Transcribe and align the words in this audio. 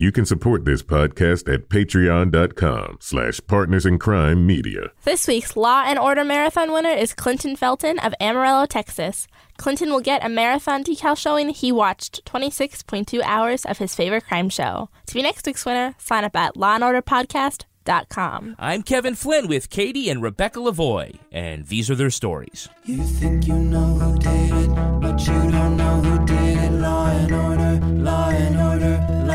You 0.00 0.12
can 0.12 0.24
support 0.24 0.64
this 0.64 0.80
podcast 0.80 1.52
at 1.52 1.68
patreon.com 1.68 2.98
slash 3.00 3.40
partners 3.48 3.84
in 3.84 3.98
crime 3.98 4.46
media. 4.46 4.92
This 5.02 5.26
week's 5.26 5.56
Law 5.56 5.82
and 5.84 5.98
Order 5.98 6.22
Marathon 6.24 6.72
winner 6.72 6.90
is 6.90 7.12
Clinton 7.14 7.56
Felton 7.56 7.98
of 7.98 8.14
Amarillo, 8.20 8.64
Texas. 8.66 9.26
Clinton 9.56 9.90
will 9.90 10.00
get 10.00 10.24
a 10.24 10.28
marathon 10.28 10.84
decal 10.84 11.18
showing 11.18 11.48
he 11.48 11.72
watched 11.72 12.24
26.2 12.26 13.20
hours 13.24 13.64
of 13.64 13.78
his 13.78 13.96
favorite 13.96 14.24
crime 14.26 14.48
show. 14.48 14.88
To 15.06 15.14
be 15.14 15.22
next 15.22 15.44
week's 15.46 15.66
winner, 15.66 15.96
sign 15.98 16.22
up 16.22 16.36
at 16.36 16.56
Law 16.56 16.76
and 16.76 16.84
Order 16.84 17.02
lawandorderpodcast.com. 17.02 18.56
I'm 18.58 18.82
Kevin 18.82 19.16
Flynn 19.16 19.48
with 19.48 19.68
Katie 19.68 20.08
and 20.10 20.22
Rebecca 20.22 20.60
Lavoie, 20.60 21.18
and 21.32 21.66
these 21.66 21.90
are 21.90 21.96
their 21.96 22.10
stories. 22.10 22.68
You 22.84 23.02
think 23.02 23.48
you 23.48 23.54
know 23.54 23.94
who 23.94 24.18
did 24.18 24.52
it, 24.52 25.00
but 25.00 25.18
you 25.26 25.50
don't 25.50 25.76
know 25.76 26.00
who 26.02 26.26
did 26.26 26.58
it. 26.58 26.72
Law 26.72 27.06
and 27.08 27.32
order, 27.34 27.86
law 27.86 28.28
and 28.28 28.60
order, 28.60 29.27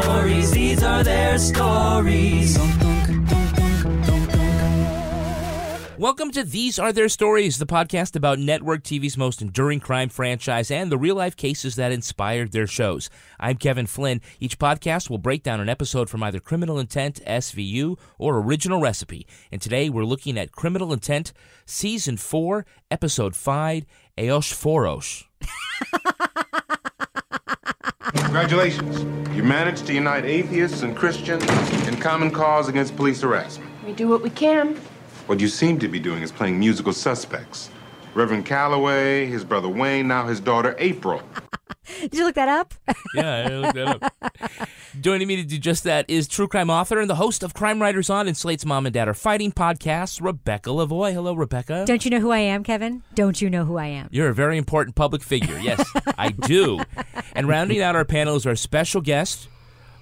stories. 0.00 0.50
These 0.52 0.82
are 0.82 1.04
their 1.04 1.38
stories. 1.38 2.58
Welcome 5.98 6.32
to 6.32 6.42
These 6.42 6.80
Are 6.80 6.92
Their 6.92 7.08
Stories, 7.08 7.58
the 7.58 7.66
podcast 7.66 8.16
about 8.16 8.40
network 8.40 8.82
TV's 8.82 9.16
most 9.16 9.40
enduring 9.40 9.78
crime 9.78 10.08
franchise 10.08 10.70
and 10.70 10.90
the 10.90 10.98
real 10.98 11.14
life 11.14 11.36
cases 11.36 11.76
that 11.76 11.92
inspired 11.92 12.50
their 12.50 12.66
shows. 12.66 13.08
I'm 13.38 13.56
Kevin 13.56 13.86
Flynn. 13.86 14.20
Each 14.40 14.58
podcast 14.58 15.08
will 15.08 15.18
break 15.18 15.44
down 15.44 15.60
an 15.60 15.68
episode 15.68 16.10
from 16.10 16.22
either 16.24 16.40
Criminal 16.40 16.80
Intent, 16.80 17.20
SVU, 17.24 17.98
or 18.18 18.38
Original 18.38 18.80
Recipe. 18.80 19.28
And 19.52 19.62
today 19.62 19.90
we're 19.90 20.04
looking 20.04 20.38
at 20.38 20.50
Criminal 20.50 20.92
Intent, 20.92 21.32
Season 21.66 22.16
4, 22.16 22.66
Episode 22.90 23.36
5, 23.36 23.84
Eosh 24.18 24.52
Forosh. 24.52 25.24
Congratulations. 28.04 29.02
You 29.34 29.42
managed 29.42 29.86
to 29.86 29.94
unite 29.94 30.24
atheists 30.24 30.82
and 30.82 30.96
Christians 30.96 31.44
in 31.86 31.96
common 31.96 32.30
cause 32.30 32.68
against 32.68 32.96
police 32.96 33.20
harassment. 33.20 33.70
We 33.86 33.92
do 33.92 34.08
what 34.08 34.22
we 34.22 34.30
can. 34.30 34.76
What 35.26 35.38
you 35.40 35.48
seem 35.48 35.78
to 35.78 35.88
be 35.88 36.00
doing 36.00 36.22
is 36.22 36.32
playing 36.32 36.58
musical 36.58 36.92
suspects. 36.92 37.70
Reverend 38.14 38.44
Calloway, 38.44 39.26
his 39.26 39.44
brother 39.44 39.68
Wayne, 39.68 40.08
now 40.08 40.26
his 40.26 40.38
daughter 40.40 40.74
April. 40.78 41.22
Did 42.00 42.14
you 42.14 42.24
look 42.24 42.34
that 42.34 42.48
up? 42.48 42.74
Yeah, 43.14 43.46
I 43.46 43.54
looked 43.56 43.74
that 43.74 44.02
up. 44.02 44.68
Joining 44.98 45.28
me 45.28 45.36
to 45.36 45.44
do 45.44 45.58
just 45.58 45.84
that 45.84 46.08
is 46.08 46.26
true 46.26 46.48
crime 46.48 46.70
author 46.70 46.98
and 46.98 47.10
the 47.10 47.16
host 47.16 47.42
of 47.42 47.52
Crime 47.52 47.82
Writers 47.82 48.08
On 48.08 48.26
and 48.26 48.34
Slate's 48.34 48.64
Mom 48.64 48.86
and 48.86 48.94
Dad 48.94 49.06
Are 49.06 49.12
Fighting 49.12 49.52
podcast, 49.52 50.22
Rebecca 50.22 50.70
Lavoie. 50.70 51.12
Hello, 51.12 51.34
Rebecca. 51.34 51.84
Don't 51.86 52.02
you 52.06 52.10
know 52.10 52.20
who 52.20 52.30
I 52.30 52.38
am, 52.38 52.64
Kevin? 52.64 53.02
Don't 53.14 53.42
you 53.42 53.50
know 53.50 53.66
who 53.66 53.76
I 53.76 53.86
am? 53.86 54.08
You're 54.10 54.30
a 54.30 54.34
very 54.34 54.56
important 54.56 54.96
public 54.96 55.22
figure. 55.22 55.58
Yes, 55.58 55.84
I 56.16 56.30
do. 56.30 56.80
And 57.34 57.48
rounding 57.48 57.80
out 57.80 57.96
our 57.96 58.04
panel 58.04 58.36
is 58.36 58.46
our 58.46 58.54
special 58.54 59.00
guest 59.00 59.48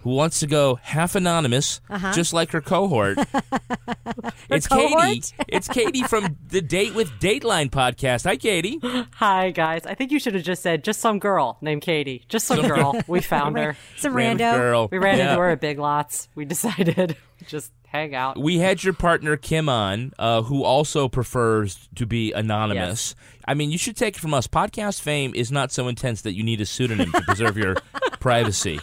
who 0.02 0.10
wants 0.10 0.40
to 0.40 0.46
go 0.46 0.76
half 0.82 1.14
anonymous, 1.14 1.80
just 2.14 2.32
like 2.32 2.50
her 2.52 2.60
cohort. 2.60 3.18
it's 4.50 4.66
Katie. 4.66 5.22
It's 5.48 5.68
Katie 5.68 6.02
from 6.04 6.36
the 6.48 6.60
Date 6.62 6.94
with 6.94 7.10
Dateline 7.20 7.70
podcast. 7.70 8.24
Hi, 8.24 8.36
Katie. 8.36 8.80
Hi, 9.14 9.50
guys. 9.50 9.86
I 9.86 9.94
think 9.94 10.10
you 10.10 10.18
should 10.18 10.34
have 10.34 10.42
just 10.44 10.62
said 10.62 10.84
just 10.84 11.00
some 11.00 11.18
girl 11.18 11.58
named 11.60 11.82
Katie. 11.82 12.24
Just 12.28 12.46
some 12.46 12.62
girl. 12.66 13.00
We 13.06 13.20
found 13.20 13.58
her. 13.58 13.76
Some 13.96 14.14
Random 14.14 14.46
rando. 14.48 14.56
girl. 14.56 14.88
We 14.90 14.98
ran 14.98 15.18
Yeah. 15.18 15.30
into 15.30 15.40
her 15.42 15.50
at 15.50 15.60
Big 15.60 15.78
Lots. 15.78 16.28
We 16.34 16.44
decided 16.46 17.16
just 17.46 17.72
hang 17.86 18.14
out. 18.14 18.38
We 18.38 18.58
had 18.58 18.82
your 18.84 18.92
partner 18.94 19.36
Kim 19.36 19.68
on, 19.68 20.12
uh, 20.18 20.42
who 20.42 20.62
also 20.64 21.08
prefers 21.08 21.88
to 21.96 22.06
be 22.06 22.32
anonymous. 22.32 23.14
I 23.46 23.54
mean, 23.54 23.70
you 23.70 23.78
should 23.78 23.96
take 23.96 24.16
it 24.16 24.20
from 24.20 24.32
us. 24.32 24.46
Podcast 24.46 25.00
fame 25.00 25.32
is 25.34 25.50
not 25.50 25.72
so 25.72 25.88
intense 25.88 26.22
that 26.22 26.34
you 26.34 26.42
need 26.44 26.60
a 26.60 26.66
pseudonym 26.66 27.10
to 27.12 27.20
preserve 27.22 27.56
your 27.58 27.76
privacy. 28.20 28.78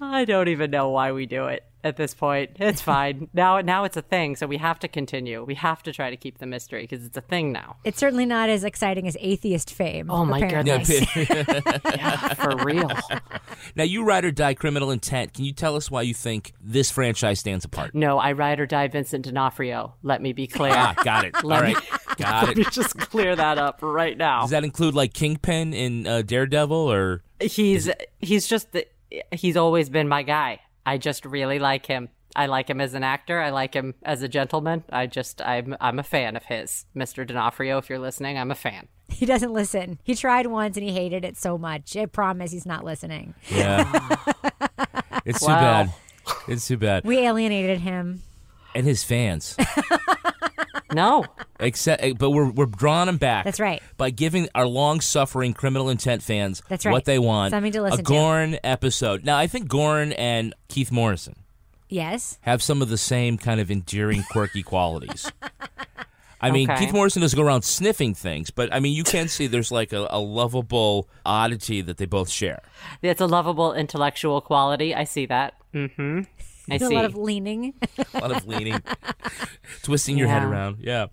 I 0.00 0.24
don't 0.26 0.48
even 0.48 0.70
know 0.70 0.90
why 0.90 1.12
we 1.12 1.26
do 1.26 1.46
it 1.46 1.64
at 1.84 1.96
this 1.96 2.14
point. 2.14 2.50
It's 2.56 2.80
fine. 2.92 3.28
now 3.32 3.60
now 3.60 3.84
it's 3.84 3.96
a 3.96 4.02
thing, 4.02 4.36
so 4.36 4.46
we 4.46 4.58
have 4.58 4.78
to 4.80 4.88
continue. 4.88 5.42
We 5.44 5.54
have 5.56 5.82
to 5.84 5.92
try 5.92 6.10
to 6.10 6.16
keep 6.16 6.38
the 6.38 6.46
mystery 6.46 6.82
because 6.82 7.04
it's 7.04 7.16
a 7.16 7.20
thing 7.22 7.52
now. 7.52 7.76
It's 7.84 7.98
certainly 7.98 8.26
not 8.26 8.48
as 8.48 8.64
exciting 8.64 9.06
as 9.08 9.16
atheist 9.20 9.72
fame. 9.72 10.10
Oh, 10.10 10.24
my 10.24 10.38
apparently. 10.38 10.72
Yeah, 11.96 12.34
for 12.34 12.56
real. 12.64 12.90
now, 13.76 13.84
you 13.84 14.04
ride 14.04 14.24
or 14.24 14.30
die 14.30 14.54
criminal 14.54 14.90
intent. 14.90 15.34
Can 15.34 15.44
you 15.44 15.52
tell 15.52 15.76
us 15.76 15.90
why 15.90 16.02
you 16.02 16.14
think 16.14 16.52
this 16.60 16.90
franchise 16.90 17.40
stands 17.40 17.64
apart? 17.64 17.94
No, 17.94 18.18
I 18.18 18.32
ride 18.32 18.60
or 18.60 18.66
die 18.66 18.88
Vincent 18.88 19.24
D'Onofrio. 19.24 19.94
Let 20.02 20.22
me 20.22 20.32
be 20.32 20.46
clear. 20.46 20.72
Ah, 20.74 20.94
got 21.04 21.24
it. 21.24 21.34
All 21.36 21.42
Let 21.50 21.62
right. 21.62 21.76
me- 21.76 21.82
Got 22.18 22.46
Let 22.48 22.56
me 22.58 22.62
it. 22.64 22.70
just 22.72 22.96
clear 22.98 23.34
that 23.34 23.56
up 23.56 23.78
right 23.80 24.16
now. 24.18 24.42
Does 24.42 24.50
that 24.50 24.64
include 24.64 24.94
like 24.94 25.14
Kingpin 25.14 25.72
in 25.72 26.06
uh, 26.06 26.20
Daredevil 26.20 26.76
or 26.76 27.22
he's 27.40 27.88
he's 28.20 28.46
just 28.46 28.70
the, 28.72 28.86
he's 29.32 29.56
always 29.56 29.88
been 29.88 30.08
my 30.08 30.22
guy. 30.22 30.60
I 30.84 30.98
just 30.98 31.24
really 31.24 31.58
like 31.58 31.86
him. 31.86 32.08
I 32.34 32.46
like 32.46 32.68
him 32.70 32.80
as 32.80 32.94
an 32.94 33.02
actor. 33.04 33.40
I 33.40 33.50
like 33.50 33.74
him 33.74 33.94
as 34.02 34.22
a 34.22 34.28
gentleman. 34.28 34.84
I 34.90 35.06
just 35.06 35.42
I'm 35.42 35.76
I'm 35.80 35.98
a 35.98 36.02
fan 36.02 36.36
of 36.36 36.44
his, 36.44 36.86
Mr. 36.96 37.26
D'Onofrio. 37.26 37.78
If 37.78 37.90
you're 37.90 37.98
listening, 37.98 38.38
I'm 38.38 38.50
a 38.50 38.54
fan. 38.54 38.88
He 39.08 39.26
doesn't 39.26 39.52
listen. 39.52 39.98
He 40.02 40.14
tried 40.14 40.46
once 40.46 40.76
and 40.78 40.86
he 40.86 40.92
hated 40.92 41.24
it 41.24 41.36
so 41.36 41.58
much. 41.58 41.94
I 41.96 42.06
promise 42.06 42.50
he's 42.50 42.64
not 42.64 42.84
listening. 42.84 43.34
yeah? 43.50 44.16
it's 45.26 45.40
too 45.40 45.46
Wow. 45.46 45.60
bad. 45.60 45.92
It's 46.48 46.66
too 46.66 46.78
bad. 46.78 47.04
We 47.04 47.18
alienated 47.18 47.80
him. 47.80 48.22
And 48.74 48.86
his 48.86 49.04
fans. 49.04 49.54
No, 50.92 51.24
Except, 51.60 52.02
eh, 52.02 52.12
but 52.18 52.30
we're 52.30 52.50
we're 52.50 52.66
drawing 52.66 53.06
them 53.06 53.16
back. 53.16 53.44
That's 53.44 53.60
right. 53.60 53.82
By 53.96 54.10
giving 54.10 54.48
our 54.54 54.66
long-suffering 54.66 55.54
criminal 55.54 55.88
intent 55.88 56.22
fans 56.22 56.62
That's 56.68 56.84
right. 56.84 56.92
what 56.92 57.04
they 57.04 57.18
want. 57.18 57.52
Something 57.52 57.72
to 57.72 57.82
listen 57.82 58.00
a 58.00 58.02
to. 58.02 58.08
Goren 58.08 58.58
episode. 58.64 59.24
Now, 59.24 59.36
I 59.38 59.46
think 59.46 59.68
Goren 59.68 60.12
and 60.12 60.54
Keith 60.68 60.92
Morrison 60.92 61.36
Yes. 61.88 62.38
have 62.42 62.62
some 62.62 62.80
of 62.82 62.88
the 62.88 62.98
same 62.98 63.38
kind 63.38 63.60
of 63.60 63.70
endearing, 63.70 64.22
quirky 64.30 64.62
qualities. 64.72 65.30
I 66.40 66.50
mean, 66.50 66.68
Okay. 66.68 66.86
Keith 66.86 66.92
Morrison 66.94 67.22
doesn't 67.22 67.36
go 67.38 67.44
around 67.46 67.62
sniffing 67.62 68.14
things, 68.14 68.50
but 68.50 68.72
I 68.74 68.80
mean, 68.80 68.94
you 68.94 69.04
can 69.04 69.28
see 69.28 69.46
there's 69.46 69.70
like 69.70 69.92
a, 69.92 70.08
a 70.10 70.18
lovable 70.18 71.08
oddity 71.24 71.82
that 71.82 71.98
they 71.98 72.06
both 72.06 72.28
share. 72.28 72.62
it's 73.00 73.20
a 73.20 73.26
lovable 73.26 73.72
intellectual 73.74 74.40
quality. 74.40 74.92
I 74.94 75.04
see 75.04 75.26
that. 75.26 75.54
Mm-hmm. 75.72 76.22
I 76.74 76.78
see. 76.78 76.84
a 76.86 76.90
lot 76.90 77.04
of 77.04 77.14
leaning. 77.16 77.74
A 78.14 78.18
lot 78.20 78.30
of 78.32 78.46
leaning, 78.46 78.80
twisting 79.82 80.16
your 80.18 80.28
head 80.28 80.42
around. 80.44 80.78
Yeah. 80.80 81.06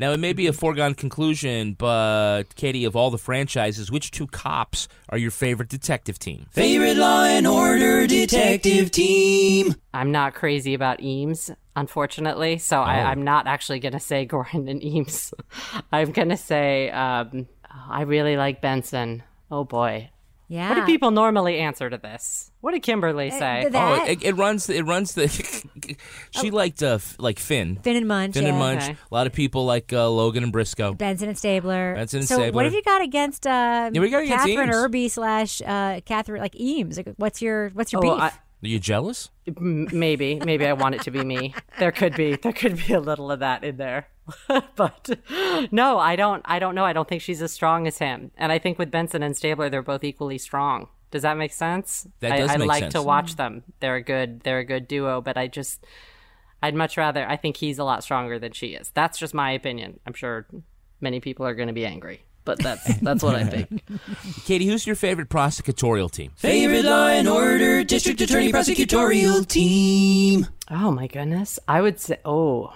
Now, 0.00 0.12
it 0.12 0.18
may 0.20 0.32
be 0.32 0.46
a 0.46 0.52
foregone 0.52 0.94
conclusion, 0.94 1.72
but 1.74 2.54
Katie, 2.54 2.84
of 2.84 2.94
all 2.94 3.10
the 3.10 3.18
franchises, 3.18 3.90
which 3.90 4.12
two 4.12 4.28
cops 4.28 4.86
are 5.08 5.18
your 5.18 5.32
favorite 5.32 5.68
detective 5.68 6.20
team? 6.20 6.46
Favorite 6.52 6.96
Law 6.96 7.24
and 7.24 7.48
Order 7.48 8.06
detective 8.06 8.92
team. 8.92 9.74
I'm 9.92 10.12
not 10.12 10.34
crazy 10.34 10.74
about 10.74 11.02
Eames, 11.02 11.50
unfortunately, 11.74 12.58
so 12.58 12.80
I, 12.80 13.00
Oh. 13.00 13.06
I'm 13.06 13.22
not 13.22 13.48
actually 13.48 13.80
going 13.80 13.92
to 13.94 13.98
say 13.98 14.24
Gordon 14.24 14.68
and 14.68 14.84
Eames. 14.84 15.34
I'm 15.92 16.12
going 16.12 16.28
to 16.28 16.36
say 16.36 16.90
um, 16.90 17.48
I 17.68 18.02
really 18.02 18.36
like 18.36 18.60
Benson. 18.60 19.24
Oh 19.50 19.64
boy. 19.64 20.10
Yeah. 20.50 20.70
What 20.70 20.74
do 20.76 20.84
people 20.86 21.10
normally 21.10 21.58
answer 21.58 21.90
to 21.90 21.98
this? 21.98 22.50
What 22.62 22.72
did 22.72 22.82
Kimberly 22.82 23.30
say? 23.30 23.62
th- 23.70 23.74
Oh, 23.76 24.04
it, 24.06 24.22
it 24.24 24.34
runs. 24.36 24.68
It 24.70 24.82
runs 24.86 25.12
the. 25.14 25.28
she 26.30 26.50
liked 26.50 26.82
uh, 26.82 26.94
f- 26.94 27.16
like 27.18 27.38
Fin. 27.38 27.76
Fin 27.82 27.96
and 27.96 28.08
Munch. 28.08 28.34
Fin 28.34 28.46
and. 28.46 28.58
Munch. 28.58 28.82
Okay. 28.82 28.92
A 29.10 29.14
lot 29.14 29.26
of 29.26 29.32
people 29.32 29.66
like 29.66 29.92
uh, 29.92 30.08
Logan 30.08 30.42
and 30.42 30.50
Briscoe. 30.52 30.94
Benson 30.94 31.28
and 31.28 31.36
Stabler. 31.38 31.94
Benson 31.94 32.20
and 32.20 32.28
so 32.28 32.36
Stabler. 32.36 32.52
what 32.56 32.64
have 32.64 32.74
you 32.74 32.82
got 32.82 33.02
against 33.02 33.46
uh, 33.46 33.90
Yeah, 33.92 34.00
we 34.00 34.10
got 34.10 34.22
against 34.22 34.46
Kathryn 34.46 34.66
Eames. 34.68 34.74
Erbe 34.76 35.10
slash 35.10 35.60
uh, 35.62 36.00
Kathryn 36.00 36.38
like 36.40 36.58
Eames? 36.58 36.96
Like, 36.96 37.08
what's 37.16 37.42
your 37.42 37.68
what's 37.70 37.92
your 37.92 38.04
Oh, 38.04 38.14
beef? 38.14 38.22
I- 38.22 38.28
Are 38.28 38.32
you 38.62 38.78
jealous? 38.78 39.30
M- 39.46 39.86
maybe, 39.92 40.36
maybe 40.44 40.66
I 40.66 40.72
want 40.72 40.94
it 40.94 41.02
to 41.02 41.10
be 41.10 41.22
me. 41.24 41.54
There 41.78 41.92
could 41.92 42.14
be, 42.16 42.36
there 42.36 42.52
could 42.52 42.76
be 42.86 42.92
a 42.94 43.00
little 43.00 43.30
of 43.30 43.40
that 43.40 43.64
in 43.64 43.76
there, 43.76 44.08
but 44.76 45.18
no, 45.70 45.98
I 45.98 46.16
don't. 46.16 46.42
I 46.44 46.58
don't 46.58 46.74
know. 46.74 46.84
I 46.84 46.92
don't 46.92 47.08
think 47.08 47.22
she's 47.22 47.42
as 47.42 47.52
strong 47.52 47.86
as 47.86 47.98
him, 47.98 48.30
and 48.36 48.52
I 48.52 48.58
think 48.58 48.78
with 48.78 48.90
Benson 48.90 49.22
and 49.22 49.36
Stabler, 49.36 49.68
they're 49.68 49.82
both 49.82 50.04
equally 50.04 50.38
strong. 50.38 50.88
Does 51.10 51.22
that 51.22 51.36
make 51.36 51.52
sense? 51.52 52.06
That 52.20 52.30
does 52.30 52.38
I, 52.38 52.38
does 52.38 52.50
I 52.50 52.56
make 52.58 52.68
like 52.68 52.82
sense. 52.84 52.94
to 52.94 53.02
watch 53.02 53.34
mm. 53.34 53.36
them. 53.36 53.62
They're 53.80 53.96
a 53.96 54.02
good 54.02 54.40
they're 54.40 54.58
a 54.58 54.64
good 54.64 54.88
duo, 54.88 55.20
but 55.20 55.36
I 55.36 55.46
just 55.46 55.84
I'd 56.62 56.74
much 56.74 56.96
rather 56.96 57.26
I 57.26 57.36
think 57.36 57.56
he's 57.56 57.78
a 57.78 57.84
lot 57.84 58.02
stronger 58.02 58.38
than 58.38 58.52
she 58.52 58.68
is. 58.68 58.90
That's 58.94 59.18
just 59.18 59.34
my 59.34 59.52
opinion. 59.52 60.00
I'm 60.06 60.12
sure 60.12 60.46
many 61.00 61.20
people 61.20 61.46
are 61.46 61.54
going 61.54 61.68
to 61.68 61.74
be 61.74 61.86
angry, 61.86 62.24
but 62.44 62.58
that's 62.58 62.98
that's 63.00 63.22
what 63.22 63.34
I 63.34 63.44
think. 63.44 63.82
Katie, 64.44 64.66
who's 64.66 64.86
your 64.86 64.96
favorite 64.96 65.30
prosecutorial 65.30 66.10
team? 66.10 66.32
Favorite 66.36 66.84
Law 66.84 67.08
and 67.08 67.28
Order 67.28 67.84
District 67.84 68.20
Attorney 68.20 68.52
Prosecutorial 68.52 69.46
Team. 69.46 70.46
Oh 70.70 70.90
my 70.90 71.06
goodness. 71.06 71.58
I 71.66 71.80
would 71.80 72.00
say 72.00 72.18
oh. 72.24 72.74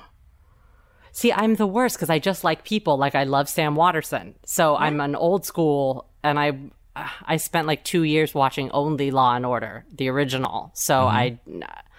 See, 1.12 1.32
I'm 1.32 1.54
the 1.56 1.66
worst 1.66 1.96
because 1.96 2.10
I 2.10 2.18
just 2.18 2.42
like 2.42 2.64
people. 2.64 2.96
Like 2.96 3.14
I 3.14 3.24
love 3.24 3.48
Sam 3.48 3.74
Waterston. 3.74 4.34
So 4.46 4.76
I'm 4.76 5.00
an 5.00 5.14
old 5.14 5.44
school 5.44 6.08
and 6.24 6.38
I 6.38 6.58
I 6.94 7.36
spent 7.36 7.66
like 7.66 7.84
two 7.84 8.02
years 8.02 8.34
watching 8.34 8.70
only 8.72 9.10
Law 9.10 9.34
and 9.34 9.46
Order, 9.46 9.84
the 9.92 10.08
original. 10.08 10.70
So 10.74 10.94
mm-hmm. 10.94 11.16
I 11.16 11.38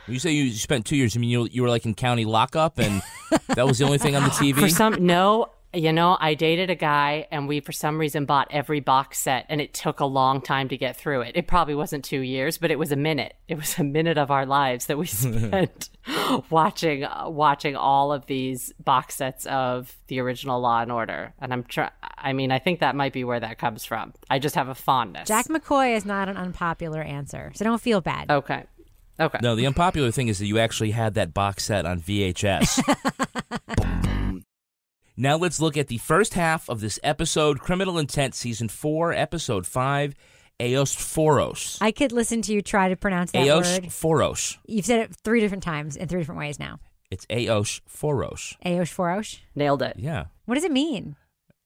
You 0.08 0.20
say 0.20 0.32
you 0.32 0.52
spent 0.52 0.86
two 0.86 0.96
years. 0.96 1.16
I 1.16 1.20
mean, 1.20 1.30
you, 1.30 1.48
you 1.52 1.62
were 1.62 1.70
like 1.70 1.86
in 1.86 1.94
county 1.94 2.26
lockup, 2.26 2.78
and 2.78 3.02
that 3.48 3.66
was 3.66 3.80
the 3.80 3.86
only 3.86 3.98
thing 3.98 4.16
on 4.16 4.24
the 4.24 4.30
TV. 4.30 4.56
For 4.60 4.70
some, 4.70 5.06
no, 5.06 5.48
you 5.74 5.92
know, 5.92 6.18
I 6.20 6.36
dated 6.36 6.70
a 6.70 6.76
guy 6.76 7.28
and 7.32 7.48
we, 7.48 7.60
for 7.60 7.72
some 7.72 7.98
reason, 7.98 8.26
bought 8.26 8.48
every 8.52 8.80
box 8.80 9.20
set 9.20 9.46
and 9.50 9.60
it 9.60 9.74
took 9.74 10.00
a 10.00 10.06
long 10.06 10.42
time 10.42 10.70
to 10.70 10.78
get 10.78 10.96
through 10.96 11.22
it. 11.22 11.32
It 11.36 11.48
probably 11.48 11.74
wasn't 11.74 12.06
two 12.06 12.20
years, 12.20 12.58
but 12.58 12.70
it 12.70 12.78
was 12.78 12.92
a 12.92 12.96
minute. 12.96 13.36
It 13.48 13.58
was 13.58 13.80
a 13.80 13.84
minute 13.84 14.18
of 14.18 14.30
our 14.30 14.46
lives 14.46 14.86
that 14.86 14.98
we 14.98 15.06
spent 15.08 15.90
watching, 16.50 17.04
uh, 17.06 17.26
watching 17.28 17.76
all 17.76 18.14
of 18.14 18.28
these 18.28 18.72
box 18.84 19.16
sets 19.16 19.46
of 19.48 19.96
the 20.08 20.20
original 20.20 20.62
Law 20.62 20.82
and 20.82 20.92
Order. 20.92 21.34
And 21.40 21.52
I'm 21.52 21.64
trying, 21.64 21.92
I 22.18 22.34
mean, 22.34 22.52
I 22.52 22.60
think 22.60 22.80
that 22.82 22.96
might 22.96 23.14
be 23.14 23.24
where 23.24 23.40
that 23.40 23.58
comes 23.58 23.84
from. 23.84 24.14
I 24.30 24.38
just 24.40 24.56
have 24.56 24.68
a 24.68 24.76
fondness. 24.76 25.28
Jack 25.28 25.48
McCoy 25.48 25.96
is 25.96 26.06
not 26.06 26.30
an 26.30 26.38
unpopular 26.38 27.02
answer, 27.02 27.52
so 27.56 27.66
don't 27.66 27.82
feel 27.82 28.02
bad. 28.02 28.30
Okay. 28.30 28.66
Okay. 29.20 29.38
no, 29.44 29.56
the 29.56 29.68
unpopular 29.68 30.10
thing 30.10 30.28
is 30.28 30.40
that 30.40 30.48
you 30.48 30.58
actually 30.58 30.90
had 30.90 31.14
that 31.14 31.36
box 31.36 31.66
set 31.66 31.86
on 31.86 32.02
VHS. 32.02 32.82
now 35.16 35.38
let's 35.38 35.60
look 35.60 35.78
at 35.78 35.88
the 35.88 35.98
first 35.98 36.34
half 36.34 36.70
of 36.70 36.82
this 36.82 37.00
episode, 37.04 37.60
Criminal 37.60 37.98
Intent, 37.98 38.36
Season 38.36 38.68
4, 38.68 39.14
Episode 39.14 39.66
5, 39.68 40.16
Eos 40.62 40.96
Foros. 40.96 41.78
I 41.82 41.92
could 41.92 42.12
listen 42.12 42.42
to 42.44 42.54
you 42.54 42.62
try 42.62 42.90
to 42.90 42.96
pronounce 42.96 43.32
that 43.32 43.46
Eos 43.46 43.80
word. 43.80 43.84
Foros. 43.86 44.58
You've 44.66 44.86
said 44.86 45.00
it 45.02 45.16
three 45.24 45.40
different 45.40 45.64
times 45.64 45.96
in 45.96 46.08
three 46.08 46.22
different 46.22 46.40
ways 46.40 46.60
now. 46.60 46.80
It's 47.12 47.28
Eos 47.32 47.82
Foros. 47.88 48.56
Aosh 48.66 48.94
Forosh. 48.94 49.40
Nailed 49.56 49.84
it. 49.84 49.98
Yeah. 50.00 50.26
What 50.46 50.56
does 50.56 50.64
it 50.64 50.72
mean? 50.72 51.16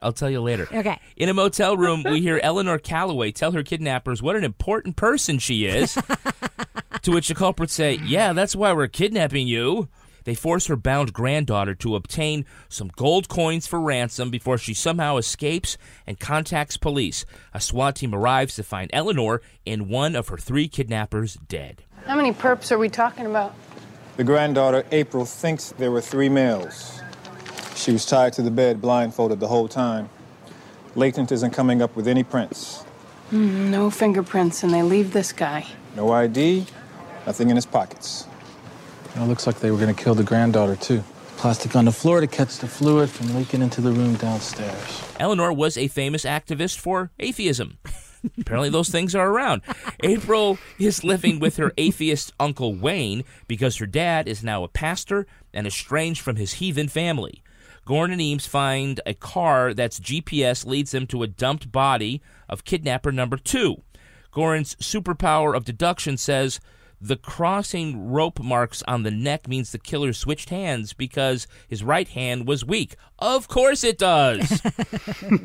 I'll 0.01 0.13
tell 0.13 0.29
you 0.29 0.41
later. 0.41 0.67
Okay. 0.71 0.99
In 1.15 1.29
a 1.29 1.33
motel 1.33 1.75
room, 1.77 2.03
we 2.03 2.21
hear 2.21 2.39
Eleanor 2.43 2.77
Calloway 2.77 3.31
tell 3.31 3.53
her 3.53 3.63
kidnappers 3.63 4.21
what 4.21 4.35
an 4.35 4.43
important 4.43 4.95
person 4.95 5.39
she 5.39 5.65
is. 5.65 5.93
to 7.01 7.11
which 7.11 7.29
the 7.29 7.35
culprits 7.35 7.73
say, 7.73 7.99
Yeah, 8.03 8.33
that's 8.33 8.55
why 8.55 8.73
we're 8.73 8.87
kidnapping 8.87 9.47
you. 9.47 9.87
They 10.27 10.35
force 10.35 10.67
her 10.67 10.75
bound 10.75 11.13
granddaughter 11.13 11.73
to 11.75 11.95
obtain 11.95 12.45
some 12.67 12.91
gold 12.97 13.29
coins 13.29 13.65
for 13.65 13.79
ransom 13.79 14.29
before 14.29 14.57
she 14.57 14.73
somehow 14.73 15.15
escapes 15.15 15.77
and 16.05 16.19
contacts 16.19 16.75
police. 16.75 17.25
A 17.53 17.61
SWAT 17.61 17.95
team 17.95 18.13
arrives 18.13 18.55
to 18.55 18.63
find 18.63 18.89
Eleanor 18.91 19.41
and 19.65 19.87
one 19.87 20.17
of 20.17 20.27
her 20.27 20.35
three 20.35 20.67
kidnappers 20.67 21.35
dead. 21.35 21.83
How 22.05 22.17
many 22.17 22.33
perps 22.33 22.73
are 22.73 22.77
we 22.77 22.89
talking 22.89 23.25
about? 23.25 23.55
The 24.17 24.25
granddaughter, 24.25 24.85
April, 24.91 25.23
thinks 25.23 25.69
there 25.77 25.91
were 25.91 26.01
three 26.01 26.27
males. 26.27 26.99
She 27.75 27.93
was 27.93 28.05
tied 28.05 28.33
to 28.33 28.41
the 28.41 28.51
bed, 28.51 28.81
blindfolded 28.81 29.39
the 29.39 29.47
whole 29.47 29.69
time. 29.69 30.09
Latent 30.95 31.31
isn't 31.31 31.51
coming 31.51 31.81
up 31.81 31.95
with 31.95 32.05
any 32.05 32.23
prints. 32.23 32.83
Mm, 33.31 33.69
no 33.69 33.89
fingerprints, 33.89 34.61
and 34.61 34.73
they 34.73 34.83
leave 34.83 35.13
this 35.13 35.31
guy. 35.31 35.65
No 35.95 36.11
ID, 36.11 36.65
nothing 37.25 37.49
in 37.49 37.55
his 37.55 37.65
pockets. 37.65 38.27
You 39.17 39.21
know, 39.21 39.25
it 39.25 39.29
looks 39.29 39.47
like 39.47 39.59
they 39.59 39.71
were 39.71 39.79
going 39.79 39.95
to 39.95 39.99
kill 39.99 40.13
the 40.13 40.23
granddaughter, 40.23 40.75
too. 40.75 41.03
Plastic 41.37 41.75
on 41.75 41.85
the 41.85 41.91
floor 41.91 42.21
to 42.21 42.27
catch 42.27 42.59
the 42.59 42.67
fluid 42.67 43.09
from 43.09 43.35
leaking 43.35 43.63
into 43.63 43.81
the 43.81 43.91
room 43.91 44.13
downstairs. 44.13 45.03
Eleanor 45.19 45.51
was 45.51 45.75
a 45.75 45.87
famous 45.87 46.23
activist 46.23 46.77
for 46.77 47.09
atheism. 47.17 47.79
Apparently, 48.39 48.69
those 48.69 48.89
things 48.89 49.15
are 49.15 49.27
around. 49.27 49.63
April 50.03 50.59
is 50.77 51.03
living 51.03 51.39
with 51.39 51.57
her 51.57 51.73
atheist 51.79 52.31
uncle 52.39 52.75
Wayne 52.75 53.23
because 53.47 53.77
her 53.77 53.87
dad 53.87 54.27
is 54.27 54.43
now 54.43 54.63
a 54.63 54.67
pastor 54.67 55.25
and 55.51 55.65
estranged 55.65 56.21
from 56.21 56.35
his 56.35 56.53
heathen 56.53 56.87
family. 56.87 57.41
Goren 57.85 58.11
and 58.11 58.21
Eames 58.21 58.45
find 58.45 59.01
a 59.07 59.15
car 59.15 59.73
that's 59.73 59.99
GPS 59.99 60.63
leads 60.63 60.91
them 60.91 61.07
to 61.07 61.23
a 61.23 61.27
dumped 61.27 61.71
body 61.71 62.21
of 62.47 62.65
kidnapper 62.65 63.11
number 63.11 63.37
two. 63.37 63.81
Goren's 64.29 64.75
superpower 64.75 65.57
of 65.57 65.65
deduction 65.65 66.17
says 66.17 66.59
the 66.99 67.15
crossing 67.15 68.09
rope 68.09 68.39
marks 68.39 68.81
on 68.87 69.03
the 69.03 69.11
neck 69.11 69.47
means 69.47 69.71
the 69.71 69.77
killer 69.77 70.13
switched 70.13 70.49
hands 70.49 70.93
because 70.93 71.47
his 71.67 71.83
right 71.83 72.07
hand 72.07 72.47
was 72.47 72.65
weak. 72.65 72.95
Of 73.19 73.47
course 73.47 73.83
it 73.83 73.97
does. 73.97 74.61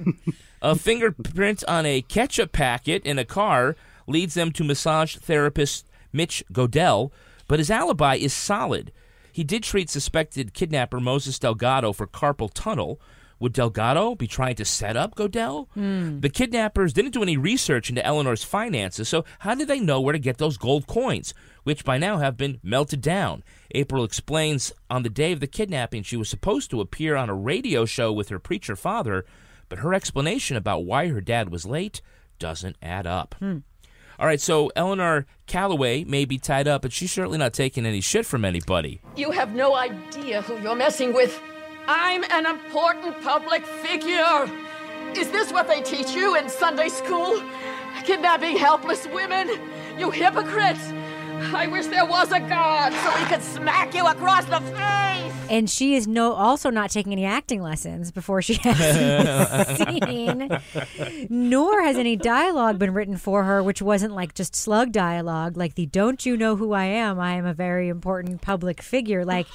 a 0.63 0.77
fingerprint 0.77 1.63
on 1.69 1.85
a 1.85 2.03
ketchup 2.03 2.53
packet 2.53 3.05
in 3.05 3.19
a 3.19 3.25
car 3.25 3.77
leads 4.07 4.35
them 4.35 4.51
to 4.53 4.65
massage 4.65 5.17
therapist 5.17 5.87
Mitch 6.13 6.43
Godell, 6.53 7.11
but 7.49 7.59
his 7.59 7.71
alibi 7.71 8.17
is 8.17 8.33
solid. 8.33 8.93
He 9.31 9.45
did 9.45 9.63
treat 9.63 9.89
suspected 9.89 10.55
kidnapper 10.55 11.01
Moses 11.01 11.39
Delgado 11.39 11.93
for 11.93 12.07
carpal 12.07 12.51
tunnel. 12.53 13.01
Would 13.43 13.55
Delgado 13.55 14.15
be 14.15 14.29
trying 14.29 14.55
to 14.55 14.65
set 14.65 14.97
up 14.97 15.17
Godell? 15.17 15.67
Hmm. 15.75 16.21
The 16.21 16.29
kidnappers 16.29 16.93
didn't 16.93 17.11
do 17.11 17.25
any 17.25 17.37
research 17.37 17.89
into 17.89 18.07
Eleanor's 18.07 18.45
finances, 18.45 19.09
so 19.09 19.25
how 19.41 19.57
did 19.57 19.67
they 19.67 19.81
know 19.81 20.01
where 20.01 20.13
to 20.13 20.21
get 20.21 20.39
those 20.39 20.57
gold 20.57 20.87
coins, 20.87 21.35
which 21.65 21.85
by 21.85 21.99
now 21.99 22.19
have 22.19 22.37
been 22.37 22.61
melted 22.63 23.01
down? 23.01 23.43
April 23.73 24.05
explains 24.05 24.73
on 24.89 25.03
the 25.03 25.09
day 25.09 25.33
of 25.33 25.41
the 25.41 25.49
kidnapping 25.49 26.05
she 26.05 26.17
was 26.17 26.29
supposed 26.29 26.71
to 26.71 26.81
appear 26.81 27.17
on 27.17 27.29
a 27.29 27.35
radio 27.35 27.85
show 27.85 28.13
with 28.13 28.29
her 28.29 28.39
preacher 28.39 28.77
father, 28.77 29.25
but 29.69 29.81
her 29.81 29.93
explanation 29.93 30.57
about 30.57 30.85
why 30.85 31.09
her 31.09 31.21
dad 31.21 31.51
was 31.51 31.67
late 31.67 32.01
doesn't 32.39 32.77
add 32.81 33.09
up. 33.09 33.35
Hmm. 33.41 33.59
All 34.21 34.27
right, 34.27 34.41
so 34.41 34.71
Eleanor 34.77 35.27
Calloway 35.49 36.05
may 36.05 36.27
be 36.27 36.39
tied 36.39 36.69
up, 36.69 36.83
but 36.83 36.93
she's 36.93 37.11
certainly 37.11 37.39
not 37.39 37.55
taking 37.55 37.87
any 37.87 38.03
shit 38.03 38.25
from 38.25 38.45
anybody. 38.45 39.01
You 39.17 39.33
have 39.33 39.53
no 39.53 39.75
idea 39.75 40.43
who 40.43 40.61
you're 40.61 40.77
messing 40.77 41.13
with. 41.13 41.43
I'm 41.87 42.25
an 42.25 42.47
important 42.47 43.21
public 43.23 43.67
figure. 43.67 44.51
Is 45.17 45.31
this 45.31 45.53
what 45.53 45.67
they 45.69 45.83
teach 45.83 46.15
you 46.15 46.37
in 46.37 46.49
Sunday 46.49 46.89
school? 46.89 47.43
Kidnapping 48.05 48.57
helpless 48.57 49.07
women? 49.09 49.51
You 49.99 50.11
hypocrite! 50.11 50.79
I 51.55 51.67
wish 51.67 51.87
there 51.87 52.07
was 52.07 52.31
a 52.31 52.41
God 52.41 52.93
so 52.93 53.11
he 53.11 53.25
could 53.27 53.43
smack 53.43 53.95
you 53.95 54.07
across 54.07 54.45
the 54.45 54.61
face! 54.61 55.33
And 55.51 55.69
she 55.69 55.95
is 55.95 56.07
no 56.07 56.33
also 56.33 56.71
not 56.71 56.91
taking 56.91 57.13
any 57.13 57.25
acting 57.25 57.61
lessons 57.61 58.13
before 58.13 58.43
she 58.43 58.55
has 58.55 58.79
the 59.77 60.61
scene. 60.95 61.27
Nor 61.29 61.83
has 61.83 61.97
any 61.97 62.17
dialogue 62.17 62.79
been 62.79 62.95
written 62.95 63.17
for 63.17 63.45
her, 63.45 63.63
which 63.63 63.83
wasn't 63.83 64.15
like 64.15 64.35
just 64.35 64.55
slug 64.55 64.93
dialogue, 64.93 65.57
like 65.57 65.75
the 65.75 65.87
"Don't 65.87 66.25
you 66.25 66.37
know 66.37 66.57
who 66.57 66.73
I 66.73 66.85
am? 66.85 67.19
I 67.19 67.35
am 67.35 67.45
a 67.45 67.55
very 67.55 67.89
important 67.89 68.41
public 68.41 68.81
figure." 68.81 69.25
Like 69.25 69.47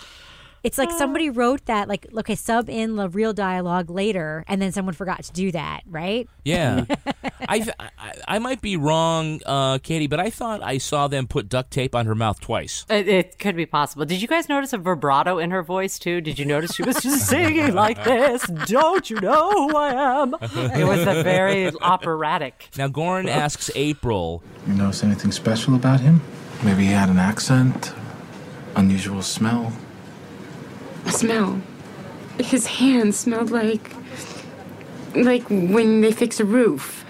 it's 0.68 0.78
like 0.78 0.92
somebody 0.92 1.30
wrote 1.30 1.66
that, 1.66 1.88
like 1.88 2.08
okay, 2.18 2.36
sub 2.36 2.70
in 2.70 2.96
the 2.96 3.10
real 3.10 3.34
dialogue 3.34 3.90
later, 3.90 4.44
and 4.48 4.62
then 4.62 4.72
someone 4.72 4.94
forgot 4.94 5.24
to 5.24 5.32
do 5.32 5.52
that, 5.52 5.82
right? 5.88 6.28
Yeah, 6.44 6.86
I, 7.48 7.66
I 7.98 8.14
I 8.28 8.40
might 8.40 8.62
be 8.62 8.78
wrong, 8.78 9.42
uh, 9.46 9.80
Katie, 9.80 10.08
but 10.08 10.20
I 10.20 10.30
thought 10.30 10.62
I 10.62 10.78
saw 10.78 11.08
them 11.08 11.28
put 11.28 11.50
duct 11.50 11.72
tape 11.72 11.96
on 11.96 12.06
her 12.06 12.16
mouth 12.16 12.40
twice. 12.40 12.86
It, 12.90 13.08
it 13.08 13.40
could 13.40 13.56
be 13.56 13.66
possible. 13.66 14.06
Did 14.06 14.22
you 14.22 14.28
guys 14.28 14.50
notice 14.50 14.74
a 14.74 14.78
vibrato 14.78 15.38
in 15.38 15.52
her 15.52 15.64
voice 15.64 15.98
too? 15.98 16.22
Did 16.22 16.38
you 16.38 16.46
notice 16.46 16.76
she 16.76 16.84
was 16.84 16.98
just 17.02 17.26
singing 17.30 17.74
like 17.74 18.04
this? 18.04 18.46
Don't 18.66 19.10
you 19.10 19.20
know 19.22 19.52
who 19.52 19.76
I 19.76 20.22
am? 20.22 20.36
It 20.42 20.86
was 20.86 21.02
a 21.02 21.24
very 21.24 21.72
operatic. 21.82 22.70
Now 22.78 22.88
Goren 22.88 23.30
asks 23.30 23.72
April, 23.76 24.44
You 24.68 24.74
notice 24.74 25.04
anything 25.04 25.32
special 25.32 25.76
about 25.76 26.02
him? 26.02 26.22
Maybe 26.64 26.86
he 26.86 26.92
had 26.92 27.10
an 27.10 27.20
accent, 27.20 27.94
unusual 28.76 29.22
smell. 29.22 29.72
A 31.08 31.12
smell. 31.12 31.62
His 32.40 32.68
hands 32.68 33.18
smelled 33.18 33.50
like. 33.52 33.92
like 35.16 35.44
when 35.50 36.02
they 36.02 36.12
fix 36.12 36.40
a 36.40 36.46
roof. 36.46 37.06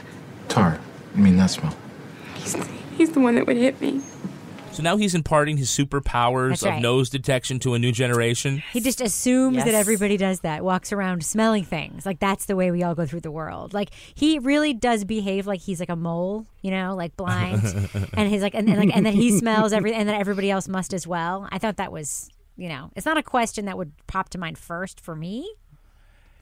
Tar. 0.48 0.80
I 1.16 1.18
mean, 1.20 1.38
that 1.38 1.50
smell. 1.50 1.76
He's, 2.36 2.56
he's 2.98 3.12
the 3.12 3.20
one 3.20 3.36
that 3.36 3.48
would 3.48 3.58
hit 3.58 3.82
me. 3.82 4.02
so 4.72 4.84
now 4.84 4.96
he's 4.98 5.16
imparting 5.16 5.58
his 5.58 5.70
superpowers 5.70 6.50
That's 6.50 6.64
of 6.64 6.70
right. 6.70 6.82
nose 6.82 7.10
detection 7.10 7.60
to 7.60 7.74
a 7.74 7.80
new 7.80 7.92
generation. 7.92 8.64
He 8.72 8.80
just 8.80 9.02
assumes 9.02 9.58
that 9.58 9.74
everybody 9.74 10.16
does 10.16 10.42
that, 10.42 10.64
walks 10.64 10.94
around 10.94 11.26
smelling 11.26 11.66
things. 11.66 12.06
Like 12.06 12.20
that's 12.20 12.46
the 12.46 12.56
way 12.56 12.70
we 12.72 12.84
all 12.84 12.96
go 12.96 13.06
through 13.06 13.22
the 13.22 13.32
world. 13.32 13.74
Like 13.74 13.90
he 14.14 14.38
really 14.40 14.74
does 14.74 15.04
behave 15.04 15.48
like 15.48 15.60
he's 15.62 15.80
like 15.80 15.90
a 15.90 15.96
mole, 15.96 16.46
you 16.62 16.72
know, 16.72 16.96
like 16.96 17.18
blind, 17.18 17.64
and 18.14 18.30
he's 18.30 18.42
like, 18.44 18.54
and, 18.54 18.70
and 18.70 18.78
like, 18.78 18.96
and 18.96 19.06
then 19.06 19.14
he 19.14 19.38
smells 19.38 19.74
everything, 19.74 20.00
and 20.00 20.08
then 20.08 20.20
everybody 20.22 20.50
else 20.52 20.68
must 20.68 20.94
as 20.94 21.06
well. 21.08 21.50
I 21.52 21.58
thought 21.58 21.78
that 21.78 21.92
was, 21.92 22.30
you 22.58 22.70
know, 22.70 22.92
it's 22.96 23.06
not 23.06 23.18
a 23.18 23.24
question 23.24 23.66
that 23.66 23.78
would 23.78 23.92
pop 24.08 24.30
to 24.30 24.38
mind 24.38 24.58
first 24.58 25.00
for 25.00 25.16
me. 25.16 25.50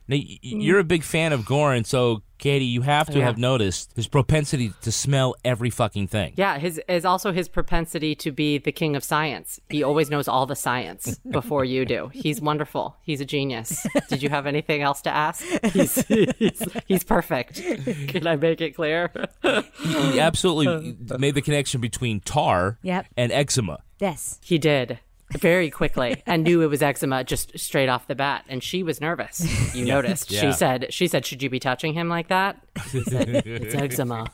Now, 0.08 0.14
y- 0.16 0.22
y- 0.28 0.38
you're 0.42 0.78
a 0.78 0.84
big 0.84 1.02
fan 1.02 1.32
of 1.32 1.44
Goren, 1.44 1.82
so 1.84 2.22
Katie, 2.38 2.64
you 2.64 2.82
have 2.82 3.08
to 3.10 3.18
Yeah. 3.18 3.24
have 3.24 3.38
noticed 3.38 3.90
his 3.96 4.06
propensity 4.06 4.72
to 4.82 4.92
smell 4.92 5.34
every 5.44 5.68
fucking 5.68 6.06
thing. 6.06 6.34
Yeah, 6.36 6.58
his 6.58 6.80
is 6.88 7.04
also 7.04 7.32
his 7.32 7.48
propensity 7.48 8.14
to 8.16 8.30
be 8.30 8.58
the 8.58 8.70
king 8.70 8.94
of 8.94 9.02
science. 9.02 9.58
He 9.68 9.82
always 9.82 10.08
knows 10.08 10.28
all 10.28 10.46
the 10.46 10.54
science 10.54 11.18
before 11.30 11.64
you 11.64 11.84
do. 11.84 12.08
He's 12.12 12.40
wonderful. 12.40 12.94
He's 13.02 13.20
a 13.20 13.24
genius. 13.24 13.84
Did 14.08 14.22
you 14.22 14.28
have 14.28 14.46
anything 14.46 14.80
else 14.80 15.00
to 15.02 15.10
ask? 15.10 15.42
He's 15.72 16.06
he's, 16.06 16.62
he's 16.86 17.02
perfect. 17.04 17.60
Can 18.08 18.28
I 18.28 18.36
make 18.36 18.60
it 18.60 18.76
clear? 18.76 19.10
He, 19.42 20.12
he 20.12 20.20
absolutely 20.20 20.96
made 21.18 21.34
the 21.34 21.42
connection 21.42 21.80
between 21.80 22.20
tar 22.20 22.78
Yep. 22.82 23.06
and 23.16 23.32
eczema. 23.32 23.80
Yes. 23.98 24.38
He 24.44 24.58
did 24.58 25.00
very 25.32 25.70
quickly 25.70 26.22
and 26.26 26.44
knew 26.44 26.62
it 26.62 26.66
was 26.68 26.82
eczema 26.82 27.24
just 27.24 27.58
straight 27.58 27.88
off 27.88 28.06
the 28.06 28.14
bat 28.14 28.44
and 28.48 28.62
she 28.62 28.82
was 28.82 29.00
nervous 29.00 29.40
you 29.74 29.84
Yeah. 29.84 29.94
noticed 29.94 30.30
Yeah. 30.30 30.40
she 30.40 30.52
said 30.52 30.86
she 30.90 31.08
said 31.08 31.26
should 31.26 31.42
you 31.42 31.50
be 31.50 31.58
touching 31.58 31.94
him 31.94 32.08
like 32.08 32.28
that 32.28 32.60
said, 32.86 33.28
it's 33.46 33.74
eczema 33.74 34.26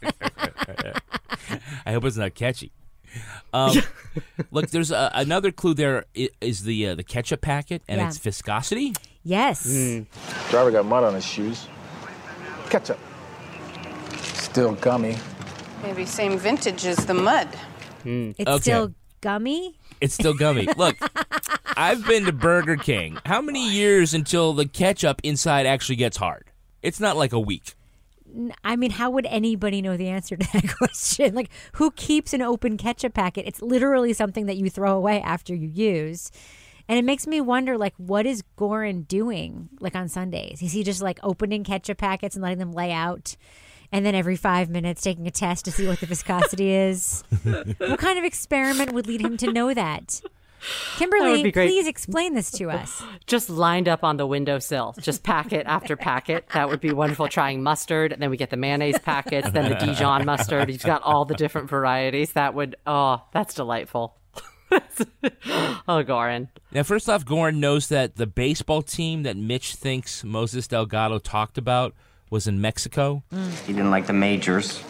I 1.87 1.93
hope 1.93 2.05
it's 2.05 2.17
not 2.17 2.35
catchy. 2.35 2.73
Um, 3.53 3.77
look, 4.51 4.71
there's 4.71 4.91
a, 4.91 5.11
another 5.15 5.51
clue. 5.53 5.75
there 5.75 6.07
is 6.41 6.63
the 6.63 6.89
uh, 6.89 6.95
the 6.95 7.03
ketchup 7.03 7.41
packet 7.43 7.83
and 7.89 8.01
Yeah. 8.01 8.07
its 8.09 8.17
viscosity. 8.19 8.95
Yes. 9.23 9.65
Driver 10.51 10.71
got 10.71 10.87
mud 10.87 11.05
on 11.05 11.15
his 11.15 11.25
shoes. 11.25 11.67
Ketchup. 12.71 12.99
Still 14.23 14.73
gummy. 14.77 15.17
Maybe 15.83 16.07
same 16.07 16.39
vintage 16.39 16.87
as 16.87 17.05
the 17.05 17.15
mud. 17.15 17.49
It's 18.05 18.41
Okay. 18.49 18.61
still 18.61 18.95
gummy. 19.21 19.77
It's 20.03 20.15
still 20.15 20.35
gummy. 20.35 20.67
Look, 20.77 20.97
I've 21.77 22.05
been 22.05 22.25
to 22.25 22.33
Burger 22.33 22.77
King. 22.77 23.19
How 23.25 23.41
many 23.41 23.71
years 23.71 24.15
until 24.15 24.53
the 24.53 24.67
ketchup 24.67 25.21
inside 25.23 25.65
actually 25.65 25.97
gets 25.97 26.17
hard? 26.17 26.51
It's 26.83 26.99
not 26.99 27.17
like 27.17 27.33
a 27.33 27.39
week. 27.39 27.75
I 28.65 28.75
mean, 28.75 28.91
how 28.91 29.11
would 29.11 29.27
anybody 29.27 29.81
know 29.81 29.97
the 29.97 30.09
answer 30.09 30.37
to 30.37 30.53
that 30.53 30.75
question? 30.79 31.35
Like, 31.37 31.51
who 31.75 31.93
keeps 31.93 32.33
an 32.33 32.43
open 32.43 32.77
ketchup 32.77 33.15
packet? 33.15 33.47
It's 33.47 33.63
literally 33.63 34.13
something 34.13 34.47
that 34.47 34.57
you 34.57 34.69
throw 34.71 34.97
away 34.97 35.21
after 35.21 35.55
you 35.55 35.69
use. 35.69 36.33
And 36.89 36.99
it 36.99 37.05
makes 37.05 37.29
me 37.29 37.41
wonder, 37.41 37.79
like, 37.79 37.95
what 37.97 38.27
is 38.27 38.43
Goren 38.57 39.03
doing, 39.03 39.69
like, 39.79 39.95
on 39.95 40.09
Sundays? 40.09 40.63
Is 40.63 40.73
he 40.73 40.83
just, 40.83 41.01
like, 41.01 41.21
opening 41.23 41.63
ketchup 41.63 41.99
packets 41.99 42.35
and 42.35 42.43
letting 42.43 42.59
them 42.59 42.73
lay 42.73 42.91
out? 42.91 43.37
And 43.93 44.05
then 44.07 44.15
every 44.15 44.37
five 44.37 44.71
minutes 44.71 45.03
taking 45.03 45.27
a 45.27 45.31
test 45.31 45.67
to 45.67 45.71
see 45.71 45.87
what 45.87 46.01
the 46.01 46.07
viscosity 46.07 46.73
is? 46.73 47.23
what 47.79 47.99
kind 47.99 48.19
of 48.19 48.25
experiment 48.25 48.93
would 48.93 49.07
lead 49.07 49.21
him 49.21 49.37
to 49.37 49.53
know 49.53 49.75
that? 49.75 50.23
Kimberly, 50.97 51.43
be 51.43 51.51
great. 51.51 51.67
please 51.69 51.87
explain 51.89 52.35
this 52.35 52.51
to 52.53 52.71
us. 52.71 53.03
just 53.27 53.51
lined 53.51 53.89
up 53.89 54.05
on 54.05 54.17
the 54.17 54.25
windowsill 54.27 54.95
just 55.01 55.25
packet 55.25 55.67
after 55.67 55.97
packet 55.97 56.47
that 56.55 56.69
would 56.69 56.79
be 56.81 56.93
wonderful 56.93 57.27
trying 57.27 57.65
mustard 57.65 58.13
and 58.13 58.23
then 58.23 58.31
we 58.31 58.37
get 58.37 58.51
the 58.51 58.57
mayonnaise 58.57 58.97
packets 59.01 59.51
then 59.51 59.69
the 59.69 59.75
dijon 59.75 60.25
mustard 60.33 60.69
he's 60.69 60.85
got 60.85 61.03
all 61.03 61.25
the 61.25 61.35
different 61.35 61.69
varieties 61.69 62.35
that 62.35 62.55
would 62.55 62.77
oh 62.87 63.21
that's 63.33 63.55
delightful 63.55 64.17
oh 65.89 66.03
goren 66.07 66.49
Now, 66.71 66.83
first 66.85 67.09
off, 67.09 67.25
Goren 67.27 67.61
knows 67.61 67.89
that 67.89 68.17
the 68.17 68.27
baseball 68.27 68.83
team 68.83 69.25
that 69.25 69.37
Mitch 69.37 69.75
thinks 69.75 70.25
Moses 70.25 70.67
Delgado 70.69 71.19
talked 71.19 71.59
about 71.59 71.95
was 72.33 72.47
in 72.47 72.61
Mexico. 72.61 73.23
He 73.67 73.75
didn't 73.75 73.91
like 73.91 74.07
the 74.07 74.15
majors. 74.15 74.83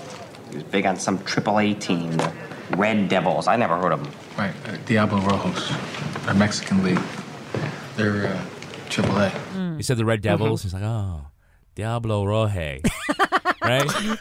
He 0.50 0.56
was 0.56 0.64
big 0.64 0.86
on 0.86 0.96
some 0.96 1.18
AAA 1.18 1.80
team, 1.80 2.12
the 2.12 2.32
Red 2.76 3.08
Devils. 3.08 3.48
I 3.48 3.56
never 3.56 3.76
heard 3.76 3.92
of 3.92 4.02
them. 4.02 4.12
Right, 4.38 4.54
uh, 4.68 4.76
Diablo 4.86 5.18
Rojos, 5.18 6.30
a 6.30 6.34
Mexican 6.34 6.84
league. 6.84 7.00
They're 7.96 8.28
uh, 8.28 8.40
AAA. 8.88 9.76
He 9.76 9.82
said 9.82 9.96
the 9.98 10.04
Red 10.04 10.22
Devils. 10.22 10.62
He's 10.62 10.72
like, 10.72 10.84
oh, 10.84 11.26
Diablo 11.74 12.24
Roje, 12.24 12.86
right? 13.62 14.18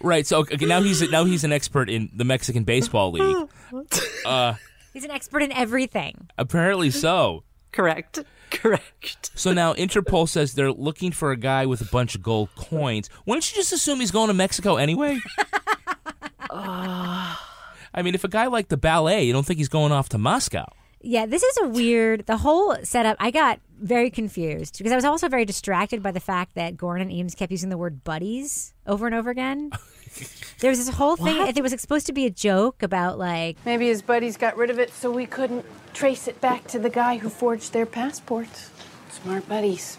right. 0.00 0.26
So 0.26 0.40
okay, 0.40 0.66
now 0.66 0.82
he's 0.82 1.08
now 1.10 1.24
he's 1.24 1.44
an 1.44 1.52
expert 1.52 1.88
in 1.88 2.10
the 2.12 2.24
Mexican 2.24 2.64
baseball 2.64 3.12
league. 3.12 3.48
Uh, 4.24 4.54
He's 4.92 5.04
an 5.04 5.12
expert 5.12 5.42
in 5.42 5.52
everything. 5.52 6.28
apparently 6.36 6.90
so. 6.90 7.44
correct 7.70 8.24
correct 8.50 9.30
So 9.34 9.52
now 9.52 9.74
Interpol 9.74 10.28
says 10.28 10.54
they're 10.54 10.72
looking 10.72 11.12
for 11.12 11.30
a 11.32 11.36
guy 11.36 11.66
with 11.66 11.80
a 11.80 11.84
bunch 11.86 12.14
of 12.14 12.22
gold 12.22 12.48
coins. 12.56 13.10
Wouldn't 13.26 13.50
you 13.50 13.56
just 13.56 13.72
assume 13.72 14.00
he's 14.00 14.10
going 14.10 14.28
to 14.28 14.34
Mexico 14.34 14.76
anyway? 14.76 15.18
I 16.50 18.02
mean, 18.02 18.14
if 18.14 18.24
a 18.24 18.28
guy 18.28 18.46
like 18.46 18.68
the 18.68 18.76
ballet, 18.76 19.24
you 19.24 19.32
don't 19.32 19.44
think 19.46 19.58
he's 19.58 19.68
going 19.68 19.92
off 19.92 20.10
to 20.10 20.18
Moscow? 20.18 20.66
Yeah, 21.00 21.26
this 21.26 21.42
is 21.42 21.58
a 21.62 21.68
weird. 21.68 22.26
The 22.26 22.38
whole 22.38 22.76
setup, 22.82 23.16
I 23.20 23.30
got 23.30 23.60
very 23.80 24.10
confused 24.10 24.78
because 24.78 24.92
I 24.92 24.96
was 24.96 25.04
also 25.04 25.28
very 25.28 25.44
distracted 25.44 26.02
by 26.02 26.10
the 26.10 26.20
fact 26.20 26.54
that 26.54 26.76
Goren 26.76 27.02
and 27.02 27.12
Eames 27.12 27.34
kept 27.34 27.50
using 27.50 27.70
the 27.70 27.78
word 27.78 28.04
buddies 28.04 28.74
over 28.86 29.06
and 29.06 29.14
over 29.14 29.30
again. 29.30 29.70
there 30.60 30.70
was 30.70 30.84
this 30.84 30.94
whole 30.94 31.16
thing. 31.16 31.36
I 31.40 31.52
it 31.54 31.62
was 31.62 31.78
supposed 31.80 32.06
to 32.06 32.12
be 32.12 32.26
a 32.26 32.30
joke 32.30 32.82
about 32.82 33.18
like 33.18 33.58
Maybe 33.64 33.88
his 33.88 34.02
buddies 34.02 34.36
got 34.36 34.56
rid 34.56 34.70
of 34.70 34.78
it 34.78 34.92
so 34.92 35.10
we 35.10 35.26
couldn't 35.26 35.64
trace 35.92 36.28
it 36.28 36.40
back 36.40 36.66
to 36.68 36.78
the 36.78 36.90
guy 36.90 37.18
who 37.18 37.28
forged 37.28 37.72
their 37.72 37.86
passports. 37.86 38.70
Smart 39.10 39.48
buddies. 39.48 39.98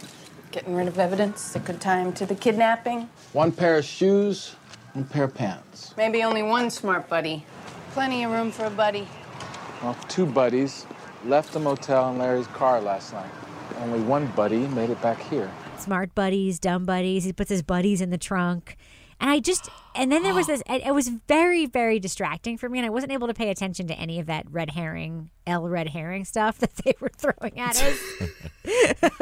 Getting 0.51 0.75
rid 0.75 0.87
of 0.87 0.97
evidence 0.97 1.55
A 1.55 1.59
good 1.59 1.81
time 1.81 2.13
to 2.13 2.25
the 2.25 2.35
kidnapping. 2.35 3.09
One 3.33 3.51
pair 3.51 3.77
of 3.77 3.85
shoes, 3.85 4.55
one 4.93 5.05
pair 5.05 5.25
of 5.25 5.35
pants. 5.35 5.93
Maybe 5.97 6.23
only 6.23 6.41
one 6.41 6.69
smart 6.69 7.09
buddy. 7.09 7.45
Plenty 7.91 8.23
of 8.23 8.31
room 8.31 8.51
for 8.51 8.65
a 8.65 8.69
buddy. 8.69 9.07
Well, 9.83 9.95
two 10.07 10.25
buddies 10.25 10.85
left 11.25 11.53
the 11.53 11.59
motel 11.59 12.09
in 12.11 12.17
Larry's 12.17 12.47
car 12.47 12.79
last 12.81 13.13
night. 13.13 13.29
Only 13.81 13.99
one 14.01 14.27
buddy 14.27 14.67
made 14.67 14.89
it 14.89 15.01
back 15.01 15.21
here. 15.29 15.51
smart 15.77 16.13
buddies, 16.15 16.59
dumb 16.59 16.85
buddies. 16.85 17.23
He 17.23 17.33
puts 17.33 17.49
his 17.49 17.61
buddies 17.61 18.01
in 18.01 18.09
the 18.09 18.17
trunk. 18.17 18.75
And 19.19 19.29
I 19.31 19.39
just, 19.39 19.69
and 19.95 20.11
then 20.11 20.21
there 20.23 20.33
was 20.33 20.47
this, 20.51 20.61
it 20.69 20.85
it 20.85 20.93
was 20.93 21.07
very, 21.27 21.65
very 21.65 21.99
distracting 21.99 22.57
for 22.57 22.69
me. 22.69 22.79
And 22.79 22.85
I 22.85 22.89
wasn't 22.89 23.11
able 23.11 23.27
to 23.27 23.33
pay 23.33 23.49
attention 23.49 23.87
to 23.87 23.93
any 23.95 24.19
of 24.19 24.25
that 24.27 24.45
red 24.51 24.71
herring, 24.71 25.29
L 25.45 25.67
red 25.67 25.89
herring 25.89 26.25
stuff 26.25 26.57
that 26.59 26.75
they 26.77 26.93
were 26.99 27.11
throwing 27.17 27.59
at 27.59 27.81
us. 27.81 27.99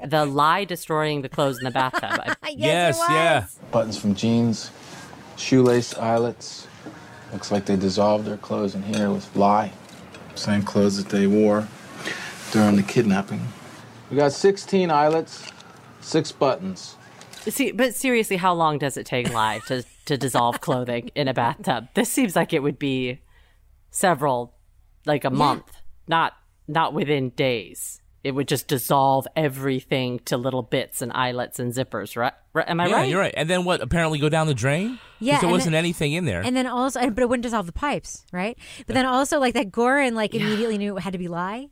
the 0.06 0.24
lye 0.26 0.64
destroying 0.64 1.22
the 1.22 1.28
clothes 1.28 1.58
in 1.58 1.64
the 1.64 1.70
bathtub 1.70 2.36
I- 2.42 2.50
Yes, 2.56 2.98
yeah. 3.08 3.46
Buttons 3.70 3.98
from 3.98 4.14
jeans, 4.14 4.70
shoelace 5.36 5.94
eyelets. 5.96 6.66
Looks 7.32 7.52
like 7.52 7.66
they 7.66 7.76
dissolved 7.76 8.26
their 8.26 8.36
clothes 8.36 8.74
in 8.74 8.82
here 8.82 9.10
with 9.10 9.34
lye. 9.36 9.72
Same 10.34 10.62
clothes 10.62 10.96
that 11.02 11.08
they 11.14 11.26
wore 11.26 11.68
during 12.52 12.76
the 12.76 12.82
kidnapping. 12.82 13.40
We 14.10 14.16
got 14.16 14.32
16 14.32 14.90
eyelets, 14.90 15.46
six 16.00 16.32
buttons. 16.32 16.96
See, 17.42 17.72
but 17.72 17.94
seriously, 17.94 18.36
how 18.36 18.52
long 18.52 18.78
does 18.78 18.96
it 18.96 19.06
take 19.06 19.32
lye 19.32 19.60
to, 19.68 19.82
to 20.06 20.18
dissolve 20.18 20.60
clothing 20.60 21.10
in 21.14 21.28
a 21.28 21.34
bathtub? 21.34 21.88
This 21.94 22.10
seems 22.10 22.36
like 22.36 22.52
it 22.52 22.62
would 22.62 22.78
be 22.78 23.20
several, 23.90 24.54
like 25.06 25.24
a 25.24 25.30
month, 25.30 25.70
not 26.06 26.34
not 26.68 26.92
within 26.94 27.30
days. 27.30 28.00
It 28.22 28.32
would 28.32 28.46
just 28.48 28.68
dissolve 28.68 29.26
everything 29.34 30.18
to 30.26 30.36
little 30.36 30.62
bits 30.62 31.00
and 31.00 31.10
eyelets 31.12 31.58
and 31.58 31.72
zippers, 31.72 32.16
right? 32.16 32.34
right? 32.52 32.68
Am 32.68 32.78
I 32.78 32.86
yeah, 32.88 32.94
right? 32.96 33.08
you're 33.08 33.18
right. 33.18 33.32
And 33.34 33.48
then 33.48 33.64
what? 33.64 33.80
Apparently 33.80 34.18
go 34.18 34.28
down 34.28 34.46
the 34.46 34.52
drain? 34.54 34.90
'Cause 34.90 34.98
Yeah, 35.20 35.40
there 35.40 35.48
wasn't 35.48 35.72
then- 35.72 35.78
anything 35.78 36.12
in 36.12 36.26
there. 36.26 36.42
And 36.42 36.54
then 36.54 36.66
also, 36.66 37.00
but 37.10 37.22
it 37.22 37.28
wouldn't 37.30 37.42
dissolve 37.44 37.64
the 37.66 37.72
pipes, 37.72 38.26
right? 38.32 38.58
But 38.86 38.94
then 38.94 39.06
also, 39.06 39.40
like 39.40 39.54
that 39.54 39.72
Goren, 39.72 40.14
like 40.14 40.34
immediately 40.34 40.76
knew 40.76 40.96
it 40.98 41.00
had 41.00 41.14
to 41.14 41.18
be 41.18 41.28
lye. 41.28 41.68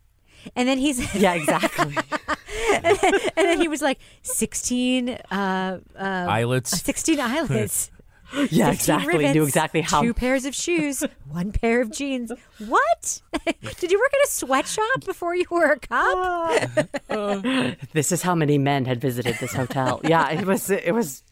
And 0.56 0.68
then 0.68 0.78
he's 0.78 1.14
yeah, 1.20 1.34
exactly. 1.34 1.96
and, 2.74 2.98
then, 2.98 3.14
and 3.36 3.46
then 3.46 3.60
he 3.60 3.68
was 3.68 3.82
like 3.82 3.98
sixteen 4.22 5.10
uh, 5.30 5.78
uh, 5.98 6.02
Eyelets. 6.28 6.72
uh, 6.72 6.76
sixteen 6.76 7.20
eyelets. 7.20 7.90
Yeah, 8.50 8.72
15 8.72 8.72
exactly. 8.74 9.32
Knew 9.32 9.44
exactly 9.44 9.80
how- 9.80 10.02
Two 10.02 10.12
pairs 10.12 10.44
of 10.44 10.54
shoes, 10.54 11.02
one 11.30 11.50
pair 11.50 11.80
of 11.80 11.90
jeans. 11.90 12.30
What? 12.58 13.22
Did 13.80 13.90
you 13.90 13.98
work 13.98 14.12
at 14.12 14.28
a 14.28 14.30
sweatshop 14.30 15.06
before 15.06 15.34
you 15.34 15.46
were 15.50 15.72
a 15.72 15.78
cop? 15.78 16.68
this 17.94 18.12
is 18.12 18.20
how 18.20 18.34
many 18.34 18.58
men 18.58 18.84
had 18.84 19.00
visited 19.00 19.36
this 19.40 19.54
hotel. 19.54 20.02
yeah, 20.04 20.28
it 20.28 20.44
was 20.44 20.68
it 20.68 20.92
was 20.92 21.22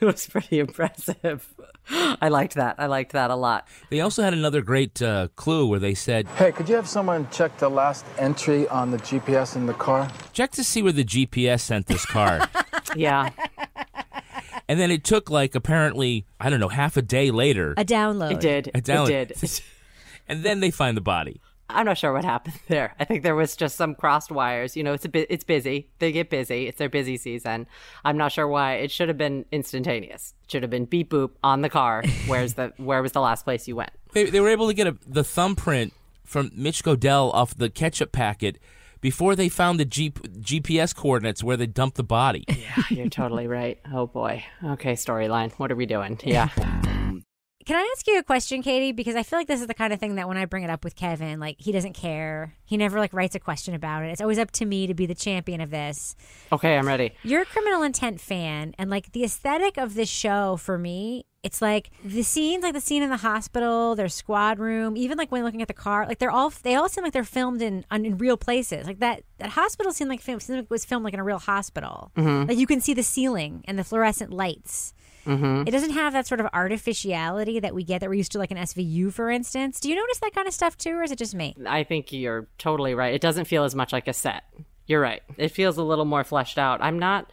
it 0.00 0.04
was 0.04 0.28
pretty 0.28 0.60
impressive. 0.60 1.52
I 2.20 2.28
liked 2.28 2.54
that. 2.54 2.76
I 2.78 2.86
liked 2.86 3.12
that 3.12 3.30
a 3.30 3.36
lot. 3.36 3.68
They 3.90 4.00
also 4.00 4.22
had 4.22 4.32
another 4.32 4.60
great 4.62 5.00
uh, 5.00 5.28
clue 5.36 5.66
where 5.66 5.78
they 5.78 5.94
said, 5.94 6.26
Hey, 6.28 6.52
could 6.52 6.68
you 6.68 6.74
have 6.74 6.88
someone 6.88 7.28
check 7.30 7.56
the 7.58 7.68
last 7.70 8.04
entry 8.18 8.66
on 8.68 8.90
the 8.90 8.98
GPS 8.98 9.56
in 9.56 9.66
the 9.66 9.74
car? 9.74 10.10
check 10.32 10.50
to 10.52 10.64
see 10.64 10.82
where 10.82 10.92
the 10.92 11.04
GPS 11.04 11.60
sent 11.60 11.86
this 11.86 12.04
car. 12.06 12.48
Yeah. 12.94 13.30
and 14.68 14.78
then 14.80 14.90
it 14.90 15.02
took 15.04 15.28
like 15.28 15.54
apparently, 15.54 16.24
I 16.40 16.48
don't 16.50 16.60
know, 16.60 16.68
half 16.68 16.96
a 16.96 17.02
day 17.02 17.30
later. 17.30 17.74
a 17.76 17.84
download. 17.84 18.32
It 18.32 18.40
did. 18.40 18.68
A 18.68 18.80
download. 18.80 19.10
It 19.10 19.40
did. 19.40 19.60
and 20.28 20.42
then 20.42 20.60
they 20.60 20.70
find 20.70 20.96
the 20.96 21.00
body. 21.02 21.40
I'm 21.68 21.84
not 21.86 21.98
sure 21.98 22.12
what 22.12 22.24
happened 22.24 22.58
there. 22.68 22.94
I 23.00 23.04
think 23.04 23.22
there 23.22 23.34
was 23.34 23.56
just 23.56 23.76
some 23.76 23.94
crossed 23.94 24.30
wires. 24.30 24.76
You 24.76 24.84
know, 24.84 24.92
it's 24.92 25.04
a 25.04 25.08
bit, 25.08 25.26
it's 25.30 25.44
busy. 25.44 25.88
They 25.98 26.12
get 26.12 26.30
busy. 26.30 26.66
It's 26.68 26.78
their 26.78 26.88
busy 26.88 27.16
season. 27.16 27.66
I'm 28.04 28.16
not 28.16 28.32
sure 28.32 28.46
why. 28.46 28.74
It 28.74 28.90
should 28.90 29.08
have 29.08 29.18
been 29.18 29.44
instantaneous. 29.50 30.34
It 30.44 30.50
should 30.52 30.62
have 30.62 30.70
been 30.70 30.84
beep 30.84 31.10
boop 31.10 31.30
on 31.42 31.62
the 31.62 31.68
car. 31.68 32.02
Where's 32.26 32.54
the 32.54 32.72
where 32.76 33.02
was 33.02 33.12
the 33.12 33.20
last 33.20 33.44
place 33.44 33.66
you 33.66 33.76
went? 33.76 33.90
They, 34.12 34.24
they 34.24 34.40
were 34.40 34.48
able 34.48 34.68
to 34.68 34.74
get 34.74 34.86
a, 34.86 34.96
the 35.06 35.24
thumbprint 35.24 35.92
from 36.24 36.50
Mitch 36.54 36.82
Godell 36.82 37.32
off 37.34 37.56
the 37.56 37.68
ketchup 37.70 38.12
packet 38.12 38.58
before 39.00 39.36
they 39.36 39.48
found 39.48 39.78
the 39.78 39.84
G- 39.84 40.10
GPS 40.10 40.94
coordinates 40.94 41.44
where 41.44 41.56
they 41.56 41.66
dumped 41.66 41.96
the 41.96 42.02
body. 42.02 42.44
Yeah, 42.48 42.82
you're 42.90 43.08
totally 43.08 43.46
right. 43.46 43.78
Oh 43.92 44.06
boy. 44.06 44.44
Okay, 44.64 44.94
storyline. 44.94 45.52
What 45.58 45.70
are 45.70 45.76
we 45.76 45.86
doing? 45.86 46.18
Yeah. 46.24 46.48
Can 47.66 47.74
I 47.74 47.92
ask 47.96 48.06
you 48.06 48.16
a 48.16 48.22
question, 48.22 48.62
Katie? 48.62 48.92
Because 48.92 49.16
I 49.16 49.24
feel 49.24 49.40
like 49.40 49.48
this 49.48 49.60
is 49.60 49.66
the 49.66 49.74
kind 49.74 49.92
of 49.92 49.98
thing 49.98 50.14
that 50.14 50.28
when 50.28 50.36
I 50.36 50.44
bring 50.44 50.62
it 50.62 50.70
up 50.70 50.84
with 50.84 50.94
Kevin, 50.94 51.40
like 51.40 51.56
he 51.58 51.72
doesn't 51.72 51.94
care. 51.94 52.54
He 52.64 52.76
never 52.76 53.00
like 53.00 53.12
writes 53.12 53.34
a 53.34 53.40
question 53.40 53.74
about 53.74 54.04
it. 54.04 54.10
It's 54.10 54.20
always 54.20 54.38
up 54.38 54.52
to 54.52 54.64
me 54.64 54.86
to 54.86 54.94
be 54.94 55.04
the 55.04 55.16
champion 55.16 55.60
of 55.60 55.70
this. 55.70 56.14
Okay, 56.52 56.78
I'm 56.78 56.86
ready. 56.86 57.12
You're 57.24 57.42
a 57.42 57.46
criminal 57.46 57.82
intent 57.82 58.20
fan, 58.20 58.72
and 58.78 58.88
like 58.88 59.10
the 59.10 59.24
aesthetic 59.24 59.78
of 59.78 59.94
this 59.94 60.08
show 60.08 60.56
for 60.56 60.78
me, 60.78 61.26
it's 61.42 61.60
like 61.60 61.90
the 62.04 62.22
scenes, 62.22 62.62
like 62.62 62.72
the 62.72 62.80
scene 62.80 63.02
in 63.02 63.10
the 63.10 63.16
hospital, 63.16 63.96
their 63.96 64.08
squad 64.08 64.60
room, 64.60 64.96
even 64.96 65.18
like 65.18 65.32
when 65.32 65.42
looking 65.42 65.60
at 65.62 65.68
the 65.68 65.74
car, 65.74 66.06
like 66.06 66.18
they're 66.18 66.30
all 66.30 66.50
they 66.62 66.76
all 66.76 66.88
seem 66.88 67.02
like 67.02 67.12
they're 67.12 67.24
filmed 67.24 67.62
in 67.62 67.84
on, 67.90 68.04
in 68.04 68.16
real 68.16 68.36
places. 68.36 68.86
Like 68.86 69.00
that 69.00 69.22
that 69.38 69.50
hospital 69.50 69.92
seemed 69.92 70.10
like, 70.10 70.20
film, 70.20 70.38
seemed 70.38 70.58
like 70.58 70.64
it 70.66 70.70
was 70.70 70.84
filmed 70.84 71.04
like 71.04 71.14
in 71.14 71.20
a 71.20 71.24
real 71.24 71.40
hospital. 71.40 72.12
Mhm. 72.16 72.48
Like 72.48 72.58
you 72.58 72.66
can 72.68 72.80
see 72.80 72.94
the 72.94 73.02
ceiling 73.02 73.64
and 73.66 73.76
the 73.76 73.84
fluorescent 73.84 74.32
lights. 74.32 74.92
Mhm. 75.26 75.66
It 75.68 75.70
doesn't 75.72 75.90
have 75.90 76.12
that 76.12 76.26
sort 76.26 76.40
of 76.40 76.46
artificiality 76.52 77.60
that 77.60 77.74
we 77.74 77.84
get 77.84 78.00
that 78.00 78.08
we're 78.08 78.14
used 78.14 78.32
to, 78.32 78.38
like 78.38 78.50
an 78.50 78.58
SVU, 78.58 79.10
for 79.12 79.30
instance. 79.30 79.80
Do 79.80 79.88
you 79.88 79.96
notice 79.96 80.18
that 80.20 80.34
kind 80.34 80.48
of 80.48 80.54
stuff 80.54 80.76
too, 80.78 80.92
or 80.92 81.02
is 81.02 81.10
it 81.10 81.18
just 81.18 81.34
me? 81.34 81.54
I 81.66 81.82
think 81.84 82.12
you're 82.12 82.46
totally 82.58 82.94
right. 82.94 83.12
It 83.14 83.20
doesn't 83.20 83.46
feel 83.46 83.64
as 83.64 83.74
much 83.74 83.92
like 83.92 84.08
a 84.08 84.12
set. 84.12 84.44
You're 84.86 85.00
right. 85.00 85.22
It 85.36 85.48
feels 85.48 85.76
a 85.78 85.82
little 85.82 86.04
more 86.04 86.22
fleshed 86.24 86.58
out. 86.58 86.80
I'm 86.80 86.98
not, 86.98 87.30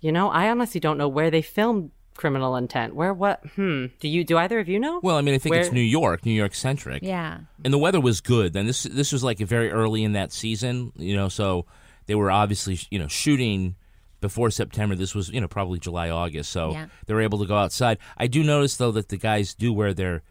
you 0.00 0.12
know, 0.12 0.28
I 0.30 0.50
honestly 0.50 0.78
don't 0.80 0.98
know 0.98 1.08
where 1.08 1.30
they 1.30 1.42
filmed 1.42 1.90
Criminal 2.16 2.54
Intent. 2.56 2.94
Where, 2.94 3.14
what, 3.14 3.40
hmm. 3.54 3.86
Do 3.98 4.08
you, 4.08 4.24
do 4.24 4.36
either 4.36 4.58
of 4.58 4.68
you 4.68 4.78
know? 4.78 5.00
Well, 5.02 5.16
I 5.16 5.22
mean, 5.22 5.34
I 5.34 5.38
think 5.38 5.54
it's 5.54 5.72
New 5.72 5.80
York, 5.80 6.26
New 6.26 6.32
York 6.32 6.54
centric. 6.54 7.02
Yeah. 7.02 7.38
And 7.64 7.72
the 7.72 7.78
weather 7.78 8.00
was 8.00 8.20
good. 8.20 8.52
Then 8.52 8.66
this 8.66 8.82
this 8.82 9.10
was 9.10 9.24
like 9.24 9.38
very 9.38 9.70
early 9.70 10.04
in 10.04 10.12
that 10.12 10.32
season, 10.32 10.92
you 10.96 11.16
know, 11.16 11.28
so 11.30 11.64
they 12.06 12.14
were 12.14 12.30
obviously, 12.30 12.78
you 12.90 12.98
know, 12.98 13.08
shooting 13.08 13.76
before 14.20 14.50
September. 14.50 14.94
This 14.94 15.14
was, 15.14 15.28
you 15.30 15.40
know, 15.40 15.48
probably 15.48 15.78
July, 15.78 16.10
August. 16.10 16.50
So 16.50 16.72
Yeah. 16.72 16.86
they 17.06 17.14
were 17.14 17.22
able 17.22 17.38
to 17.40 17.46
go 17.46 17.56
outside. 17.56 17.98
I 18.16 18.26
do 18.26 18.42
notice 18.42 18.76
though 18.76 18.92
that 18.92 19.08
the 19.08 19.16
guys 19.16 19.54
do 19.54 19.72
wear 19.72 19.92
their 19.94 20.22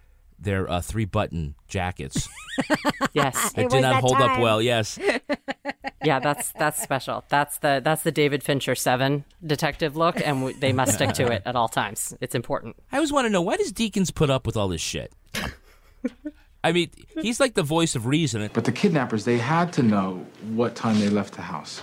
their 0.41 0.69
uh, 0.71 0.79
three 0.81 1.05
button 1.05 1.55
jackets. 1.67 2.27
Yes. 3.13 3.53
It 3.57 3.69
did 3.69 3.81
not 3.81 4.01
hold 4.01 4.17
up 4.17 4.39
well. 4.39 4.61
Yes. 4.61 4.99
yeah, 6.03 6.19
that's 6.19 6.51
that's 6.53 6.81
special. 6.81 7.23
That's 7.29 7.57
the 7.59 7.81
that's 7.83 8.03
the 8.03 8.11
David 8.11 8.43
Fincher 8.43 8.75
seven 8.75 9.23
detective 9.45 9.95
look, 9.95 10.15
and 10.17 10.39
w- 10.41 10.55
they 10.59 10.73
must 10.73 10.93
stick 10.93 11.13
to 11.13 11.31
it 11.31 11.41
at 11.45 11.55
all 11.55 11.67
times. 11.69 12.13
It's 12.21 12.35
important. 12.35 12.75
I 12.91 12.97
always 12.97 13.11
want 13.13 13.25
to 13.25 13.29
know 13.29 13.41
why 13.41 13.55
does 13.57 13.71
Deakins 13.73 14.13
put 14.13 14.29
up 14.29 14.45
with 14.45 14.55
all 14.57 14.67
this 14.67 14.81
shit? 14.81 15.13
I 16.63 16.71
mean, 16.73 16.91
he's 17.21 17.39
like 17.39 17.53
the 17.53 17.63
voice 17.63 17.95
of 17.95 18.05
reason. 18.05 18.49
But 18.53 18.65
the 18.65 18.71
kidnappers, 18.73 19.23
they 19.25 19.37
had 19.37 19.71
to 19.73 19.83
know 19.83 20.25
what 20.49 20.75
time 20.75 20.99
they 20.99 21.09
left 21.09 21.33
the 21.35 21.41
house. 21.41 21.81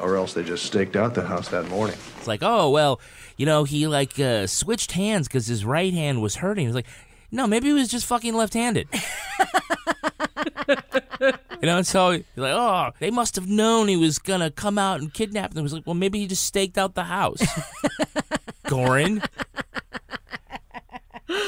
Or 0.00 0.16
else 0.16 0.32
they 0.32 0.44
just 0.44 0.64
staked 0.64 0.94
out 0.96 1.14
the 1.14 1.22
house 1.22 1.48
that 1.48 1.68
morning. 1.68 1.96
It's 2.18 2.26
like, 2.26 2.42
oh 2.42 2.70
well, 2.70 3.00
you 3.36 3.46
know, 3.46 3.64
he 3.64 3.86
like 3.86 4.18
uh, 4.18 4.46
switched 4.46 4.92
hands 4.92 5.28
because 5.28 5.46
his 5.46 5.64
right 5.64 5.92
hand 5.92 6.22
was 6.22 6.36
hurting. 6.36 6.62
He 6.62 6.68
was 6.68 6.76
like, 6.76 6.86
no, 7.30 7.46
maybe 7.46 7.68
he 7.68 7.72
was 7.74 7.88
just 7.88 8.06
fucking 8.06 8.34
left-handed. 8.34 8.88
you 11.20 11.32
know, 11.62 11.82
so 11.82 12.10
you're 12.10 12.22
like, 12.36 12.54
oh, 12.54 12.90
they 13.00 13.10
must 13.10 13.36
have 13.36 13.46
known 13.46 13.88
he 13.88 13.96
was 13.96 14.18
gonna 14.18 14.50
come 14.50 14.78
out 14.78 15.00
and 15.00 15.12
kidnap 15.12 15.52
them. 15.52 15.60
It 15.60 15.64
was 15.64 15.72
like, 15.72 15.86
well, 15.86 15.94
maybe 15.94 16.18
he 16.18 16.26
just 16.26 16.44
staked 16.44 16.78
out 16.78 16.94
the 16.94 17.04
house. 17.04 17.42
Goren, 18.64 19.22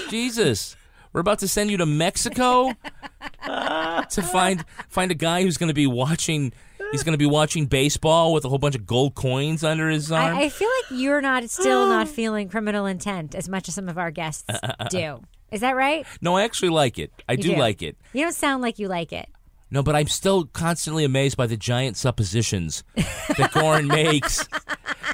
Jesus, 0.08 0.76
we're 1.12 1.20
about 1.20 1.38
to 1.40 1.48
send 1.48 1.70
you 1.70 1.76
to 1.78 1.86
Mexico 1.86 2.72
to 3.44 4.22
find 4.22 4.64
find 4.88 5.10
a 5.10 5.14
guy 5.14 5.42
who's 5.42 5.56
gonna 5.56 5.74
be 5.74 5.86
watching. 5.86 6.52
He's 6.92 7.02
gonna 7.02 7.16
be 7.16 7.26
watching 7.26 7.66
baseball 7.66 8.32
with 8.32 8.44
a 8.44 8.48
whole 8.48 8.58
bunch 8.58 8.74
of 8.74 8.86
gold 8.86 9.14
coins 9.14 9.62
under 9.64 9.88
his 9.88 10.10
arm. 10.10 10.36
I, 10.36 10.42
I 10.44 10.48
feel 10.48 10.68
like 10.68 11.00
you're 11.00 11.20
not 11.20 11.48
still 11.50 11.86
not 11.86 12.08
feeling 12.18 12.48
criminal 12.48 12.86
intent 12.86 13.34
as 13.34 13.48
much 13.48 13.68
as 13.68 13.74
some 13.74 13.88
of 13.88 13.98
our 13.98 14.10
guests 14.10 14.44
do. 14.90 15.22
Is 15.52 15.60
that 15.62 15.74
right? 15.76 16.06
No, 16.20 16.36
I 16.36 16.42
actually 16.44 16.68
like 16.68 16.98
it. 16.98 17.10
I 17.28 17.32
You 17.32 17.38
do, 17.38 17.56
like 17.56 17.82
it. 17.82 17.96
You 18.12 18.22
don't 18.24 18.32
sound 18.34 18.62
like 18.62 18.78
you 18.78 18.88
like 18.88 19.12
it. 19.12 19.28
No, 19.72 19.82
but 19.84 19.94
I'm 19.94 20.08
still 20.08 20.46
constantly 20.46 21.04
amazed 21.04 21.36
by 21.36 21.46
the 21.46 21.56
giant 21.56 21.96
suppositions 21.96 22.82
that 22.96 23.50
Goren 23.52 23.86
makes 23.88 24.48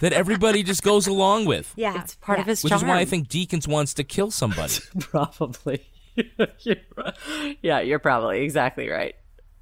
that 0.01 0.15
everybody 0.15 0.63
just 0.63 0.83
goes 0.83 1.07
along 1.07 1.45
with. 1.45 1.73
Yeah, 1.77 2.01
it's 2.01 2.15
part 2.17 2.39
of 2.39 2.47
his 2.47 2.65
Which 2.65 2.71
charm. 2.71 2.83
is 2.83 2.89
why 2.89 2.99
I 2.99 3.05
think 3.05 3.29
Deakins 3.29 3.69
wants 3.69 3.93
to 3.95 4.05
kill 4.05 4.31
somebody. 4.31 4.75
probably. 5.01 5.87
You're 6.61 6.77
right. 6.97 7.59
yeah, 7.63 7.81
you're 7.81 7.99
probably 7.99 8.43
exactly 8.45 8.89
right. 8.89 9.15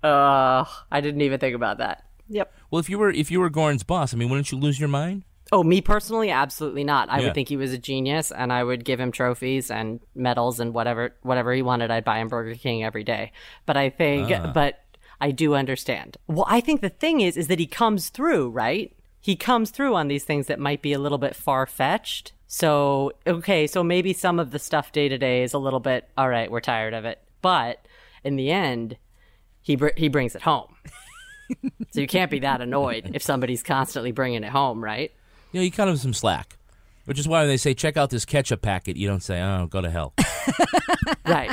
Uh, 0.05 0.64
I 0.92 1.00
didn't 1.00 1.22
even 1.22 1.40
think 1.40 1.57
about 1.57 1.79
that. 1.79 2.03
Yep. 2.28 2.52
well, 2.70 2.80
if 2.80 2.88
you 2.88 2.98
were 2.98 3.10
if 3.10 3.30
you 3.30 3.40
were 3.40 3.50
Goren's 3.50 3.82
boss, 3.82 4.14
I 4.14 4.16
mean, 4.16 4.28
wouldn't 4.28 4.50
you 4.52 4.58
lose 4.58 4.78
your 4.80 4.88
mind? 4.88 5.24
Oh, 5.52 5.62
me 5.62 5.80
personally, 5.82 6.30
absolutely 6.30 6.84
not. 6.84 7.10
I 7.10 7.18
Yeah. 7.18 7.26
would 7.26 7.34
think 7.34 7.48
he 7.48 7.56
was 7.58 7.72
a 7.72 7.78
genius, 7.78 8.32
and 8.32 8.50
I 8.52 8.64
would 8.64 8.84
give 8.84 8.98
him 8.98 9.12
trophies 9.12 9.70
and 9.70 10.00
medals 10.14 10.58
and 10.58 10.72
whatever 10.72 11.14
whatever 11.22 11.52
he 11.52 11.60
wanted. 11.62 11.90
I'd 11.90 12.04
buy 12.04 12.18
him 12.18 12.28
Burger 12.28 12.54
King 12.54 12.82
every 12.82 13.04
day. 13.04 13.30
But 13.66 13.76
I 13.76 13.90
think, 13.90 14.30
Ah. 14.32 14.50
but 14.54 14.80
I 15.20 15.30
do 15.30 15.54
understand. 15.54 16.16
Well, 16.26 16.46
I 16.48 16.60
think 16.60 16.80
the 16.80 16.88
thing 16.88 17.20
is, 17.20 17.37
is 17.37 17.46
that 17.48 17.58
he 17.58 17.66
comes 17.66 18.08
through, 18.08 18.50
right? 18.50 18.96
He 19.20 19.37
comes 19.37 19.70
through 19.70 19.94
on 19.94 20.08
these 20.08 20.24
things 20.24 20.46
that 20.48 20.58
might 20.58 20.82
be 20.82 20.92
a 20.92 20.98
little 20.98 21.18
bit 21.18 21.37
far 21.37 21.66
fetched. 21.66 22.32
So 22.46 23.12
okay, 23.26 23.66
so 23.66 23.84
maybe 23.84 24.12
some 24.12 24.38
of 24.40 24.50
the 24.50 24.58
stuff 24.58 24.92
day 24.92 25.08
to 25.08 25.18
day 25.18 25.42
is 25.42 25.52
a 25.52 25.58
little 25.58 25.80
bit 25.80 26.08
all 26.16 26.28
right. 26.28 26.50
We're 26.50 26.60
tired 26.60 26.94
of 26.94 27.04
it, 27.04 27.20
but 27.42 27.87
in 28.24 28.37
the 28.37 28.50
end, 28.50 28.96
he 29.60 29.76
br- 29.76 29.96
he 29.96 30.08
brings 30.08 30.34
it 30.34 30.42
home. 30.42 30.74
so 31.90 32.00
you 32.00 32.07
can't 32.07 32.30
be 32.30 32.40
that 32.40 32.61
annoyed 32.61 33.11
if 33.14 33.22
somebody's 33.22 33.62
constantly 33.62 34.12
bringing 34.12 34.42
it 34.44 34.50
home, 34.50 34.83
right? 34.83 35.12
You 35.52 35.61
know, 35.61 35.64
you 35.64 35.70
cut 35.70 35.87
them 35.87 35.96
some 35.96 36.14
slack. 36.14 36.57
Which 37.07 37.18
is 37.18 37.28
why 37.28 37.40
when 37.40 37.48
they 37.48 37.59
say 37.59 37.74
check 37.74 37.98
out 37.98 38.09
this 38.09 38.24
ketchup 38.24 38.62
packet, 38.62 38.96
you 38.96 39.07
don't 39.07 39.22
say, 39.22 39.38
"Oh, 39.42 39.66
go 39.66 39.83
to 39.83 39.90
hell." 39.90 40.14
right. 41.26 41.52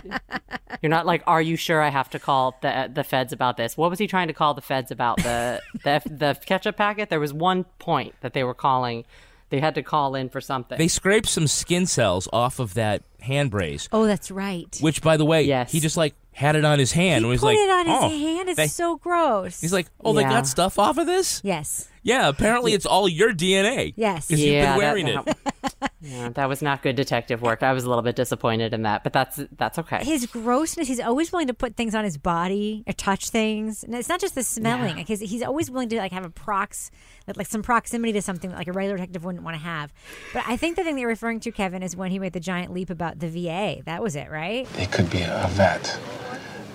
You're 0.81 0.89
not 0.89 1.05
like, 1.05 1.23
are 1.27 1.41
you 1.41 1.57
sure 1.57 1.81
I 1.81 1.89
have 1.89 2.09
to 2.11 2.19
call 2.19 2.57
the 2.61 2.89
the 2.93 3.03
feds 3.03 3.33
about 3.33 3.57
this? 3.57 3.75
What 3.75 3.89
was 3.89 3.99
he 3.99 4.07
trying 4.07 4.27
to 4.27 4.33
call 4.33 4.53
the 4.53 4.61
feds 4.61 4.91
about 4.91 5.17
the 5.17 5.61
the 5.83 6.01
the 6.05 6.39
ketchup 6.45 6.77
packet? 6.77 7.09
There 7.09 7.19
was 7.19 7.33
one 7.33 7.65
point 7.79 8.15
that 8.21 8.31
they 8.33 8.43
were 8.45 8.53
calling. 8.53 9.03
They 9.49 9.59
had 9.59 9.75
to 9.75 9.83
call 9.83 10.15
in 10.15 10.29
for 10.29 10.39
something. 10.39 10.77
they 10.77 10.87
scraped 10.87 11.27
some 11.27 11.45
skin 11.45 11.85
cells 11.85 12.29
off 12.31 12.57
of 12.59 12.73
that 12.75 13.03
hand 13.19 13.51
brace, 13.51 13.89
Oh, 13.91 14.05
that's 14.05 14.31
right. 14.31 14.73
which, 14.79 15.01
by 15.01 15.17
the 15.17 15.25
way, 15.25 15.41
yes. 15.43 15.73
he 15.73 15.81
just 15.81 15.97
like 15.97 16.15
had 16.33 16.55
it 16.55 16.63
on 16.65 16.79
his 16.79 16.91
hand. 16.93 17.17
and 17.17 17.25
He 17.25 17.31
was 17.31 17.41
put 17.41 17.47
like, 17.47 17.57
it 17.57 17.69
on 17.69 17.85
his 17.85 17.97
"Oh, 18.01 18.09
hand. 18.09 18.49
It's 18.49 18.57
they- 18.57 18.67
so 18.67 18.97
gross. 18.97 19.59
He's 19.61 19.73
like, 19.73 19.87
"Oh, 20.03 20.13
they 20.13 20.21
Yeah. 20.21 20.29
got 20.29 20.47
stuff 20.47 20.79
off 20.79 20.97
of 20.97 21.05
this." 21.07 21.41
yes. 21.43 21.87
Yeah, 22.03 22.27
apparently 22.29 22.73
it's 22.73 22.85
all 22.85 23.07
your 23.07 23.31
DNA. 23.33 23.93
Yes. 23.95 24.27
because 24.27 24.41
you've 24.41 24.53
Yeah, 24.53 24.61
been 24.61 24.69
that- 24.71 24.77
wearing 24.77 25.07
it. 25.07 25.25
that- 25.25 25.91
yeah, 26.01 26.29
that 26.29 26.49
was 26.49 26.61
not 26.63 26.81
good 26.81 26.95
detective 26.95 27.41
work. 27.41 27.61
I 27.61 27.73
was 27.73 27.83
a 27.83 27.87
little 27.89 28.01
bit 28.01 28.15
disappointed 28.15 28.73
in 28.73 28.81
that, 28.83 29.03
but 29.03 29.13
that's 29.13 29.39
that's 29.57 29.77
okay. 29.79 30.03
His 30.03 30.25
grossness. 30.25 30.87
He's 30.87 30.99
always 30.99 31.31
willing 31.31 31.47
to 31.47 31.53
put 31.53 31.75
things 31.75 31.93
on 31.93 32.03
his 32.03 32.17
body 32.17 32.83
or 32.87 32.93
touch 32.93 33.29
things. 33.29 33.83
And 33.83 33.93
it's 33.93 34.09
not 34.09 34.19
just 34.19 34.33
the 34.33 34.43
smelling. 34.43 34.95
Like 34.97 35.07
he's, 35.07 35.19
he's 35.19 35.43
always 35.43 35.69
willing 35.69 35.89
to 35.89 35.97
like 35.97 36.11
have 36.11 36.25
a 36.25 36.29
prox, 36.31 36.89
like, 37.27 37.37
like 37.37 37.47
some 37.47 37.61
proximity 37.61 38.13
to 38.13 38.21
something 38.21 38.49
that 38.49 38.57
like 38.57 38.67
a 38.67 38.71
regular 38.73 38.97
detective 38.97 39.23
wouldn't 39.23 39.43
want 39.43 39.55
to 39.55 39.61
have. 39.61 39.93
But 40.33 40.43
I 40.47 40.57
think 40.57 40.77
the 40.77 40.83
thing 40.83 40.95
that 40.95 41.01
you're 41.01 41.09
referring 41.09 41.39
to, 41.41 41.51
Kevin, 41.51 41.83
is 41.83 41.95
when 41.95 42.09
he 42.09 42.17
made 42.17 42.33
the 42.33 42.39
giant 42.39 42.73
leap 42.73 42.89
about 42.89 43.19
the 43.19 43.27
VA. 43.29 43.83
That 43.85 44.01
was 44.01 44.15
it, 44.15 44.31
right? 44.31 44.67
They 44.73 44.87
could 44.87 45.09
be 45.11 45.21
a 45.21 45.47
vet. 45.51 45.99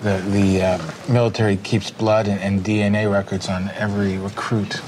The, 0.03 0.19
the 0.29 0.61
uh, 0.61 0.91
military 1.11 1.57
keeps 1.57 1.91
blood 1.91 2.27
and, 2.27 2.39
and 2.39 2.63
DNA 2.63 3.11
records 3.11 3.49
on 3.49 3.69
every 3.71 4.17
recruit. 4.17 4.79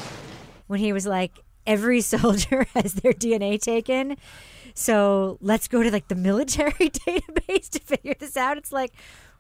When 0.70 0.80
he 0.80 0.94
was 0.94 1.06
like, 1.06 1.32
every 1.68 2.00
soldier 2.14 2.66
has 2.76 2.94
their 2.94 3.12
DNA 3.14 3.60
taken. 3.60 4.16
So 4.76 5.38
let's 5.42 5.68
go 5.68 5.84
to 5.84 5.92
like 5.92 6.08
the 6.08 6.16
military 6.16 6.72
database 6.90 7.70
to 7.72 7.80
figure 7.80 8.14
this 8.18 8.38
out. 8.38 8.58
It's 8.58 8.72
like, 8.72 8.94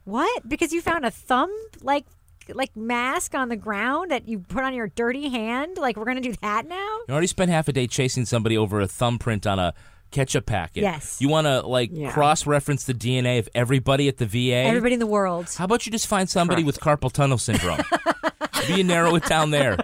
what? 0.03 0.49
Because 0.49 0.73
you 0.73 0.81
found 0.81 1.05
a 1.05 1.11
thumb 1.11 1.51
like 1.81 2.05
like 2.51 2.75
mask 2.75 3.35
on 3.35 3.49
the 3.49 3.55
ground 3.55 4.09
that 4.09 4.27
you 4.27 4.39
put 4.39 4.63
on 4.63 4.73
your 4.73 4.87
dirty 4.87 5.29
hand? 5.29 5.77
Like 5.77 5.97
we're 5.97 6.05
gonna 6.05 6.19
do 6.19 6.33
that 6.41 6.67
now? 6.67 6.97
You 7.07 7.11
already 7.13 7.27
spent 7.27 7.51
half 7.51 7.67
a 7.67 7.71
day 7.73 7.85
chasing 7.85 8.25
somebody 8.25 8.57
over 8.57 8.81
a 8.81 8.87
thumbprint 8.87 9.45
on 9.45 9.59
a 9.59 9.73
ketchup 10.09 10.47
packet. 10.47 10.81
Yes. 10.81 11.17
You 11.21 11.29
want 11.29 11.45
to 11.45 11.61
like 11.61 11.91
Yeah. 11.93 12.11
cross-reference 12.11 12.85
the 12.85 12.95
DNA 12.95 13.37
of 13.37 13.47
everybody 13.53 14.07
at 14.07 14.17
the 14.17 14.25
VA? 14.25 14.65
Everybody 14.65 14.95
in 14.95 14.99
the 14.99 15.05
world. 15.05 15.53
How 15.55 15.65
about 15.65 15.85
you 15.85 15.91
just 15.91 16.07
find 16.07 16.27
somebody 16.27 16.63
with 16.63 16.79
carpal 16.79 17.11
tunnel 17.11 17.37
syndrome? 17.37 17.81
Maybe 18.61 18.79
you 18.79 18.83
narrow 18.83 19.13
it 19.15 19.25
down 19.25 19.51
there. 19.51 19.77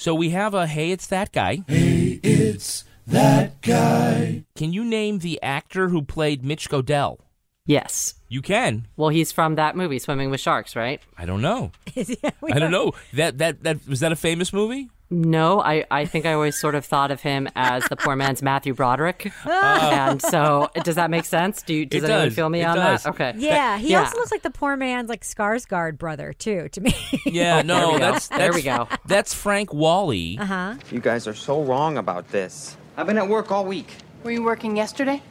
So 0.00 0.14
we 0.14 0.30
have 0.30 0.54
a 0.54 0.66
hey, 0.66 0.92
it's 0.92 1.06
that 1.08 1.30
guy. 1.30 1.62
Hey, 1.68 2.20
it's 2.22 2.84
that 3.06 3.60
guy. 3.60 4.44
Can 4.56 4.72
you 4.72 4.82
name 4.82 5.18
the 5.18 5.38
actor 5.42 5.90
who 5.90 6.00
played 6.00 6.42
Mitch 6.42 6.70
Godell? 6.70 7.18
Yes. 7.66 8.14
You 8.26 8.40
can. 8.40 8.88
Well, 8.96 9.10
he's 9.10 9.30
from 9.30 9.56
that 9.56 9.76
movie, 9.76 9.98
Swimming 9.98 10.30
with 10.30 10.40
Sharks, 10.40 10.74
right? 10.74 11.02
I 11.18 11.26
don't 11.26 11.42
know. 11.42 11.72
Yeah, 11.94 12.30
we 12.40 12.50
I 12.50 12.58
don't 12.58 12.70
know. 12.70 12.92
That 13.12 13.36
that 13.36 13.62
that 13.64 13.86
was 13.86 14.00
that 14.00 14.10
a 14.10 14.16
famous 14.16 14.54
movie? 14.54 14.88
No, 15.12 15.60
I, 15.60 15.84
I 15.90 16.04
think 16.04 16.24
I 16.24 16.34
always 16.34 16.56
sort 16.58 16.76
of 16.76 16.84
thought 16.84 17.10
of 17.10 17.20
him 17.20 17.48
as 17.56 17.84
the 17.88 17.96
poor 17.96 18.14
man's 18.14 18.42
Matthew 18.42 18.74
Broderick. 18.74 19.32
and 19.44 20.22
so, 20.22 20.70
does 20.84 20.94
that 20.94 21.10
make 21.10 21.24
sense? 21.24 21.62
Do 21.62 21.74
you, 21.74 21.84
does 21.86 22.04
It 22.04 22.10
anyone 22.10 22.28
does. 22.28 22.34
feel 22.36 22.48
me 22.48 22.60
It 22.60 22.64
on 22.66 22.76
does. 22.76 23.02
that? 23.02 23.10
Okay. 23.10 23.34
Yeah, 23.36 23.76
he 23.78 23.90
yeah. 23.90 24.04
also 24.04 24.16
looks 24.18 24.30
like 24.30 24.42
the 24.42 24.50
poor 24.50 24.76
man's 24.76 25.08
like 25.08 25.22
Skarsgård 25.22 25.98
brother 25.98 26.32
too 26.32 26.68
to 26.70 26.80
me. 26.80 26.94
Yeah, 27.26 27.58
Oh, 27.58 27.62
no, 27.66 27.92
we 27.94 27.98
that's, 27.98 28.28
that's 28.28 28.38
There 28.38 28.52
we 28.52 28.62
go. 28.62 28.86
That's 29.06 29.34
Frank 29.34 29.72
Whaley. 29.74 30.38
Uh 30.38 30.44
huh. 30.44 30.74
You 30.92 31.00
guys 31.00 31.26
are 31.26 31.34
so 31.34 31.62
wrong 31.62 31.98
about 31.98 32.28
this. 32.28 32.76
I've 32.96 33.06
been 33.06 33.18
at 33.18 33.28
work 33.28 33.50
all 33.50 33.64
week. 33.64 33.88
Were 34.22 34.30
you 34.30 34.42
working 34.44 34.76
yesterday? 34.76 35.22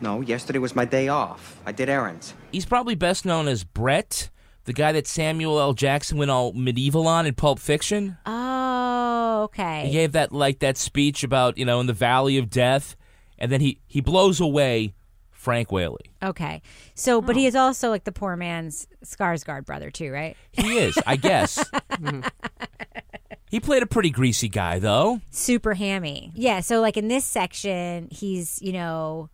No, 0.00 0.20
yesterday 0.20 0.58
was 0.58 0.74
my 0.76 0.84
day 0.84 1.08
off. 1.08 1.60
I 1.66 1.72
did 1.72 1.88
errands. 1.88 2.34
He's 2.52 2.64
probably 2.66 2.94
best 2.96 3.24
known 3.24 3.46
as 3.48 3.64
Brett, 3.64 4.30
the 4.68 4.74
guy 4.74 4.92
that 4.92 5.06
Samuel 5.06 5.58
L. 5.58 5.72
Jackson 5.72 6.18
went 6.18 6.30
all 6.30 6.52
medieval 6.52 7.08
on 7.08 7.24
in 7.24 7.32
Pulp 7.34 7.58
Fiction. 7.58 8.18
Oh, 8.26 9.44
okay. 9.44 9.86
He 9.86 9.92
gave 9.92 10.12
that 10.12 10.30
like 10.30 10.58
that 10.58 10.76
speech 10.76 11.24
about 11.24 11.56
you 11.56 11.64
know 11.64 11.80
in 11.80 11.86
the 11.86 11.94
Valley 11.94 12.36
of 12.36 12.50
Death, 12.50 12.94
and 13.38 13.50
then 13.50 13.62
he 13.62 13.80
he 13.86 14.02
blows 14.02 14.40
away 14.40 14.92
Frank 15.30 15.72
Whaley. 15.72 16.12
Okay. 16.22 16.60
So, 16.94 17.16
Oh. 17.16 17.20
but 17.22 17.34
he 17.34 17.46
oh. 17.46 17.48
is 17.48 17.56
also 17.56 17.88
like 17.88 18.04
the 18.04 18.12
poor 18.12 18.36
man's 18.36 18.86
Skarsgård 19.04 19.64
brother 19.64 19.90
too, 19.90 20.12
right? 20.12 20.36
He 20.52 20.76
is, 20.76 20.98
I 21.06 21.16
guess. 21.16 21.64
he 23.50 23.58
played 23.58 23.82
a 23.82 23.86
pretty 23.86 24.10
greasy 24.10 24.50
guy 24.50 24.78
though. 24.78 25.22
super 25.30 25.72
hammy. 25.72 26.30
Yeah, 26.34 26.60
so 26.60 26.82
like 26.82 26.98
in 26.98 27.08
this 27.08 27.24
section, 27.24 28.08
he's, 28.10 28.60
you 28.60 28.72
know, 28.72 29.30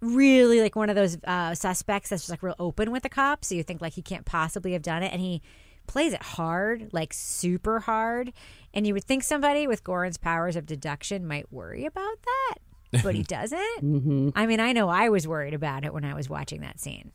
really 0.00 0.60
like 0.60 0.76
one 0.76 0.88
of 0.88 0.96
those 0.96 1.18
uh, 1.24 1.54
suspects 1.54 2.10
that's 2.10 2.22
just 2.22 2.30
like 2.30 2.42
real 2.42 2.56
open 2.58 2.90
with 2.90 3.02
the 3.02 3.08
cops. 3.08 3.48
So 3.48 3.54
you 3.54 3.62
think 3.62 3.80
like 3.80 3.94
he 3.94 4.02
can't 4.02 4.24
possibly 4.24 4.72
have 4.72 4.82
done 4.82 5.02
it. 5.02 5.12
And 5.12 5.20
he 5.20 5.42
plays 5.86 6.12
it 6.12 6.22
hard, 6.22 6.90
like 6.92 7.12
super 7.12 7.80
hard. 7.80 8.32
And 8.72 8.86
you 8.86 8.94
would 8.94 9.04
think 9.04 9.22
somebody 9.22 9.66
with 9.66 9.84
Goren's 9.84 10.16
powers 10.16 10.56
of 10.56 10.66
deduction 10.66 11.26
might 11.26 11.52
worry 11.52 11.84
about 11.84 12.16
that, 12.22 13.02
but 13.02 13.14
he 13.14 13.22
doesn't. 13.24 13.82
Mm-hmm. 13.82 14.30
I 14.34 14.46
mean, 14.46 14.60
I 14.60 14.72
know 14.72 14.88
I 14.88 15.08
was 15.08 15.26
worried 15.26 15.54
about 15.54 15.84
it 15.84 15.92
when 15.92 16.04
I 16.04 16.14
was 16.14 16.30
watching 16.30 16.60
that 16.60 16.80
scene. 16.80 17.12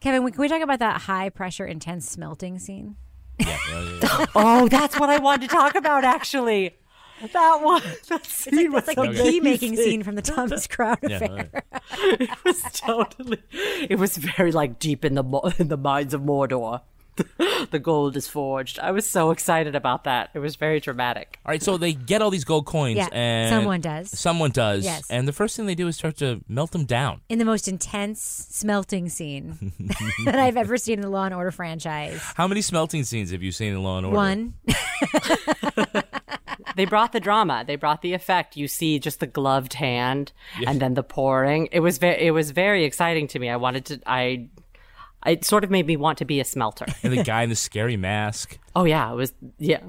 Kevin, 0.00 0.28
can 0.32 0.40
we 0.40 0.48
talk 0.48 0.62
about 0.62 0.80
that 0.80 1.02
high 1.02 1.28
pressure, 1.28 1.64
intense 1.64 2.08
smelting 2.08 2.58
scene? 2.58 2.96
Yeah. 3.38 3.58
oh, 4.34 4.68
that's 4.68 4.98
what 4.98 5.10
I 5.10 5.18
wanted 5.18 5.48
to 5.48 5.54
talk 5.54 5.74
about, 5.74 6.04
actually. 6.04 6.76
That 7.32 7.60
one. 7.62 7.82
That 8.08 8.26
scene 8.26 8.72
was 8.72 8.86
It's 8.88 8.96
like 8.96 9.10
the 9.16 9.22
key 9.22 9.40
making 9.40 9.76
scene 9.84 10.02
from 10.02 10.14
the 10.16 10.22
Thomas 10.22 10.66
Crown 10.66 10.96
Yeah, 11.02 11.16
affair. 11.16 11.50
it 11.92 12.30
was 12.44 12.62
totally. 12.72 13.38
It 13.88 13.98
was 13.98 14.16
very 14.16 14.52
like 14.52 14.78
deep 14.78 15.04
in 15.04 15.14
the 15.14 15.54
in 15.58 15.68
the 15.68 15.76
mines 15.76 16.14
of 16.14 16.22
Mordor. 16.22 16.80
the 17.70 17.78
gold 17.78 18.16
is 18.16 18.26
forged. 18.26 18.78
I 18.78 18.90
was 18.90 19.06
so 19.06 19.30
excited 19.32 19.74
about 19.76 20.04
that. 20.04 20.30
It 20.32 20.38
was 20.38 20.56
very 20.56 20.80
dramatic. 20.80 21.38
All 21.44 21.50
right, 21.52 21.62
so 21.62 21.76
they 21.76 21.92
get 21.92 22.22
all 22.22 22.30
these 22.30 22.44
gold 22.44 22.64
coins, 22.64 22.96
Yeah, 22.96 23.08
and 23.12 23.50
someone 23.54 23.82
does. 23.82 24.18
Someone 24.18 24.50
does, 24.50 24.82
Yes. 24.84 25.10
And 25.10 25.28
the 25.28 25.32
first 25.34 25.54
thing 25.54 25.66
they 25.66 25.74
do 25.74 25.88
is 25.88 25.96
start 25.96 26.16
to 26.18 26.40
melt 26.48 26.70
them 26.70 26.86
down. 26.86 27.20
in 27.28 27.38
the 27.38 27.44
most 27.44 27.68
intense 27.68 28.22
smelting 28.50 29.10
scene 29.10 29.72
that 30.24 30.36
I've 30.38 30.56
ever 30.56 30.78
seen 30.78 30.94
in 30.94 31.02
the 31.02 31.10
Law 31.10 31.24
and 31.26 31.34
Order 31.34 31.50
franchise. 31.50 32.18
How 32.34 32.48
many 32.48 32.62
smelting 32.62 33.04
scenes 33.04 33.30
have 33.30 33.42
you 33.42 33.52
seen 33.52 33.74
in 33.74 33.82
Law 33.82 33.98
and 33.98 34.06
Order? 34.06 34.16
One. 34.16 34.54
They 36.76 36.84
brought 36.84 37.12
the 37.12 37.20
drama. 37.20 37.64
They 37.66 37.76
brought 37.76 38.02
the 38.02 38.12
effect. 38.14 38.56
You 38.56 38.68
see 38.68 38.98
just 38.98 39.20
the 39.20 39.26
gloved 39.26 39.74
hand 39.74 40.32
Yeah. 40.58 40.70
and 40.70 40.80
then 40.80 40.94
the 40.94 41.02
pouring. 41.02 41.68
It 41.72 41.80
was 41.80 41.98
very 41.98 42.26
it 42.26 42.30
was 42.32 42.50
very 42.50 42.84
exciting 42.84 43.28
to 43.28 43.38
me. 43.38 43.48
I 43.48 43.56
wanted 43.56 43.84
to 43.86 44.00
I 44.06 44.48
it 45.26 45.44
sort 45.44 45.62
of 45.64 45.70
made 45.70 45.86
me 45.86 45.96
want 45.96 46.18
to 46.18 46.24
be 46.24 46.40
a 46.40 46.44
smelter. 46.44 46.86
And 47.02 47.12
the 47.12 47.22
guy 47.22 47.42
in 47.42 47.50
the 47.50 47.56
scary 47.56 47.96
mask. 47.96 48.58
Oh 48.74 48.84
yeah, 48.84 49.10
it 49.12 49.16
was 49.16 49.32
yeah. 49.58 49.80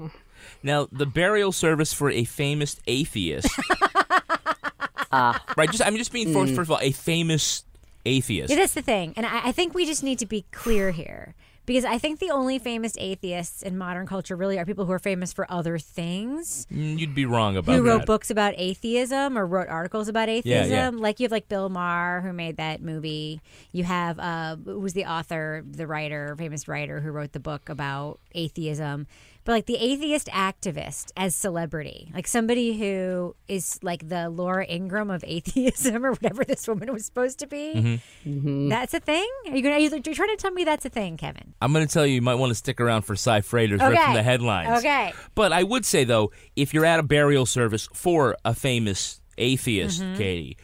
Now, 0.62 0.88
the 0.92 1.06
burial 1.06 1.52
service 1.52 1.92
for 1.92 2.10
a 2.10 2.24
famous 2.24 2.80
atheist. 2.86 3.48
right, 5.12 5.70
just 5.70 5.84
I'm 5.84 5.96
just 5.96 6.12
being 6.12 6.32
forced. 6.32 6.52
Mm. 6.52 6.56
First 6.56 6.66
of 6.68 6.72
all, 6.72 6.78
a 6.82 6.92
famous 6.92 7.64
atheist. 8.06 8.50
Yeah, 8.50 8.56
that's 8.56 8.74
the 8.74 8.82
thing. 8.82 9.14
And 9.16 9.26
I, 9.26 9.48
I 9.48 9.52
think 9.52 9.74
we 9.74 9.86
just 9.86 10.02
need 10.02 10.18
to 10.20 10.26
be 10.26 10.44
clear 10.52 10.90
here. 10.90 11.34
Because 11.66 11.84
I 11.84 11.96
think 11.98 12.20
the 12.20 12.30
only 12.30 12.58
famous 12.58 12.94
atheists 12.98 13.62
in 13.62 13.78
modern 13.78 14.06
culture 14.06 14.36
really 14.36 14.58
are 14.58 14.66
people 14.66 14.84
who 14.84 14.92
are 14.92 14.98
famous 14.98 15.32
for 15.32 15.50
other 15.50 15.78
things. 15.78 16.66
Mm, 16.72 16.98
You'd 16.98 17.14
be 17.14 17.24
wrong 17.24 17.56
about 17.56 17.72
that. 17.72 17.78
who 17.78 17.86
wrote 17.86 18.04
books 18.06 18.30
about 18.30 18.52
atheism 18.58 19.38
or 19.38 19.46
wrote 19.46 19.68
articles 19.68 20.08
about 20.08 20.28
atheism. 20.28 20.70
Yeah, 20.70 20.90
yeah. 20.90 20.96
Like 20.96 21.20
you 21.20 21.24
have 21.24 21.32
like 21.32 21.48
Bill 21.48 21.68
Maher 21.70 22.20
who 22.20 22.32
made 22.32 22.58
that 22.58 22.82
movie. 22.82 23.40
You 23.72 23.84
have 23.84 24.18
uh 24.18 24.56
who 24.56 24.78
was 24.80 24.92
the 24.92 25.06
author, 25.06 25.64
the 25.66 25.86
writer, 25.86 26.34
famous 26.36 26.68
writer 26.68 27.00
who 27.00 27.10
wrote 27.10 27.32
the 27.32 27.40
book 27.40 27.68
about 27.68 28.20
atheism. 28.34 29.06
But 29.44 29.52
like 29.52 29.66
the 29.66 29.76
atheist 29.76 30.28
activist 30.28 31.12
as 31.16 31.34
celebrity, 31.34 32.10
like 32.14 32.26
somebody 32.26 32.78
who 32.78 33.36
is 33.46 33.78
like 33.82 34.08
the 34.08 34.30
Laura 34.30 34.64
Ingraham 34.66 35.10
of 35.10 35.22
atheism 35.26 36.04
or 36.06 36.12
whatever 36.12 36.44
this 36.44 36.66
woman 36.66 36.90
was 36.92 37.04
supposed 37.04 37.38
to 37.40 37.46
be. 37.46 38.00
Mhm. 38.26 38.70
That's 38.70 38.94
a 38.94 39.00
thing. 39.00 39.28
Are 39.48 39.54
you 39.56 39.62
gonna? 39.62 39.74
Are 39.74 39.78
you, 39.78 39.90
are 39.92 39.96
you 39.96 40.14
trying 40.14 40.30
to 40.30 40.36
tell 40.36 40.50
me 40.50 40.64
that's 40.64 40.86
a 40.86 40.88
thing, 40.90 41.16
Kevin? 41.18 41.52
I'm 41.60 41.72
going 41.74 41.86
to 41.86 41.92
tell 41.92 42.06
you, 42.06 42.14
you 42.14 42.22
might 42.22 42.36
want 42.36 42.50
to 42.50 42.54
stick 42.54 42.80
around 42.80 43.02
for 43.02 43.16
Cy 43.16 43.42
Freider's 43.42 43.80
right 43.80 43.92
Okay. 43.92 44.02
from 44.04 44.14
the 44.14 44.22
headlines. 44.22 44.78
Okay. 44.78 45.12
But 45.34 45.52
I 45.52 45.62
would 45.62 45.84
say, 45.84 46.04
though, 46.04 46.32
if 46.56 46.72
you're 46.72 46.86
at 46.86 46.98
a 46.98 47.02
burial 47.02 47.44
service 47.44 47.86
for 47.92 48.36
a 48.46 48.54
famous 48.54 49.20
atheist, 49.36 50.00
Mhm. 50.00 50.16
Katie, 50.16 50.56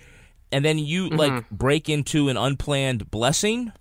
and 0.52 0.64
then 0.64 0.78
you 0.78 1.08
like 1.10 1.48
break 1.50 1.88
into 1.90 2.28
an 2.30 2.36
unplanned 2.38 3.10
blessing, 3.10 3.72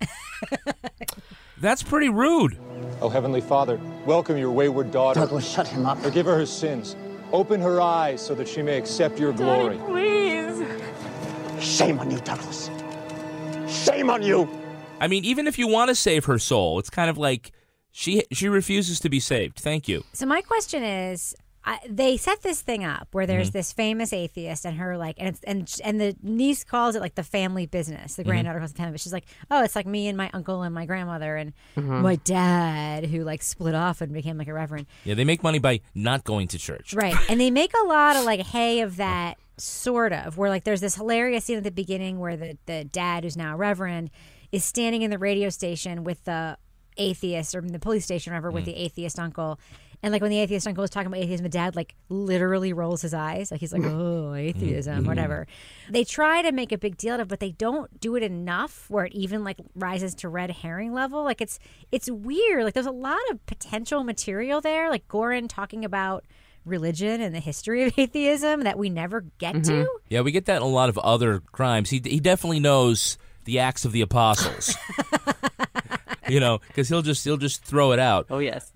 that's 1.60 1.82
pretty 1.82 2.08
rude. 2.08 2.58
Oh, 3.00 3.08
Heavenly 3.08 3.40
Father, 3.40 3.80
welcome 4.04 4.36
your 4.36 4.50
wayward 4.50 4.90
daughter. 4.90 5.20
Douglas, 5.20 5.48
shut 5.48 5.68
him 5.68 5.86
up. 5.86 5.98
Forgive 5.98 6.26
her 6.26 6.36
her 6.36 6.46
sins. 6.46 6.96
Open 7.32 7.60
her 7.60 7.80
eyes 7.80 8.20
so 8.24 8.34
that 8.34 8.48
she 8.48 8.62
may 8.62 8.76
accept 8.76 9.18
your 9.18 9.32
glory. 9.32 9.78
Please. 9.86 10.62
Shame 11.60 11.98
on 11.98 12.10
you, 12.10 12.18
Douglas. 12.18 12.70
Shame 13.68 14.10
on 14.10 14.22
you. 14.22 14.48
I 15.00 15.08
mean, 15.08 15.24
even 15.24 15.46
if 15.46 15.58
you 15.58 15.68
want 15.68 15.88
to 15.88 15.94
save 15.94 16.24
her 16.26 16.38
soul, 16.38 16.78
it's 16.78 16.90
kind 16.90 17.08
of 17.08 17.16
like 17.16 17.52
she 17.92 18.24
she 18.32 18.48
refuses 18.48 19.00
to 19.00 19.08
be 19.08 19.20
saved. 19.20 19.58
Thank 19.58 19.88
you. 19.88 20.04
So 20.12 20.26
my 20.26 20.42
question 20.42 20.82
is, 20.82 21.34
I, 21.62 21.78
they 21.86 22.16
set 22.16 22.40
this 22.42 22.62
thing 22.62 22.84
up 22.84 23.08
where 23.12 23.26
there's 23.26 23.50
Mhm. 23.50 23.52
this 23.52 23.72
famous 23.72 24.12
atheist 24.14 24.64
and 24.64 24.78
her 24.78 24.96
like, 24.96 25.16
and 25.18 25.28
it's 25.28 25.42
and 25.44 25.70
and 25.84 26.00
the 26.00 26.16
niece 26.22 26.64
calls 26.64 26.96
it 26.96 27.00
like 27.00 27.16
the 27.16 27.22
family 27.22 27.66
business. 27.66 28.14
The 28.14 28.22
Mhm. 28.22 28.26
granddaughter 28.28 28.58
calls 28.60 28.70
it 28.70 28.76
family. 28.78 28.92
Business. 28.92 29.02
She's 29.02 29.12
like, 29.12 29.26
oh, 29.50 29.62
it's 29.62 29.76
like 29.76 29.86
me 29.86 30.08
and 30.08 30.16
my 30.16 30.30
uncle 30.32 30.62
and 30.62 30.74
my 30.74 30.86
grandmother 30.86 31.36
and 31.36 31.52
Mhm. 31.76 32.00
my 32.00 32.16
dad 32.16 33.04
who 33.06 33.24
like 33.24 33.42
split 33.42 33.74
off 33.74 34.00
and 34.00 34.12
became 34.12 34.38
like 34.38 34.48
a 34.48 34.54
reverend. 34.54 34.86
Yeah, 35.04 35.14
they 35.14 35.24
make 35.24 35.42
money 35.42 35.58
by 35.58 35.80
not 35.94 36.24
going 36.24 36.48
to 36.48 36.58
church. 36.58 36.94
Right. 36.94 37.14
and 37.28 37.38
they 37.38 37.50
make 37.50 37.72
a 37.74 37.86
lot 37.86 38.16
of 38.16 38.24
like 38.24 38.40
hay 38.40 38.80
of 38.80 38.96
that 38.96 39.36
sort 39.58 40.14
of 40.14 40.38
where 40.38 40.48
like 40.48 40.64
there's 40.64 40.80
this 40.80 40.94
hilarious 40.94 41.44
scene 41.44 41.58
at 41.58 41.64
the 41.64 41.70
beginning 41.70 42.18
where 42.18 42.36
the, 42.38 42.56
the 42.64 42.84
dad 42.84 43.24
who's 43.24 43.36
now 43.36 43.52
a 43.52 43.56
reverend 43.58 44.10
is 44.50 44.64
standing 44.64 45.02
in 45.02 45.10
the 45.10 45.18
radio 45.18 45.50
station 45.50 46.04
with 46.04 46.24
the 46.24 46.56
atheist 46.96 47.54
or 47.54 47.60
the 47.60 47.78
police 47.78 48.04
station 48.04 48.32
or 48.32 48.36
whatever 48.36 48.50
with 48.50 48.62
Mm. 48.64 48.66
the 48.66 48.76
atheist 48.76 49.18
uncle. 49.18 49.60
And 50.02 50.12
like 50.12 50.22
when 50.22 50.30
the 50.30 50.38
atheist 50.38 50.66
uncle 50.66 50.80
was 50.80 50.88
talking 50.90 51.08
about 51.08 51.20
atheism, 51.20 51.42
the 51.44 51.50
dad 51.50 51.76
like 51.76 51.94
literally 52.08 52.72
rolls 52.72 53.02
his 53.02 53.12
eyes. 53.12 53.50
Like 53.50 53.60
he's 53.60 53.72
like, 53.72 53.84
oh, 53.84 54.32
atheism, 54.34 55.04
Mhm. 55.04 55.06
whatever. 55.06 55.46
They 55.90 56.04
try 56.04 56.40
to 56.40 56.52
make 56.52 56.72
a 56.72 56.78
big 56.78 56.96
deal 56.96 57.14
out 57.14 57.20
of 57.20 57.26
it, 57.26 57.28
but 57.28 57.40
they 57.40 57.50
don't 57.52 58.00
do 58.00 58.16
it 58.16 58.22
enough 58.22 58.86
where 58.88 59.04
it 59.04 59.12
even 59.12 59.44
like 59.44 59.58
rises 59.74 60.14
to 60.16 60.28
red 60.30 60.50
herring 60.50 60.94
level. 60.94 61.22
Like 61.22 61.40
it's 61.42 61.58
it's 61.92 62.10
weird. 62.10 62.64
Like 62.64 62.72
there's 62.74 62.86
a 62.86 62.90
lot 62.90 63.18
of 63.30 63.44
potential 63.44 64.02
material 64.02 64.60
there. 64.62 64.88
Like 64.88 65.06
Goren 65.06 65.48
talking 65.48 65.84
about 65.84 66.24
religion 66.64 67.20
and 67.20 67.34
the 67.34 67.40
history 67.40 67.84
of 67.84 67.92
atheism 67.98 68.62
that 68.62 68.78
we 68.78 68.88
never 68.88 69.22
get 69.38 69.64
to. 69.64 69.86
Yeah, 70.08 70.22
we 70.22 70.32
get 70.32 70.46
that 70.46 70.56
in 70.56 70.62
a 70.62 70.66
lot 70.66 70.88
of 70.88 70.96
other 70.98 71.40
crimes. 71.52 71.90
He 71.90 72.00
he 72.02 72.20
definitely 72.20 72.60
knows 72.60 73.18
the 73.44 73.58
acts 73.58 73.84
of 73.84 73.92
the 73.92 74.00
apostles. 74.00 74.74
you 76.28 76.40
know, 76.40 76.60
because 76.68 76.88
he'll 76.88 77.02
just 77.02 77.24
he'll 77.24 77.36
just 77.36 77.64
throw 77.64 77.92
it 77.92 77.98
out. 77.98 78.26
Oh 78.30 78.38
yes. 78.38 78.72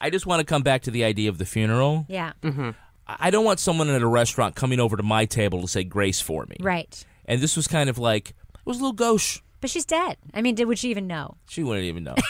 I, 0.00 0.06
I 0.06 0.10
just 0.10 0.26
want 0.26 0.40
to 0.40 0.44
come 0.44 0.62
back 0.62 0.82
to 0.82 0.90
the 0.90 1.04
idea 1.04 1.28
of 1.28 1.38
the 1.38 1.44
funeral. 1.44 2.06
Yeah. 2.08 2.32
Mm-hmm. 2.42 2.70
I 3.06 3.16
I 3.20 3.30
don't 3.30 3.44
want 3.44 3.58
someone 3.58 3.88
at 3.88 4.02
a 4.02 4.06
restaurant 4.06 4.54
coming 4.54 4.80
over 4.80 4.96
to 4.96 5.02
my 5.02 5.24
table 5.24 5.62
to 5.62 5.68
say 5.68 5.84
grace 5.84 6.20
for 6.20 6.44
me. 6.46 6.56
Right. 6.60 7.04
And 7.24 7.40
this 7.40 7.56
was 7.56 7.66
kind 7.66 7.88
of 7.88 7.98
like 7.98 8.30
it 8.30 8.66
was 8.66 8.78
a 8.78 8.80
little 8.80 8.92
gauche. 8.92 9.40
But 9.60 9.70
she's 9.70 9.86
dead. 9.86 10.18
I 10.34 10.42
mean, 10.42 10.54
did 10.54 10.66
would 10.66 10.78
she 10.78 10.90
even 10.90 11.06
know? 11.06 11.36
She 11.48 11.62
wouldn't 11.62 11.86
even 11.86 12.04
know. 12.04 12.14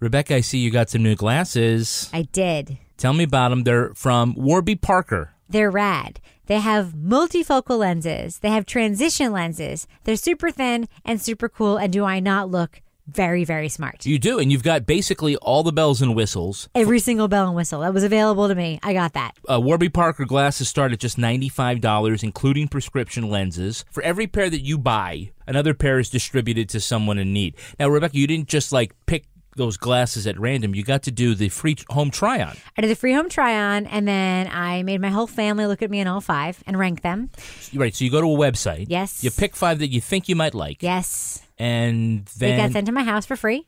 Rebecca, 0.00 0.36
I 0.36 0.40
see 0.42 0.58
you 0.58 0.70
got 0.70 0.90
some 0.90 1.02
new 1.02 1.16
glasses. 1.16 2.10
I 2.12 2.22
did. 2.22 2.78
Tell 2.98 3.14
me 3.14 3.24
about 3.24 3.48
them. 3.48 3.64
They're 3.64 3.94
from 3.94 4.34
Warby 4.34 4.76
Parker. 4.76 5.32
They're 5.48 5.70
rad. 5.70 6.20
They 6.46 6.60
have 6.60 6.92
multifocal 6.92 7.78
lenses. 7.78 8.38
They 8.38 8.50
have 8.50 8.66
transition 8.66 9.32
lenses. 9.32 9.86
They're 10.04 10.16
super 10.16 10.50
thin 10.50 10.88
and 11.04 11.20
super 11.20 11.48
cool. 11.48 11.76
And 11.76 11.92
do 11.92 12.04
I 12.04 12.20
not 12.20 12.50
look 12.50 12.82
very, 13.06 13.44
very 13.44 13.68
smart? 13.68 14.04
You 14.06 14.18
do, 14.18 14.38
and 14.38 14.50
you've 14.50 14.62
got 14.62 14.86
basically 14.86 15.36
all 15.36 15.62
the 15.62 15.72
bells 15.72 16.02
and 16.02 16.14
whistles. 16.14 16.68
Every 16.74 16.98
single 16.98 17.28
bell 17.28 17.46
and 17.46 17.56
whistle 17.56 17.80
that 17.80 17.94
was 17.94 18.04
available 18.04 18.48
to 18.48 18.54
me, 18.54 18.78
I 18.82 18.92
got 18.92 19.12
that. 19.14 19.32
Uh, 19.50 19.60
Warby 19.60 19.90
Parker 19.90 20.24
glasses 20.24 20.68
start 20.68 20.92
at 20.92 20.98
just 20.98 21.16
$95, 21.18 22.22
including 22.22 22.68
prescription 22.68 23.28
lenses. 23.28 23.84
For 23.90 24.02
every 24.02 24.26
pair 24.26 24.50
that 24.50 24.60
you 24.60 24.78
buy, 24.78 25.30
another 25.46 25.74
pair 25.74 25.98
is 25.98 26.10
distributed 26.10 26.68
to 26.70 26.80
someone 26.80 27.18
in 27.18 27.32
need. 27.32 27.54
Now, 27.78 27.88
Rebecca, 27.88 28.16
you 28.16 28.26
didn't 28.26 28.48
just 28.48 28.72
like 28.72 28.94
pick 29.06 29.24
those 29.56 29.76
glasses 29.76 30.26
at 30.26 30.38
random, 30.38 30.74
you 30.74 30.84
got 30.84 31.02
to 31.04 31.10
do 31.10 31.34
the 31.34 31.48
free 31.48 31.76
home 31.90 32.10
try 32.10 32.40
on. 32.40 32.56
I 32.76 32.82
did 32.82 32.90
the 32.90 32.96
free 32.96 33.12
home 33.12 33.28
try 33.28 33.54
on, 33.74 33.86
and 33.86 34.06
then 34.06 34.48
I 34.48 34.82
made 34.82 35.00
my 35.00 35.08
whole 35.08 35.26
family 35.26 35.66
look 35.66 35.82
at 35.82 35.90
me 35.90 36.00
in 36.00 36.06
all 36.06 36.20
five 36.20 36.62
and 36.66 36.78
rank 36.78 37.02
them. 37.02 37.30
Right. 37.74 37.94
So 37.94 38.04
you 38.04 38.10
go 38.10 38.20
to 38.20 38.26
a 38.26 38.36
website. 38.38 38.86
Yes. 38.88 39.24
You 39.24 39.30
pick 39.30 39.56
five 39.56 39.78
that 39.80 39.88
you 39.88 40.00
think 40.00 40.28
you 40.28 40.36
might 40.36 40.54
like. 40.54 40.82
Yes. 40.82 41.42
And 41.58 42.26
They 42.38 42.50
then 42.50 42.58
got 42.58 42.72
sent 42.72 42.86
to 42.86 42.92
my 42.92 43.02
house 43.04 43.26
for 43.26 43.36
free. 43.36 43.66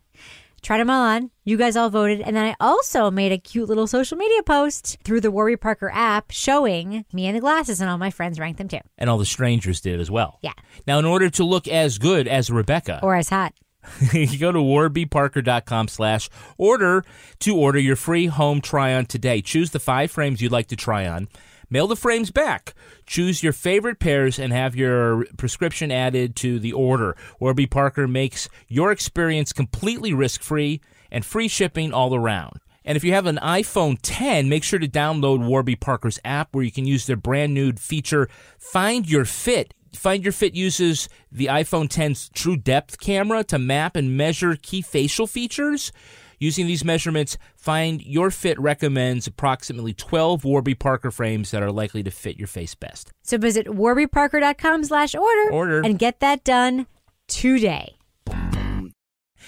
Tried 0.60 0.78
them 0.78 0.90
all 0.90 1.02
on. 1.04 1.30
You 1.44 1.56
guys 1.56 1.76
all 1.76 1.88
voted. 1.88 2.20
And 2.20 2.36
then 2.36 2.44
I 2.44 2.56
also 2.58 3.10
made 3.12 3.30
a 3.30 3.38
cute 3.38 3.68
little 3.68 3.86
social 3.86 4.18
media 4.18 4.42
post 4.42 4.98
through 5.04 5.20
the 5.20 5.30
Warby 5.30 5.56
Parker 5.56 5.88
app 5.94 6.32
showing 6.32 7.04
me 7.12 7.26
and 7.26 7.36
the 7.36 7.40
glasses, 7.40 7.80
and 7.80 7.88
all 7.88 7.96
my 7.96 8.10
friends 8.10 8.40
ranked 8.40 8.58
them 8.58 8.66
too. 8.68 8.80
and 8.98 9.08
all 9.08 9.18
the 9.18 9.24
strangers 9.24 9.80
did 9.80 10.00
as 10.00 10.10
well. 10.10 10.38
Yeah. 10.42 10.54
Now, 10.86 10.98
in 10.98 11.04
order 11.04 11.30
to 11.30 11.44
look 11.44 11.68
as 11.68 11.98
good 11.98 12.26
as 12.26 12.50
Rebecca, 12.50 12.98
Or 13.04 13.14
as 13.14 13.28
hot. 13.28 13.54
you 14.12 14.36
go 14.38 14.50
to 14.50 14.58
warbyparker.com 14.58 15.86
slash 15.88 16.28
order 16.58 17.04
to 17.38 17.56
order 17.56 17.78
your 17.78 17.96
free 17.96 18.26
home 18.26 18.60
try-on 18.60 19.06
today. 19.06 19.40
Choose 19.40 19.70
the 19.70 19.78
five 19.78 20.10
frames 20.10 20.42
you'd 20.42 20.52
like 20.52 20.66
to 20.68 20.76
try 20.76 21.06
on. 21.06 21.28
Mail 21.70 21.86
the 21.86 21.96
frames 21.96 22.30
back. 22.30 22.74
Choose 23.06 23.42
your 23.42 23.52
favorite 23.52 23.98
pairs 23.98 24.38
and 24.38 24.52
have 24.52 24.74
your 24.74 25.26
prescription 25.36 25.92
added 25.92 26.34
to 26.36 26.58
the 26.58 26.72
order. 26.72 27.16
Warby 27.40 27.66
Parker 27.66 28.08
makes 28.08 28.48
your 28.68 28.90
experience 28.90 29.52
completely 29.52 30.12
risk-free 30.12 30.80
and 31.10 31.24
free 31.24 31.48
shipping 31.48 31.92
all 31.92 32.14
around. 32.14 32.60
And 32.84 32.96
if 32.96 33.04
you 33.04 33.12
have 33.12 33.26
an 33.26 33.38
iPhone 33.42 33.98
10, 34.00 34.48
make 34.48 34.64
sure 34.64 34.78
to 34.78 34.88
download 34.88 35.46
Warby 35.46 35.76
Parker's 35.76 36.18
app 36.24 36.54
where 36.54 36.64
you 36.64 36.72
can 36.72 36.86
use 36.86 37.06
their 37.06 37.16
brand 37.16 37.52
new 37.52 37.72
feature, 37.74 38.30
Find 38.58 39.06
Your 39.06 39.26
Fit. 39.26 39.74
Find 39.92 40.24
Your 40.24 40.32
Fit 40.32 40.54
uses 40.54 41.10
the 41.30 41.46
iPhone 41.46 41.88
10's 41.88 42.30
True 42.30 42.56
Depth 42.56 42.98
camera 42.98 43.44
to 43.44 43.58
map 43.58 43.94
and 43.94 44.16
measure 44.16 44.56
key 44.56 44.80
facial 44.80 45.26
features. 45.26 45.92
Using 46.38 46.66
these 46.66 46.84
measurements, 46.84 47.36
Find 47.56 48.00
Your 48.04 48.30
Fit 48.30 48.58
recommends 48.60 49.26
approximately 49.26 49.92
12 49.92 50.44
Warby 50.44 50.74
Parker 50.74 51.10
frames 51.10 51.50
that 51.50 51.62
are 51.62 51.72
likely 51.72 52.02
to 52.04 52.10
fit 52.10 52.36
your 52.36 52.46
face 52.46 52.74
best. 52.74 53.12
So 53.22 53.38
visit 53.38 53.66
warbyparker.com 53.66 54.84
slash 54.84 55.14
order 55.14 55.50
Order. 55.52 55.80
and 55.84 55.98
get 55.98 56.20
that 56.20 56.44
done 56.44 56.86
today. 57.26 57.96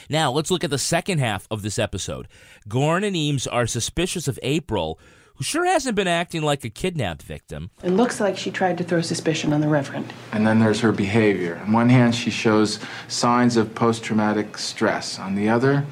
Now, 0.09 0.33
let's 0.33 0.51
look 0.51 0.65
at 0.65 0.71
the 0.71 0.79
second 0.79 1.19
half 1.19 1.47
of 1.51 1.63
this 1.63 1.79
episode. 1.79 2.27
Goren 2.69 3.05
and 3.05 3.15
Eames 3.15 3.47
are 3.47 3.67
suspicious 3.67 4.27
of 4.27 4.39
April, 4.43 4.99
who 5.37 5.45
sure 5.45 5.65
hasn't 5.67 5.95
been 5.95 6.09
acting 6.09 6.43
like 6.43 6.65
a 6.65 6.71
kidnapped 6.71 7.23
victim. 7.23 7.71
It 7.85 7.91
looks 7.91 8.19
like 8.21 8.37
she 8.37 8.51
tried 8.51 8.79
to 8.79 8.85
throw 8.85 9.03
suspicion 9.03 9.53
on 9.53 9.61
the 9.61 9.69
Reverend. 9.69 10.13
And 10.33 10.45
then 10.47 10.59
there's 10.59 10.81
her 10.81 10.91
behavior. 10.91 11.61
On 11.65 11.73
one 11.73 11.89
hand, 11.91 12.15
she 12.17 12.31
shows 12.31 12.81
signs 13.07 13.57
of 13.57 13.73
post 13.75 14.03
traumatic 14.03 14.59
stress. 14.59 15.19
On 15.19 15.35
the 15.37 15.49
other, 15.49 15.85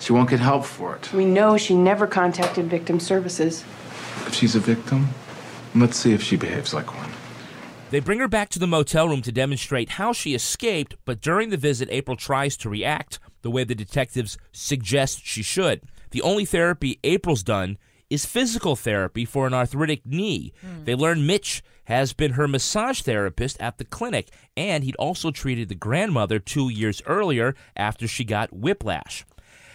she 0.00 0.12
won't 0.12 0.30
get 0.30 0.40
help 0.40 0.64
for 0.64 0.96
it. 0.96 1.12
We 1.12 1.24
know 1.24 1.56
she 1.56 1.76
never 1.76 2.06
contacted 2.06 2.66
victim 2.66 2.98
services. 2.98 3.64
If 4.26 4.34
she's 4.34 4.56
a 4.56 4.60
victim, 4.60 5.08
let's 5.74 5.96
see 5.96 6.12
if 6.12 6.22
she 6.22 6.36
behaves 6.36 6.74
like 6.74 6.94
one. 6.96 7.10
They 7.90 8.00
bring 8.00 8.20
her 8.20 8.28
back 8.28 8.48
to 8.50 8.58
the 8.58 8.66
motel 8.66 9.08
room 9.08 9.20
to 9.22 9.32
demonstrate 9.32 9.90
how 9.90 10.12
she 10.12 10.34
escaped, 10.34 10.96
but 11.04 11.20
during 11.20 11.50
the 11.50 11.56
visit, 11.56 11.88
April 11.90 12.16
tries 12.16 12.56
to 12.58 12.70
react 12.70 13.18
the 13.42 13.50
way 13.50 13.64
the 13.64 13.74
detectives 13.74 14.38
suggest 14.52 15.24
she 15.24 15.42
should. 15.42 15.82
The 16.12 16.22
only 16.22 16.44
therapy 16.44 16.98
April's 17.02 17.42
done 17.42 17.78
is 18.08 18.24
physical 18.24 18.76
therapy 18.76 19.24
for 19.24 19.46
an 19.46 19.54
arthritic 19.54 20.06
knee. 20.06 20.52
Hmm. 20.60 20.84
They 20.84 20.94
learn 20.94 21.26
Mitch 21.26 21.62
has 21.84 22.12
been 22.12 22.32
her 22.32 22.46
massage 22.46 23.02
therapist 23.02 23.60
at 23.60 23.78
the 23.78 23.84
clinic, 23.84 24.28
and 24.56 24.84
he'd 24.84 24.96
also 24.96 25.32
treated 25.32 25.68
the 25.68 25.74
grandmother 25.74 26.38
two 26.38 26.68
years 26.68 27.02
earlier 27.06 27.56
after 27.76 28.06
she 28.06 28.24
got 28.24 28.52
whiplash. 28.52 29.24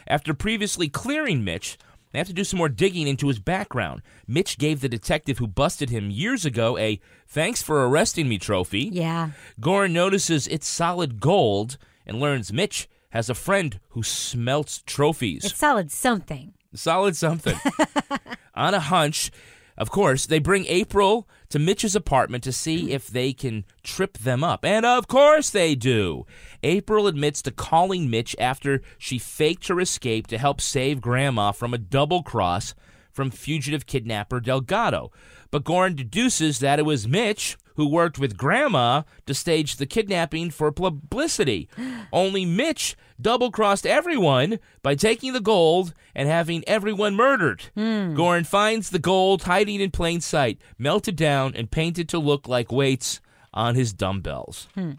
After 0.08 0.34
previously 0.34 0.88
clearing 0.90 1.44
Mitch, 1.44 1.78
they 2.12 2.20
have 2.20 2.28
to 2.28 2.34
do 2.34 2.44
some 2.44 2.60
more 2.60 2.70
digging 2.70 3.08
into 3.08 3.28
his 3.28 3.40
background. 3.40 4.02
Mitch 4.28 4.58
gave 4.58 4.80
the 4.80 4.88
detective 4.88 5.38
who 5.38 5.48
busted 5.48 5.90
him 5.90 6.10
years 6.12 6.46
ago 6.46 6.78
a 6.78 7.00
thanks 7.28 7.62
for 7.62 7.88
arresting 7.88 8.30
me 8.30 8.38
trophy. 8.38 8.90
Yeah. 8.92 9.32
Goren 9.60 9.94
notices 9.94 10.48
it's 10.48 10.68
solid 10.68 11.20
gold 11.20 11.78
and 12.06 12.20
learns 12.20 12.54
Mitch 12.54 12.88
has 13.10 13.30
a 13.30 13.34
friend 13.34 13.80
who 13.90 14.04
smelts 14.04 14.84
trophies. 14.86 15.46
It's 15.46 15.58
solid 15.58 15.92
something. 15.92 16.54
Solid 16.74 17.16
something. 17.16 17.58
On 18.56 18.74
a 18.74 18.80
hunch, 18.80 19.32
of 19.78 19.92
course, 19.92 20.26
they 20.26 20.40
bring 20.40 20.66
April 20.68 21.28
to 21.50 21.60
Mitch's 21.60 21.96
apartment 21.96 22.44
to 22.46 22.52
see 22.52 22.92
if 22.92 23.08
they 23.08 23.34
can 23.34 23.66
trip 23.84 24.18
them 24.18 24.44
up. 24.44 24.64
And 24.64 24.86
of 24.86 25.08
course 25.08 25.50
they 25.50 25.76
do. 25.76 26.26
April 26.64 27.08
admits 27.08 27.42
to 27.44 27.52
calling 27.52 28.10
Mitch 28.10 28.36
after 28.40 28.82
she 28.98 29.20
faked 29.20 29.68
her 29.68 29.80
escape 29.80 30.28
to 30.28 30.38
help 30.38 30.62
save 30.62 31.02
Grandma 31.02 31.52
from 31.52 31.74
a 31.74 31.78
double 31.78 32.24
cross 32.24 32.74
from 33.12 33.32
fugitive 33.32 33.86
kidnapper 33.86 34.40
Delgado. 34.40 35.12
But 35.52 35.64
Goren 35.64 35.96
deduces 35.96 36.60
that 36.60 36.80
it 36.80 36.86
was 36.86 37.08
Mitch 37.08 37.58
who 37.76 37.88
worked 37.88 38.18
with 38.20 38.38
Grandma 38.38 39.04
to 39.26 39.34
stage 39.34 39.76
the 39.76 39.86
kidnapping 39.86 40.50
for 40.52 40.72
publicity. 40.72 41.70
Only 42.14 42.46
Mitch 42.46 42.96
double 43.20 43.52
crossed 43.52 43.86
everyone 43.86 44.60
by 44.82 44.96
taking 44.96 45.34
the 45.34 45.42
gold 45.42 45.94
and 46.14 46.28
having 46.28 46.64
everyone 46.68 47.16
murdered. 47.16 47.64
Goren 47.76 48.44
finds 48.44 48.90
the 48.90 49.00
gold 49.00 49.44
hiding 49.44 49.82
in 49.82 49.92
plain 49.92 50.22
sight, 50.22 50.58
melted 50.78 51.16
down, 51.16 51.54
and 51.56 51.70
painted 51.70 52.10
to 52.10 52.20
look 52.20 52.48
like 52.48 52.72
weights 52.72 53.22
on 53.54 53.76
his 53.76 53.94
dumbbells. 53.94 54.68
Hmm. 54.76 54.94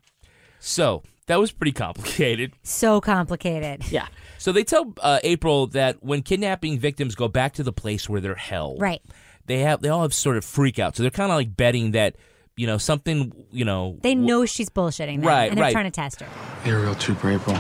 So 0.59 1.03
that 1.27 1.39
was 1.39 1.53
pretty 1.53 1.73
complicated. 1.73 2.53
So 2.63 3.01
complicated. 3.01 3.91
Yeah. 3.91 4.09
So 4.39 4.53
they 4.53 4.65
tell 4.65 4.93
uh, 5.01 5.19
April 5.23 5.67
that 5.69 6.03
when 6.03 6.23
kidnapping 6.23 6.79
victims 6.79 7.15
go 7.15 7.29
back 7.29 7.55
to 7.55 7.63
the 7.63 7.73
place 7.73 8.09
where 8.09 8.21
they're 8.21 8.35
held, 8.35 8.81
Right. 8.81 9.03
They 9.47 9.61
have 9.61 9.81
they 9.81 9.89
all 9.89 10.03
have 10.03 10.13
sort 10.15 10.37
of 10.37 10.45
freak 10.45 10.79
out. 10.79 10.97
So 10.97 11.03
they're 11.03 11.11
kind 11.11 11.31
of 11.31 11.37
like 11.37 11.57
betting 11.57 11.93
that 11.93 12.17
you 12.57 12.67
know 12.67 12.79
something 12.79 13.33
you 13.51 13.65
know 13.65 13.99
They 14.03 14.15
know 14.15 14.47
she's 14.47 14.71
bullshitting 14.71 15.19
them, 15.21 15.27
Right, 15.29 15.49
and 15.51 15.57
they're 15.59 15.65
right. 15.65 15.73
trying 15.73 15.85
to 15.85 15.91
test 15.91 16.21
her. 16.21 16.29
You're 16.65 16.79
a 16.79 16.83
real 16.83 16.95
trooper, 16.95 17.31
April. 17.31 17.57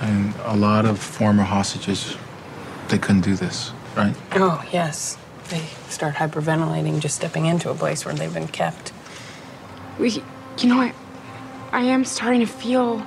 And 0.00 0.34
a 0.44 0.56
lot 0.56 0.84
of 0.84 0.98
former 0.98 1.42
hostages, 1.42 2.16
they 2.88 2.98
couldn't 2.98 3.22
do 3.22 3.34
this, 3.34 3.72
right? 3.96 4.14
Oh, 4.32 4.62
yes. 4.72 5.16
They 5.48 5.62
start 5.88 6.14
hyperventilating 6.16 7.00
just 7.00 7.16
stepping 7.16 7.46
into 7.46 7.70
a 7.70 7.74
place 7.74 8.04
where 8.04 8.14
they've 8.14 8.32
been 8.32 8.48
kept. 8.48 8.92
We, 9.98 10.22
you 10.58 10.68
know, 10.68 10.80
I, 10.80 10.92
I 11.72 11.82
am 11.84 12.04
starting 12.04 12.40
to 12.40 12.46
feel 12.46 13.06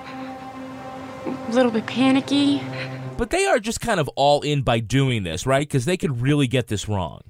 a 1.25 1.51
little 1.51 1.71
bit 1.71 1.85
panicky. 1.85 2.61
But 3.17 3.29
they 3.29 3.45
are 3.45 3.59
just 3.59 3.81
kind 3.81 3.99
of 3.99 4.07
all 4.15 4.41
in 4.41 4.61
by 4.61 4.79
doing 4.79 5.23
this, 5.23 5.45
right? 5.45 5.67
Because 5.67 5.85
they 5.85 5.97
could 5.97 6.21
really 6.21 6.47
get 6.47 6.67
this 6.67 6.87
wrong. 6.87 7.21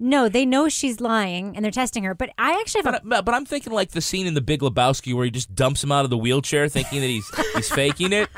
No, 0.00 0.28
they 0.28 0.44
know 0.44 0.68
she's 0.68 1.00
lying, 1.00 1.54
and 1.56 1.64
they're 1.64 1.70
testing 1.72 2.04
her. 2.04 2.14
But 2.14 2.30
I 2.36 2.58
actually 2.60 2.82
have 2.82 2.94
But, 2.94 3.08
but, 3.08 3.24
but 3.24 3.34
I'm 3.34 3.44
thinking 3.44 3.72
like 3.72 3.92
the 3.92 4.00
scene 4.00 4.26
in 4.26 4.34
The 4.34 4.40
Big 4.40 4.60
Lebowski 4.60 5.14
where 5.14 5.24
he 5.24 5.30
just 5.30 5.54
dumps 5.54 5.82
him 5.84 5.92
out 5.92 6.04
of 6.04 6.10
the 6.10 6.18
wheelchair, 6.18 6.68
thinking 6.68 7.00
that 7.00 7.06
he's 7.06 7.28
he's 7.54 7.70
faking 7.70 8.12
it, 8.12 8.28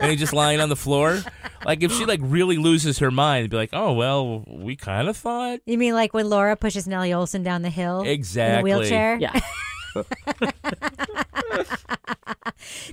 and 0.00 0.10
he's 0.10 0.20
just 0.20 0.32
lying 0.32 0.60
on 0.60 0.68
the 0.68 0.76
floor. 0.76 1.20
Like 1.64 1.82
if 1.82 1.92
she 1.92 2.06
like 2.06 2.20
really 2.22 2.56
loses 2.56 2.98
her 2.98 3.10
mind, 3.10 3.50
be 3.50 3.56
like, 3.56 3.70
oh 3.72 3.92
well, 3.92 4.44
we 4.48 4.74
kind 4.74 5.08
of 5.08 5.16
thought 5.16 5.60
You 5.66 5.78
mean 5.78 5.94
like 5.94 6.12
when 6.14 6.28
Laura 6.28 6.56
pushes 6.56 6.88
Nellie 6.88 7.10
Oleson 7.10 7.44
down 7.44 7.62
the 7.62 7.70
hill 7.70 8.02
exactly 8.04 8.70
in 8.70 8.76
a 8.76 8.80
wheelchair? 8.80 9.16
Yeah. 9.20 9.38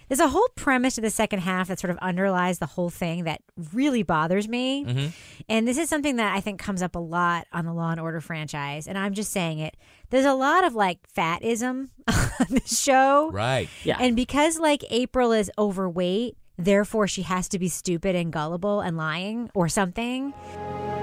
There's 0.07 0.19
a 0.19 0.27
whole 0.27 0.47
premise 0.55 0.95
to 0.95 1.01
the 1.01 1.09
second 1.11 1.39
half 1.39 1.67
that 1.67 1.79
sort 1.79 1.91
of 1.91 1.97
underlies 1.99 2.57
the 2.59 2.65
whole 2.65 2.89
thing 2.89 3.25
that 3.25 3.41
really 3.73 4.01
bothers 4.03 4.47
me. 4.47 4.83
Mhm. 4.85 5.11
And 5.47 5.67
this 5.67 5.77
is 5.77 5.87
something 5.89 6.15
that 6.15 6.35
I 6.35 6.41
think 6.41 6.59
comes 6.59 6.81
up 6.81 6.95
a 6.95 6.99
lot 6.99 7.45
on 7.53 7.65
the 7.65 7.73
Law 7.73 7.91
and 7.91 7.99
Order 7.99 8.19
franchise. 8.19 8.87
And 8.87 8.97
I'm 8.97 9.13
just 9.13 9.31
saying 9.31 9.59
it. 9.59 9.77
There's 10.09 10.25
a 10.25 10.33
lot 10.33 10.63
of 10.65 10.73
like 10.73 10.99
fatism 11.15 11.89
on 12.07 12.47
this 12.49 12.81
show. 12.81 13.29
Right. 13.31 13.69
Yeah. 13.83 13.97
And 13.99 14.15
because 14.15 14.57
like 14.57 14.83
April 14.89 15.31
is 15.31 15.51
overweight, 15.57 16.35
therefore 16.57 17.07
she 17.07 17.21
has 17.21 17.47
to 17.49 17.59
be 17.59 17.69
stupid 17.69 18.15
and 18.15 18.33
gullible 18.33 18.81
and 18.81 18.97
lying 18.97 19.51
or 19.53 19.69
something. 19.69 20.33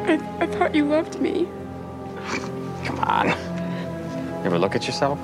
I, 0.06 0.14
I 0.40 0.46
thought 0.46 0.74
you 0.74 0.84
loved 0.84 1.20
me. 1.20 1.46
Come 2.84 2.98
on. 3.00 3.28
You 3.28 4.44
ever 4.44 4.58
look 4.58 4.74
at 4.74 4.86
yourself? 4.86 5.18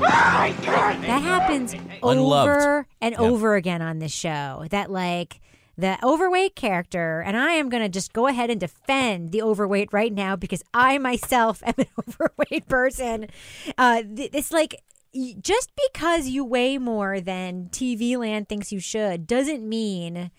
That 0.00 1.20
happens 1.22 1.74
Unloved. 2.02 2.50
over 2.50 2.86
and 3.00 3.14
over 3.16 3.54
again 3.56 3.82
on 3.82 3.98
this 3.98 4.12
show. 4.12 4.64
That 4.70 4.90
like 4.90 5.40
the 5.78 5.98
overweight 6.04 6.56
character, 6.56 7.20
and 7.20 7.36
I 7.36 7.52
am 7.52 7.68
going 7.68 7.82
to 7.82 7.88
just 7.88 8.12
go 8.12 8.26
ahead 8.26 8.50
and 8.50 8.58
defend 8.60 9.32
the 9.32 9.42
overweight 9.42 9.92
right 9.92 10.12
now 10.12 10.34
because 10.36 10.62
I 10.72 10.98
myself 10.98 11.62
am 11.66 11.74
an 11.78 11.86
overweight 12.08 12.68
person. 12.68 13.28
Uh, 13.76 14.02
th- 14.02 14.30
it's 14.32 14.52
like 14.52 14.82
y- 15.14 15.34
just 15.40 15.70
because 15.90 16.28
you 16.28 16.44
weigh 16.44 16.78
more 16.78 17.20
than 17.20 17.68
TV 17.70 18.16
land 18.16 18.48
thinks 18.48 18.72
you 18.72 18.80
should 18.80 19.26
doesn't 19.26 19.66
mean. 19.68 20.30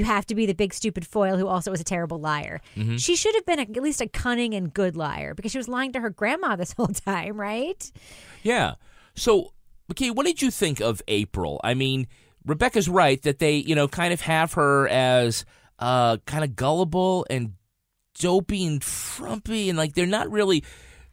You 0.00 0.06
have 0.06 0.24
to 0.26 0.34
be 0.34 0.46
the 0.46 0.54
big 0.54 0.72
stupid 0.72 1.06
foil 1.06 1.36
who 1.36 1.46
also 1.46 1.70
is 1.72 1.80
a 1.80 1.84
terrible 1.84 2.18
liar. 2.18 2.62
Mhm. 2.74 2.98
She 2.98 3.16
should 3.16 3.34
have 3.34 3.44
been 3.44 3.58
a, 3.58 3.62
at 3.64 3.82
least 3.82 4.00
a 4.00 4.08
cunning 4.08 4.54
and 4.54 4.72
good 4.72 4.96
liar 4.96 5.34
because 5.34 5.52
she 5.52 5.58
was 5.58 5.68
lying 5.68 5.92
to 5.92 6.00
her 6.00 6.08
grandma 6.08 6.56
this 6.56 6.72
whole 6.78 6.86
time, 6.86 7.38
right? 7.38 7.92
Yeah. 8.42 8.76
So, 9.14 9.52
okay, 9.90 10.10
what 10.10 10.24
did 10.24 10.40
you 10.40 10.50
think 10.50 10.80
of 10.80 11.02
April? 11.06 11.60
I 11.62 11.74
mean, 11.74 12.06
Rebecca's 12.46 12.88
right 12.88 13.20
that 13.24 13.40
they, 13.40 13.56
you 13.56 13.74
know, 13.74 13.88
kind 13.88 14.14
of 14.14 14.22
have 14.22 14.54
her 14.54 14.88
as 14.88 15.44
uh, 15.78 16.16
kind 16.24 16.44
of 16.44 16.56
gullible 16.56 17.26
and 17.28 17.52
dopey 18.18 18.64
and 18.64 18.82
frumpy, 18.82 19.68
and 19.68 19.76
like 19.76 19.92
they're 19.92 20.06
not 20.06 20.30
really, 20.30 20.64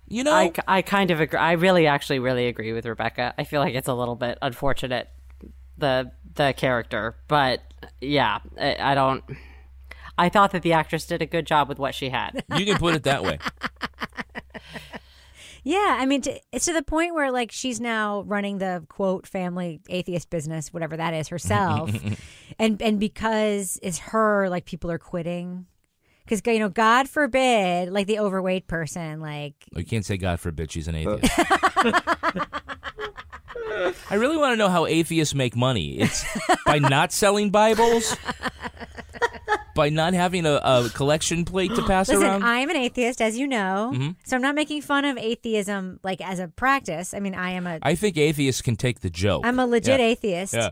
you 0.08 0.23
know. 0.23 0.34
I, 0.34 0.54
I 0.65 0.82
kind 0.82 1.12
of 1.12 1.19
agree. 1.19 1.38
I 1.38 1.52
really, 1.54 1.88
actually, 1.88 2.19
really 2.19 2.47
agree 2.47 2.71
with 2.71 2.86
Rebecca. 2.86 3.34
I 3.38 3.43
feel 3.43 3.60
like 3.60 3.76
it's 3.76 3.89
a 3.89 3.93
little 3.93 4.15
bit 4.15 4.38
unfortunate 4.41 5.10
the 5.78 6.12
the 6.36 6.54
character, 6.56 7.17
but 7.28 7.62
yeah, 8.01 8.39
I, 8.59 8.91
I 8.91 8.95
don't. 8.95 9.23
I 10.17 10.29
thought 10.29 10.51
that 10.51 10.63
the 10.63 10.73
actress 10.73 11.05
did 11.05 11.21
a 11.21 11.25
good 11.25 11.45
job 11.45 11.69
with 11.69 11.77
what 11.77 11.93
she 11.93 12.09
had. 12.09 12.43
you 12.57 12.65
can 12.65 12.77
put 12.77 12.95
it 12.95 13.03
that 13.03 13.23
way. 13.23 13.37
Yeah, 15.67 15.97
I 15.99 16.05
mean, 16.05 16.21
to, 16.21 16.39
it's 16.53 16.63
to 16.67 16.73
the 16.73 16.81
point 16.81 17.13
where 17.13 17.29
like 17.29 17.51
she's 17.51 17.81
now 17.81 18.21
running 18.21 18.59
the 18.59 18.85
quote 18.87 19.27
family 19.27 19.81
atheist 19.89 20.29
business, 20.29 20.73
whatever 20.73 20.95
that 20.95 21.13
is, 21.13 21.27
herself, 21.27 21.91
and 22.59 22.81
and 22.81 23.01
because 23.01 23.77
it's 23.83 23.97
her, 23.97 24.47
like 24.49 24.63
people 24.63 24.89
are 24.89 24.97
quitting. 24.97 25.65
Because 26.23 26.41
you 26.45 26.59
know, 26.59 26.69
God 26.69 27.09
forbid, 27.09 27.89
like 27.89 28.07
the 28.07 28.19
overweight 28.19 28.67
person, 28.67 29.19
like 29.19 29.55
Oh, 29.75 29.79
you 29.79 29.85
can't 29.85 30.05
say 30.05 30.15
God 30.15 30.39
forbid 30.39 30.71
she's 30.71 30.87
an 30.87 30.95
atheist. 30.95 31.37
I 34.10 34.15
really 34.15 34.38
want 34.38 34.53
to 34.53 34.57
know 34.57 34.69
how 34.69 34.86
atheists 34.86 35.33
make 35.36 35.55
money. 35.55 35.99
It's 35.99 36.25
by 36.65 36.79
not 36.79 37.12
selling 37.12 37.49
Bibles, 37.51 38.15
by 39.75 39.89
not 39.89 40.13
having 40.13 40.45
a, 40.45 40.53
a 40.63 40.89
collection 40.93 41.45
plate 41.45 41.73
to 41.75 41.83
pass 41.83 42.10
Listen, 42.10 42.23
around. 42.25 42.43
I 42.43 42.60
am 42.60 42.69
an 42.69 42.75
atheist, 42.77 43.21
as 43.21 43.38
you 43.38 43.47
know, 43.47 43.91
Mhm. 43.93 44.15
so 44.23 44.36
I'm 44.36 44.41
not 44.41 44.55
making 44.55 44.81
fun 44.81 45.05
of 45.05 45.17
atheism 45.17 45.99
like 46.03 46.21
as 46.21 46.39
a 46.39 46.47
practice. 46.47 47.13
I 47.13 47.19
mean, 47.19 47.36
I 47.36 47.51
am 47.51 47.67
a 47.67 47.79
I 47.81 47.95
think 47.95 48.17
atheists 48.17 48.62
can 48.62 48.75
take 48.75 49.01
the 49.01 49.10
joke. 49.10 49.41
I'm 49.45 49.60
a 49.60 49.65
legit 49.67 49.99
Yeah. 49.99 50.05
atheist. 50.05 50.53
Yeah. 50.53 50.69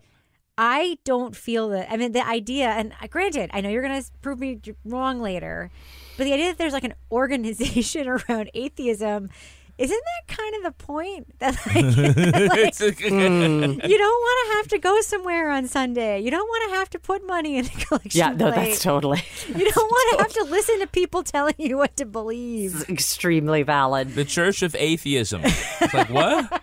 I 0.57 0.97
don't 1.03 1.35
feel 1.35 1.67
that. 1.69 1.91
I 1.91 1.97
mean, 1.97 2.13
the 2.13 2.25
idea, 2.25 2.69
and 2.69 2.93
uh, 3.01 3.07
granted, 3.07 3.49
I 3.53 3.59
know 3.59 3.69
you're 3.69 3.81
going 3.83 4.01
to 4.01 4.09
prove 4.21 4.39
me 4.39 4.61
wrong 4.85 5.19
later, 5.19 5.69
but 6.17 6.23
the 6.23 6.31
idea 6.33 6.47
that 6.47 6.57
there's 6.57 6.71
like 6.73 6.85
an 6.85 6.93
organization 7.11 8.07
around 8.29 8.49
atheism. 8.53 9.29
Isn't 9.77 10.01
that 10.27 10.35
kind 10.38 10.55
of 10.55 10.63
the 10.63 10.71
point? 10.85 11.39
That 11.39 11.55
like, 11.67 11.75
like, 12.49 12.67
It's 12.69 12.81
a- 12.81 12.91
Mm. 12.93 13.88
you 13.88 13.97
don't 13.97 14.21
want 14.21 14.47
to 14.49 14.55
have 14.57 14.67
to 14.69 14.77
go 14.79 15.01
somewhere 15.01 15.51
on 15.51 15.67
Sunday. 15.67 16.21
You 16.21 16.31
don't 16.31 16.47
want 16.47 16.71
to 16.71 16.77
have 16.77 16.89
to 16.91 16.99
put 16.99 17.25
money 17.27 17.57
in 17.57 17.65
a 17.65 17.69
collection 17.85 18.11
Yeah, 18.19 18.29
no, 18.29 18.51
plate. 18.53 18.69
that's 18.69 18.81
totally 18.81 19.21
You 19.47 19.53
don't 19.71 19.75
want 19.91 20.17
to 20.17 20.23
have 20.23 20.33
to 20.33 20.43
listen 20.51 20.79
to 20.79 20.88
people 20.88 21.23
telling 21.23 21.55
you 21.57 21.77
what 21.77 21.97
to 21.97 22.05
believe. 22.05 22.89
extremely 22.89 23.63
valid. 23.63 24.15
The 24.15 24.23
Church 24.25 24.61
of 24.61 24.75
Atheism. 24.79 25.41
It's 25.43 25.93
like 25.93 26.09
what? 26.09 26.61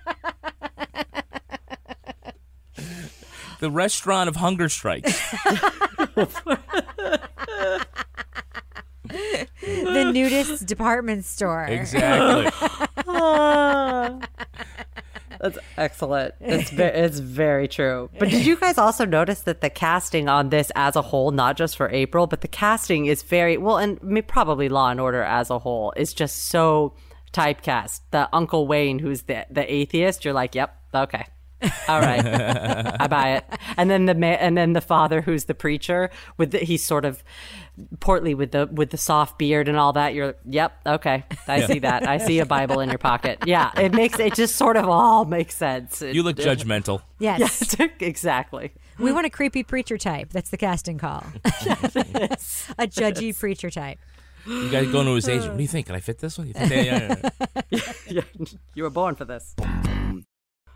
the 3.61 3.71
restaurant 3.71 4.29
of 4.29 4.37
hunger 4.37 4.69
strikes. 4.69 5.21
the 9.05 10.11
nudist 10.13 10.67
department 10.67 11.25
store. 11.25 11.65
Exactly. 11.65 12.51
That's 15.41 15.59
excellent. 15.77 16.35
It's 16.41 16.71
ve- 16.71 16.85
it's 16.85 17.19
very 17.19 17.67
true. 17.67 18.11
But 18.19 18.29
did 18.29 18.47
you 18.47 18.57
guys 18.57 18.79
also 18.79 19.05
notice 19.05 19.41
that 19.43 19.61
the 19.61 19.71
casting 19.71 20.29
on 20.29 20.51
this 20.51 20.71
as 20.77 20.95
a 20.95 21.03
whole, 21.03 21.33
not 21.33 21.57
just 21.57 21.77
for 21.77 21.91
April, 21.91 22.29
but 22.29 22.43
the 22.43 22.49
casting 22.49 23.07
is 23.07 23.23
very 23.23 23.57
well, 23.57 23.79
and 23.79 23.99
probably 24.29 24.69
Law 24.69 24.91
and 24.91 25.01
Order 25.01 25.23
as 25.23 25.51
a 25.51 25.59
whole 25.59 25.93
is 25.97 26.15
just 26.15 26.47
so 26.47 26.95
typecast. 27.33 28.03
The 28.13 28.29
Uncle 28.33 28.69
Wayne, 28.69 29.01
who's 29.01 29.23
the 29.23 29.45
the 29.51 29.71
atheist, 29.73 30.25
you're 30.25 30.35
like, 30.35 30.55
yep, 30.55 30.77
okay. 30.95 31.25
All 31.89 32.01
right, 32.01 32.25
I 33.01 33.07
buy 33.07 33.37
it. 33.37 33.45
And 33.77 33.91
then 33.91 34.07
the 34.07 34.15
ma- 34.15 34.27
and 34.27 34.57
then 34.57 34.73
the 34.73 34.81
father, 34.81 35.21
who's 35.21 35.45
the 35.45 35.55
preacher, 35.55 36.11
with 36.37 36.51
the, 36.53 36.59
he's 36.59 36.83
sort 36.85 37.05
of 37.05 37.23
portly 38.01 38.35
with 38.35 38.51
the 38.53 38.67
with 38.67 38.91
the 38.91 38.97
soft 38.99 39.39
beard 39.39 39.69
and 39.69 39.77
all 39.79 39.93
that. 39.95 40.15
You're, 40.15 40.35
yep, 40.45 40.73
okay, 40.87 41.25
I 41.49 41.57
Yeah. 41.59 41.67
see 41.67 41.79
that. 41.81 42.07
I 42.09 42.19
see 42.19 42.39
a 42.41 42.47
Bible 42.47 42.81
in 42.81 42.89
your 42.89 42.99
pocket. 42.99 43.39
Yeah, 43.47 43.71
it 43.77 43.93
makes 43.93 44.19
it 44.19 44.35
just 44.35 44.57
sort 44.57 44.77
of 44.77 44.89
all 44.89 45.25
makes 45.25 45.55
sense. 45.57 46.03
You 46.03 46.23
look 46.23 46.37
judgmental. 46.37 47.03
Yes. 47.19 47.41
Yes, 47.79 47.91
exactly. 48.01 48.73
We 48.99 49.11
want 49.13 49.27
a 49.27 49.31
creepy 49.31 49.63
preacher 49.63 49.97
type. 49.99 50.31
That's 50.31 50.51
the 50.51 50.57
casting 50.57 50.99
call. 50.99 51.25
a 51.45 52.87
judgy 52.87 53.37
preacher 53.39 53.71
type. 53.71 53.99
You 54.47 54.69
guys 54.71 54.91
going 54.91 55.07
to 55.07 55.15
his 55.15 55.29
agent. 55.29 55.51
What 55.51 55.57
do 55.59 55.63
you 55.63 55.69
think? 55.69 55.87
Can 55.87 55.95
I 55.95 56.01
fit 56.01 56.19
this 56.19 56.37
one? 56.37 56.49
You 56.49 56.53
think 56.55 56.71
yeah, 56.87 57.15
yeah, 57.71 57.83
yeah. 58.09 58.23
Yeah, 58.39 58.47
you 58.75 58.83
were 58.83 58.91
born 58.91 59.15
for 59.15 59.25
this. 59.25 59.55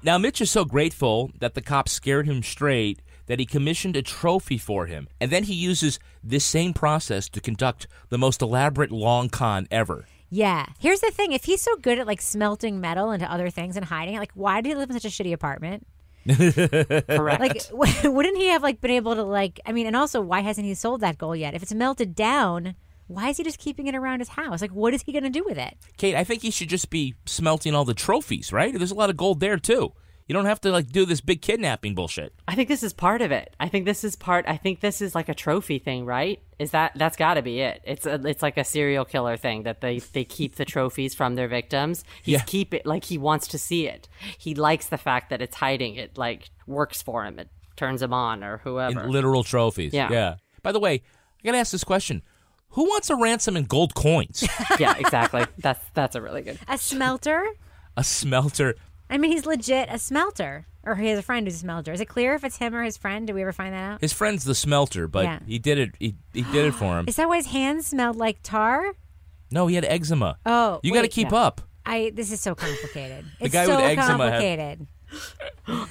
Now, 0.03 0.19
Mitch 0.19 0.41
is 0.41 0.51
so 0.51 0.65
grateful 0.65 1.31
that 1.41 1.55
the 1.55 1.63
cops 1.63 1.93
scared 1.93 2.27
him 2.27 2.43
straight 2.43 3.01
that 3.27 3.41
he 3.41 3.47
commissioned 3.47 3.97
a 3.97 4.03
trophy 4.03 4.59
for 4.59 4.87
him. 4.87 5.09
And 5.21 5.31
then 5.31 5.45
he 5.45 5.55
uses 5.55 5.99
this 6.23 6.45
same 6.45 6.73
process 6.73 7.29
to 7.31 7.41
conduct 7.41 7.89
the 8.09 8.19
most 8.19 8.41
elaborate 8.41 8.93
long 8.93 9.29
con 9.29 9.67
ever. 9.71 10.07
Yeah. 10.31 10.67
Here's 10.79 11.01
the 11.01 11.11
thing: 11.11 11.33
if 11.33 11.45
he's 11.45 11.63
so 11.63 11.77
good 11.77 11.99
at 11.99 12.07
like 12.07 12.21
smelting 12.21 12.81
metal 12.81 13.11
into 13.11 13.31
other 13.31 13.51
things 13.51 13.77
and 13.77 13.85
hiding 13.85 14.15
it, 14.15 14.19
like 14.19 14.33
why 14.35 14.61
did 14.61 14.69
he 14.71 14.75
live 14.75 14.91
in 14.91 14.99
such 14.99 15.05
a 15.05 15.09
shitty 15.09 15.33
apartment? 15.33 15.87
Correct. 16.27 17.41
Like, 17.41 17.69
w- 17.69 18.11
wouldn't 18.13 18.37
he 18.37 18.49
have 18.49 18.63
like 18.63 18.81
been 18.81 18.91
able 18.91 19.15
to 19.15 19.23
like? 19.23 19.61
I 19.65 19.73
mean, 19.73 19.87
and 19.87 19.97
also, 19.97 20.21
why 20.21 20.41
hasn't 20.41 20.67
he 20.67 20.75
sold 20.75 21.01
that 21.01 21.19
gold 21.19 21.39
yet? 21.39 21.55
If 21.55 21.63
it's 21.63 21.75
melted 21.75 22.15
down, 22.15 22.75
why 23.07 23.29
is 23.31 23.37
he 23.37 23.45
just 23.45 23.59
keeping 23.59 23.87
it 23.87 23.95
around 23.95 24.19
his 24.21 24.31
house? 24.31 24.61
Like, 24.61 24.73
what 24.73 24.95
is 24.95 25.03
he 25.03 25.13
going 25.13 25.25
to 25.25 25.31
do 25.31 25.45
with 25.45 25.59
it? 25.59 25.77
Kate, 25.97 26.15
I 26.15 26.25
think 26.25 26.43
he 26.43 26.51
should 26.51 26.69
just 26.69 26.91
be 26.91 27.15
smelting 27.27 27.75
all 27.75 27.85
the 27.85 27.95
trophies, 27.95 28.53
right? 28.53 28.73
There's 28.77 28.91
a 28.91 28.95
lot 28.97 29.11
of 29.11 29.17
gold 29.17 29.41
there, 29.41 29.59
too. 29.59 29.93
You 30.29 30.33
don't 30.33 30.47
have 30.47 30.61
to, 30.63 30.73
like, 30.73 30.91
do 30.91 31.07
this 31.07 31.21
big 31.21 31.41
kidnapping 31.41 31.95
bullshit. 31.95 32.33
I 32.49 32.57
think 32.57 32.69
this 32.69 32.83
is 32.83 32.93
part 32.93 33.23
of 33.23 33.31
it. 33.31 33.55
I 33.61 33.69
think 33.69 33.85
this 33.85 34.03
is 34.03 34.17
part. 34.17 34.45
I 34.49 34.57
think 34.57 34.81
this 34.81 35.01
is 35.01 35.15
like 35.15 35.29
a 35.29 35.35
trophy 35.35 35.79
thing, 35.79 36.05
right? 36.05 36.43
Is 36.59 36.73
that 36.73 36.93
that's 36.97 37.17
got 37.17 37.35
to 37.35 37.43
be 37.43 37.61
it? 37.61 37.81
It's 37.85 38.07
a, 38.07 38.15
it's 38.27 38.43
like 38.43 38.57
a 38.57 38.65
serial 38.65 39.05
killer 39.05 39.37
thing 39.37 39.63
that 39.63 39.83
they 39.83 40.01
they 40.01 40.25
keep 40.25 40.57
the 40.57 40.65
trophies 40.65 41.15
from 41.15 41.37
their 41.37 41.47
victims. 41.47 42.03
He's 42.25 42.33
Yeah. 42.33 42.43
keep 42.45 42.75
it 42.75 42.85
like 42.85 43.05
he 43.05 43.19
wants 43.19 43.47
to 43.49 43.59
see 43.59 43.87
it. 43.87 44.09
He 44.37 44.57
likes 44.57 44.87
the 44.89 44.99
fact 44.99 45.31
that 45.31 45.41
it's 45.41 45.55
hiding. 45.55 45.95
It 45.95 46.19
like 46.19 46.51
works 46.67 47.01
for 47.03 47.25
him. 47.25 47.39
It 47.39 47.49
turns 47.77 48.03
him 48.03 48.13
on 48.13 48.43
or 48.43 48.59
whoever. 48.59 49.03
In 49.03 49.11
literal 49.13 49.45
trophies. 49.45 49.93
Yeah. 49.95 50.11
Yeah. 50.11 50.35
By 50.65 50.73
the 50.73 50.81
way, 50.81 50.95
I 50.95 51.43
got 51.45 51.53
to 51.53 51.59
ask 51.59 51.71
this 51.71 51.85
question 51.85 52.23
Who 52.77 52.85
wants 52.85 53.11
a 53.11 53.17
ransom 53.17 53.57
in 53.57 53.65
gold 53.65 53.95
coins? 53.95 54.47
yeah, 54.79 54.95
exactly. 54.99 55.45
That's 55.59 55.81
that's 55.95 56.15
a 56.15 56.23
really 56.23 56.43
good. 56.43 56.59
A 56.69 56.79
smelter? 56.79 57.45
a 57.97 58.05
smelter. 58.05 58.75
I 59.11 59.19
mean, 59.19 59.31
he's 59.33 59.47
legit 59.47 59.89
a 59.91 59.99
smelter, 59.99 60.67
or 60.85 60.95
he 60.97 61.09
has 61.09 61.19
a 61.19 61.23
friend 61.23 61.47
who's 61.47 61.55
a 61.57 61.59
smelter. 61.59 61.93
Is 61.93 62.01
it 62.01 62.07
clear 62.07 62.35
if 62.35 62.45
it's 62.45 62.57
him 62.59 62.75
or 62.75 62.83
his 62.83 62.97
friend? 62.97 63.27
Did 63.27 63.33
we 63.35 63.43
ever 63.43 63.53
find 63.53 63.73
that 63.73 63.93
out? 63.93 64.01
His 64.01 64.13
friend's 64.13 64.45
the 64.45 64.55
smelter, 64.55 65.09
but 65.09 65.25
Yeah. 65.25 65.39
he 65.47 65.59
did 65.59 65.79
it. 65.79 65.91
He, 65.99 66.17
he 66.35 66.43
did 66.43 66.67
it 66.67 66.75
for 66.75 66.99
him. 66.99 67.05
Is 67.09 67.17
that 67.17 67.29
why 67.29 67.37
his 67.37 67.47
hands 67.47 67.87
smelled 67.87 68.17
like 68.17 68.39
tar? 68.43 68.93
No, 69.51 69.67
he 69.69 69.75
had 69.77 69.85
eczema. 69.85 70.39
Oh, 70.45 70.81
you 70.83 70.91
got 70.93 70.99
to 71.01 71.05
wait, 71.05 71.13
keep 71.13 71.31
yeah. 71.31 71.39
up. 71.39 71.61
I. 71.87 72.13
This 72.15 72.31
is 72.33 72.41
so 72.41 72.55
complicated. 72.55 73.25
The 73.39 73.45
it's 73.47 73.53
guy 73.55 73.65
so 73.65 73.77
with 73.77 73.85
eczema 73.85 74.31
had- 74.31 74.33
complicated. 74.33 74.87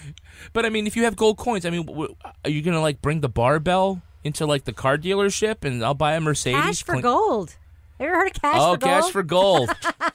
But 0.54 0.65
I 0.65 0.69
mean, 0.69 0.88
if 0.88 0.95
you 0.95 1.04
have 1.06 1.15
gold 1.15 1.38
coins, 1.38 1.65
I 1.65 1.69
mean, 1.69 1.86
w- 1.86 2.10
w- 2.10 2.15
are 2.43 2.50
you 2.50 2.62
gonna 2.62 2.82
like 2.82 3.02
bring 3.02 3.21
the 3.21 3.30
barbell 3.30 4.02
into 4.25 4.45
like 4.45 4.65
the 4.65 4.73
car 4.73 4.97
dealership 4.97 5.63
and 5.63 5.83
I'll 5.85 5.93
buy 5.93 6.15
a 6.15 6.19
Mercedes? 6.19 6.59
Cash 6.61 6.83
for 6.83 6.93
clean- 6.93 7.03
gold. 7.03 7.55
Have 7.99 8.05
you 8.05 8.07
ever 8.07 8.15
heard 8.19 8.35
of 8.35 8.41
cash 8.41 8.55
oh, 8.59 8.73
for 8.73 8.77
gold? 8.77 8.83
Oh, 8.83 9.01
cash 9.01 9.11
for 9.11 9.23
gold. 9.23 9.69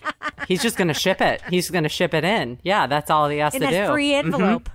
He's 0.48 0.60
just 0.62 0.76
gonna 0.76 0.92
ship 0.92 1.20
it. 1.22 1.40
He's 1.48 1.70
gonna 1.70 1.88
ship 1.88 2.12
it 2.12 2.24
in. 2.24 2.58
Yeah, 2.62 2.86
that's 2.86 3.10
all 3.10 3.28
he 3.28 3.38
has 3.38 3.54
In 3.54 3.60
to 3.62 3.66
that 3.68 3.86
do. 3.86 3.92
free 3.92 4.10
Mhm. 4.10 4.18
envelope. 4.24 4.68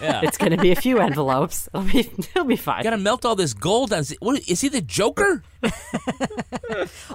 Yeah. 0.00 0.20
It's 0.22 0.36
gonna 0.38 0.56
be 0.56 0.70
a 0.72 0.76
few 0.76 0.98
envelopes. 0.98 1.68
It'll 1.72 1.86
be 1.86 2.00
it'll 2.00 2.44
be 2.44 2.56
fine. 2.56 2.82
Got 2.82 2.90
to 2.90 2.96
melt 2.98 3.24
all 3.24 3.36
this 3.36 3.54
gold. 3.54 3.92
On, 3.92 4.02
what 4.20 4.46
is 4.48 4.60
he 4.60 4.68
the 4.68 4.80
Joker? 4.80 5.42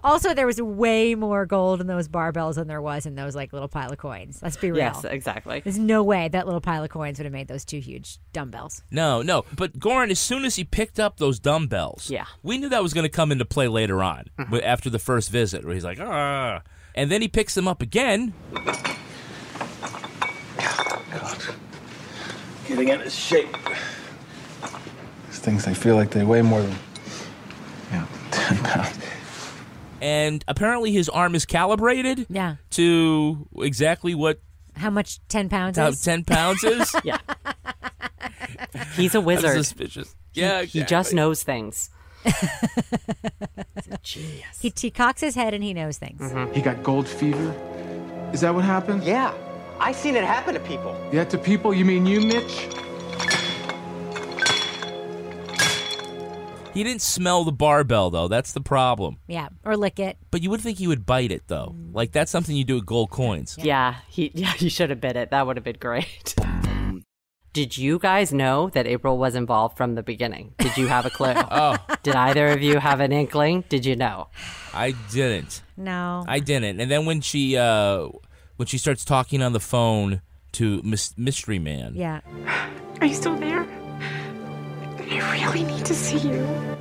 Also, 0.03 0.33
there 0.33 0.45
was 0.47 0.61
way 0.61 1.15
more 1.15 1.45
gold 1.45 1.81
in 1.81 1.87
those 1.87 2.07
barbells 2.07 2.55
than 2.55 2.67
there 2.67 2.81
was 2.81 3.05
in 3.05 3.15
those 3.15 3.35
like 3.35 3.51
little 3.51 3.67
pile 3.67 3.91
of 3.91 3.97
coins. 3.97 4.39
Let's 4.41 4.55
be 4.57 4.71
real. 4.71 4.79
Yes, 4.79 5.03
exactly. 5.03 5.59
There's 5.59 5.77
no 5.77 6.01
way 6.03 6.29
that 6.29 6.45
little 6.45 6.61
pile 6.61 6.83
of 6.83 6.89
coins 6.89 7.19
would 7.19 7.25
have 7.25 7.33
made 7.33 7.47
those 7.47 7.65
two 7.65 7.79
huge 7.79 8.17
dumbbells. 8.31 8.81
No, 8.89 9.21
no. 9.21 9.43
But 9.55 9.77
Goren, 9.77 10.11
as 10.11 10.19
soon 10.19 10.45
as 10.45 10.55
he 10.55 10.63
picked 10.63 10.99
up 10.99 11.17
those 11.17 11.39
dumbbells, 11.39 12.09
Yeah. 12.09 12.25
we 12.41 12.57
knew 12.57 12.69
that 12.69 12.81
was 12.81 12.93
going 12.93 13.03
to 13.03 13.09
come 13.09 13.31
into 13.31 13.43
play 13.45 13.67
later 13.67 14.01
on, 14.01 14.25
wi- 14.37 14.65
after 14.65 14.89
the 14.89 14.99
first 14.99 15.29
visit, 15.29 15.65
where 15.65 15.73
he's 15.73 15.83
like, 15.83 15.99
ah. 15.99 16.61
And 16.95 17.11
then 17.11 17.21
he 17.21 17.27
picks 17.27 17.53
them 17.55 17.67
up 17.67 17.81
again. 17.81 18.33
Getting 22.69 22.87
into 22.89 23.09
shape. 23.09 23.55
These 25.27 25.39
things, 25.39 25.65
they 25.65 25.73
feel 25.73 25.95
like 25.95 26.11
they 26.11 26.23
weigh 26.23 26.41
more 26.43 26.61
than, 26.61 26.75
yeah, 27.91 28.05
10 28.31 28.57
pounds. 28.59 28.99
And 30.01 30.45
apparently 30.47 30.91
his 30.91 31.09
arm 31.09 31.35
is 31.35 31.45
calibrated 31.45 32.25
Yeah. 32.29 32.55
to 32.71 33.47
exactly 33.57 34.13
what 34.15 34.39
How 34.77 34.89
much 34.91 35.19
10 35.29 35.49
pounds 35.49 35.77
how 35.77 35.87
is? 35.87 36.01
10 36.01 36.23
pounds 36.23 36.63
is. 36.63 36.95
yeah. 37.03 37.17
He's 38.95 39.13
a 39.15 39.19
wizard. 39.21 39.51
suspicious. 39.57 40.15
Yeah, 40.33 40.61
He, 40.61 40.79
he 40.79 40.85
just 40.85 41.13
knows 41.13 41.43
things. 41.43 41.89
Genius. 44.03 44.45
He, 44.61 44.71
he 44.79 44.91
cocks 44.91 45.21
his 45.21 45.35
head 45.35 45.53
and 45.53 45.63
he 45.63 45.73
knows 45.73 45.97
things. 45.97 46.21
Mm-hmm. 46.21 46.53
He 46.53 46.61
got 46.61 46.83
gold 46.83 47.07
fever? 47.07 47.51
Is 48.31 48.41
that 48.41 48.53
what 48.53 48.63
happened? 48.63 49.03
Yeah, 49.03 49.33
I 49.79 49.91
seen 49.93 50.15
it 50.15 50.23
happen 50.23 50.53
to 50.53 50.59
people. 50.59 50.95
Yeah, 51.11 51.23
to 51.25 51.37
people? 51.37 51.73
You 51.73 51.85
mean 51.85 52.05
you, 52.05 52.21
Mitch? 52.21 52.67
He 56.73 56.83
didn't 56.83 57.01
smell 57.01 57.43
the 57.43 57.51
barbell 57.51 58.09
though. 58.09 58.27
That's 58.27 58.51
the 58.51 58.61
problem. 58.61 59.17
Yeah, 59.27 59.49
or 59.65 59.75
lick 59.75 59.99
it. 59.99 60.17
But 60.31 60.43
you 60.43 60.49
would 60.49 60.61
think 60.61 60.77
he 60.77 60.87
would 60.87 61.05
bite 61.05 61.31
it 61.31 61.43
though. 61.47 61.75
Like 61.91 62.11
that's 62.11 62.31
something 62.31 62.55
you 62.55 62.63
do 62.63 62.75
with 62.75 62.85
gold 62.85 63.09
coins. 63.09 63.57
Yeah, 63.59 63.95
he 64.07 64.31
yeah 64.35 64.53
he 64.53 64.69
should 64.69 64.89
have 64.89 65.01
bit 65.01 65.15
it. 65.15 65.31
That 65.31 65.47
would 65.47 65.57
have 65.57 65.63
been 65.63 65.77
great. 65.79 66.35
Did 67.51 67.77
you 67.77 67.97
guys 67.97 68.31
know 68.31 68.69
that 68.69 68.85
April 68.85 69.17
was 69.17 69.33
involved 69.33 69.75
from 69.75 69.95
the 69.95 70.03
beginning? 70.03 70.53
Did 70.59 70.77
you 70.77 70.87
have 70.87 71.07
a 71.07 71.09
clue? 71.09 71.33
oh, 71.35 71.77
Did 72.03 72.15
either 72.15 72.47
of 72.47 72.61
you 72.61 72.77
have 72.77 72.99
an 72.99 73.11
inkling? 73.11 73.63
Did 73.69 73.85
you 73.85 73.95
know? 73.95 74.27
I 74.71 74.93
didn't. 75.11 75.63
No. 75.75 76.23
I 76.27 76.39
didn't. 76.39 76.79
And 76.79 76.91
then 76.91 77.05
when 77.05 77.21
she 77.21 77.57
uh 77.57 78.09
when 78.59 78.67
she 78.67 78.77
starts 78.77 79.05
talking 79.05 79.41
on 79.41 79.53
the 79.53 79.59
phone 79.61 80.21
to 80.51 80.81
Mis- 80.83 81.17
Mystery 81.17 81.59
Man. 81.59 81.93
Yeah. 81.95 82.19
Are 82.99 83.07
you 83.07 83.13
still 83.13 83.37
there? 83.37 83.65
I 84.99 85.45
really 85.45 85.63
need 85.63 85.85
to 85.85 85.95
see 85.95 86.17
you. 86.17 86.77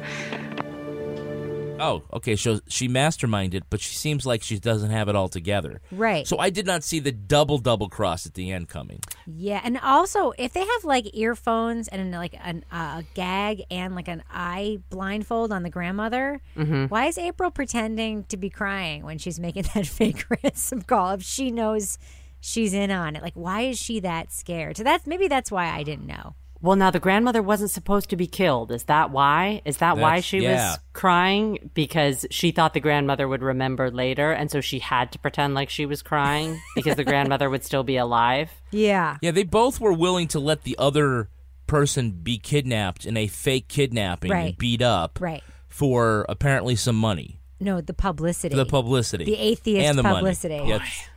Oh, 1.79 2.03
okay. 2.13 2.35
So 2.35 2.59
she 2.67 2.89
masterminded, 2.89 3.63
but 3.71 3.81
she 3.81 3.95
seems 3.95 4.27
like 4.27 4.43
she 4.43 4.59
doesn't 4.59 4.91
have 4.91 5.09
it 5.09 5.15
all 5.15 5.29
together. 5.29 5.81
Right. 5.93 6.27
So 6.27 6.41
I 6.41 6.51
did 6.51 6.67
not 6.67 6.83
see 6.83 6.99
the 6.99 7.13
double 7.13 7.59
double 7.59 7.89
cross 7.89 8.27
at 8.27 8.35
the 8.35 8.51
end 8.51 8.69
coming. 8.69 8.99
Yeah, 9.31 9.61
and 9.63 9.77
also 9.79 10.33
if 10.39 10.55
they 10.55 10.61
have 10.65 10.85
like 10.85 11.15
earphones 11.15 11.87
and 11.89 12.11
like 12.13 12.35
an, 12.43 12.65
uh, 12.73 13.03
a 13.03 13.05
gag 13.15 13.63
and 13.71 13.95
like 13.95 14.09
an 14.09 14.23
eye 14.33 14.79
blindfold 14.89 15.53
on 15.53 15.63
the 15.65 15.69
grandmother, 15.71 16.41
Mhm. 16.57 16.89
why 16.89 17.07
is 17.07 17.19
April 17.19 17.51
pretending 17.51 18.25
to 18.25 18.39
be 18.39 18.49
crying 18.49 19.05
when 19.05 19.19
she's 19.19 19.39
making 19.39 19.65
that 19.75 19.87
fake 19.87 20.25
ransom 20.43 20.81
call 20.81 21.11
if 21.13 21.23
she 21.23 21.51
knows 21.51 21.99
she's 22.41 22.73
in 22.73 22.91
on 22.91 23.17
it? 23.17 23.23
Like, 23.23 23.35
why 23.35 23.63
is 23.63 23.79
she 23.79 24.01
that 24.01 24.33
scared? 24.33 24.79
So 24.79 24.83
that's 24.83 25.07
maybe 25.07 25.29
that's 25.29 25.51
why 25.51 25.67
I 25.69 25.83
didn't 25.83 26.07
know. 26.07 26.35
Well, 26.61 26.77
now 26.77 26.91
the 26.91 26.99
grandmother 26.99 27.41
wasn't 27.41 27.71
supposed 27.71 28.11
to 28.11 28.17
be 28.17 28.27
killed. 28.27 28.73
Is 28.73 28.85
that 28.85 29.11
why? 29.11 29.63
Is 29.65 29.77
that 29.77 29.97
why 29.97 30.21
she 30.21 30.41
yeah. 30.41 30.71
was 30.71 30.79
crying? 30.93 31.71
Because 31.73 32.27
she 32.31 32.51
thought 32.51 32.75
the 32.75 32.81
grandmother 32.81 33.29
would 33.29 33.43
remember 33.43 33.91
later, 33.91 34.33
and 34.33 34.51
so 34.51 34.61
she 34.61 34.81
had 34.81 35.13
to 35.13 35.19
pretend 35.19 35.55
like 35.55 35.71
she 35.71 35.87
was 35.87 36.03
crying 36.03 36.61
because 36.75 36.97
the 36.97 37.05
grandmother 37.05 37.49
would 37.49 37.65
still 37.65 37.85
be 37.85 37.97
alive. 37.97 38.51
Yeah. 38.73 39.19
Yeah, 39.23 39.31
they 39.31 39.45
both 39.45 39.81
were 39.81 39.93
willing 39.93 40.27
to 40.29 40.41
let 40.41 40.65
the 40.65 40.77
other 40.79 41.29
person 41.69 42.11
be 42.11 42.39
kidnapped 42.39 43.07
in 43.07 43.17
a 43.17 43.29
fake 43.29 43.69
kidnapping 43.69 44.33
and 44.33 44.59
beat 44.59 44.83
up 44.83 45.19
Right. 45.21 45.45
for 45.69 46.27
apparently 46.29 46.75
some 46.75 46.97
money. 46.97 47.41
No, 47.61 47.81
the 47.81 47.95
publicity. 47.95 48.57
The 48.57 48.67
publicity. 48.67 49.25
The 49.25 49.39
atheist 49.39 49.87
and 49.87 49.99
the 49.99 50.03
publicity. 50.03 50.59
Money. 50.59 50.69
Yes. 50.71 51.09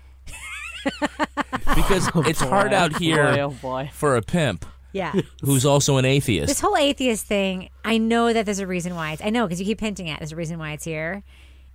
because 1.75 2.09
oh, 2.15 2.23
it's 2.23 2.41
boy, 2.41 2.49
hard 2.49 2.73
out 2.73 2.95
oh 2.95 2.99
here 2.99 3.31
boy, 3.31 3.39
oh 3.39 3.49
boy. 3.49 3.89
for 3.93 4.15
a 4.15 4.21
pimp 4.21 4.65
Yeah. 4.93 5.13
who's 5.43 5.65
also 5.65 5.97
an 5.97 6.05
atheist. 6.05 6.47
This 6.47 6.59
whole 6.59 6.77
atheist 6.77 7.25
thing, 7.25 7.69
I 7.85 7.97
know 7.97 8.33
that 8.33 8.45
there's 8.45 8.59
a 8.59 8.67
reason 8.67 8.95
why 8.95 9.13
it's. 9.13 9.21
I 9.23 9.29
know 9.29 9.45
because 9.45 9.59
you 9.59 9.65
keep 9.65 9.79
hinting 9.79 10.09
at 10.09 10.19
there's 10.19 10.31
a 10.31 10.35
reason 10.35 10.59
why 10.59 10.73
it's 10.73 10.85
here. 10.85 11.23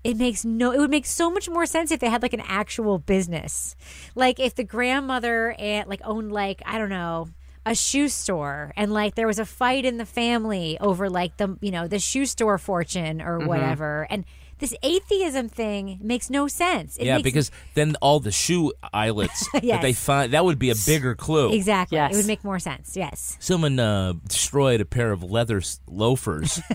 It 0.04 0.16
makes 0.16 0.44
no. 0.44 0.70
It 0.72 0.78
would 0.78 0.90
make 0.90 1.06
so 1.06 1.30
much 1.30 1.48
more 1.48 1.66
sense 1.66 1.90
if 1.90 1.98
they 2.00 2.08
had 2.08 2.22
like 2.22 2.32
an 2.34 2.42
actual 2.46 2.98
business, 2.98 3.74
like 4.14 4.38
if 4.38 4.54
the 4.54 4.62
grandmother 4.64 5.56
and 5.58 5.88
like 5.88 6.00
owned 6.04 6.30
like 6.32 6.62
I 6.64 6.78
don't 6.78 6.90
know 6.90 7.28
a 7.64 7.74
shoe 7.74 8.08
store 8.08 8.72
and 8.76 8.92
like 8.92 9.16
there 9.16 9.26
was 9.26 9.40
a 9.40 9.44
fight 9.44 9.84
in 9.84 9.96
the 9.96 10.06
family 10.06 10.78
over 10.80 11.10
like 11.10 11.36
the 11.38 11.58
you 11.60 11.72
know 11.72 11.88
the 11.88 11.98
shoe 11.98 12.24
store 12.24 12.58
fortune 12.58 13.20
or 13.20 13.40
Mhm. 13.40 13.46
whatever 13.48 14.06
and 14.08 14.24
this 14.58 14.74
atheism 14.82 15.48
thing 15.48 15.98
makes 16.02 16.30
no 16.30 16.48
sense 16.48 16.96
It 16.96 17.06
yeah, 17.06 17.16
makes- 17.16 17.24
because 17.24 17.50
then 17.74 17.96
all 18.00 18.20
the 18.20 18.30
shoe 18.32 18.72
eyelets 18.92 19.46
that 19.52 19.82
they 19.82 19.92
find 19.92 20.32
that 20.32 20.44
would 20.44 20.58
be 20.58 20.70
a 20.70 20.74
bigger 20.86 21.14
clue. 21.14 21.52
exactly 21.52 21.98
it 21.98 22.12
would 22.16 22.26
make 22.26 22.42
more 22.44 22.58
sense 22.58 22.96
yes 22.96 23.36
Someone 23.40 23.78
uh, 23.78 24.14
destroyed 24.26 24.80
a 24.80 24.84
pair 24.84 25.12
of 25.12 25.22
leather 25.22 25.60
loafers. 25.86 26.60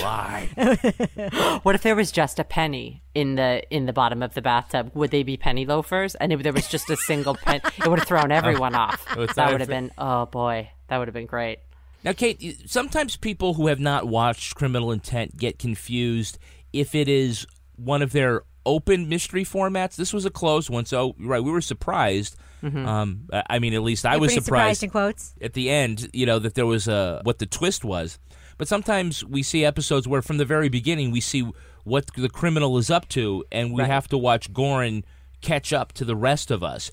Why? 0.00 0.48
what 1.62 1.74
if 1.74 1.82
there 1.82 1.96
was 1.96 2.10
just 2.12 2.38
a 2.38 2.44
penny 2.44 3.02
in 3.14 3.36
the 3.36 3.62
in 3.74 3.86
the 3.86 3.92
bottom 3.92 4.22
of 4.22 4.34
the 4.34 4.42
bathtub? 4.42 4.90
Would 4.94 5.10
they 5.10 5.22
be 5.22 5.36
penny 5.36 5.64
loafers? 5.66 6.14
And 6.16 6.32
if 6.32 6.42
there 6.42 6.52
was 6.52 6.68
just 6.68 6.90
a 6.90 6.96
single 6.96 7.34
penny, 7.36 7.60
it 7.78 7.86
would 7.88 7.98
have 7.98 8.08
thrown 8.08 8.32
everyone 8.32 8.74
off. 8.74 9.04
Oh, 9.16 9.26
That 9.26 9.52
would 9.52 9.60
have 9.60 9.68
been 9.70 9.90
oh 9.98 10.26
boy, 10.26 10.70
that 10.88 10.98
would 10.98 11.08
have 11.08 11.14
been 11.14 11.26
great. 11.26 11.58
Now, 12.04 12.12
Kate, 12.12 12.56
sometimes 12.70 13.16
people 13.16 13.54
who 13.54 13.66
have 13.66 13.80
not 13.80 14.06
watched 14.08 14.54
Criminal 14.54 14.90
Intent 14.92 15.36
get 15.36 15.58
confused 15.58 16.38
if 16.72 16.94
it 16.94 17.08
is 17.08 17.46
one 17.76 18.00
of 18.02 18.12
their 18.12 18.42
open 18.66 19.08
mystery 19.08 19.44
formats. 19.44 19.96
This 19.96 20.12
was 20.12 20.24
a 20.24 20.30
closed 20.30 20.70
one, 20.70 20.84
so 20.86 21.14
right, 21.18 21.42
we 21.42 21.50
were 21.50 21.60
surprised. 21.60 22.36
Mhm. 22.62 22.86
Um, 22.86 23.28
I 23.48 23.58
mean, 23.58 23.72
at 23.74 23.82
least 23.82 24.04
I 24.04 24.12
You're 24.12 24.20
was 24.20 24.34
surprised 24.34 24.82
in 24.82 24.90
quotes 24.90 25.34
at 25.40 25.54
the 25.54 25.70
end. 25.70 26.08
You 26.12 26.26
know 26.26 26.38
that 26.38 26.54
there 26.54 26.66
was 26.66 26.86
a 26.88 27.20
what 27.24 27.38
the 27.38 27.46
twist 27.46 27.84
was, 27.84 28.18
but 28.58 28.68
sometimes 28.68 29.24
we 29.24 29.42
see 29.42 29.64
episodes 29.64 30.06
where 30.06 30.20
from 30.20 30.36
the 30.36 30.44
very 30.44 30.68
beginning 30.68 31.10
we 31.10 31.20
see 31.22 31.50
what 31.84 32.06
the 32.14 32.28
criminal 32.28 32.76
is 32.76 32.90
up 32.90 33.08
to, 33.10 33.44
and 33.50 33.72
we 33.72 33.80
Right. 33.80 33.90
have 33.90 34.08
to 34.08 34.18
watch 34.18 34.52
Goren 34.52 35.04
catch 35.40 35.72
up 35.72 35.94
to 35.94 36.04
the 36.04 36.14
rest 36.16 36.50
of 36.50 36.62
us. 36.62 36.90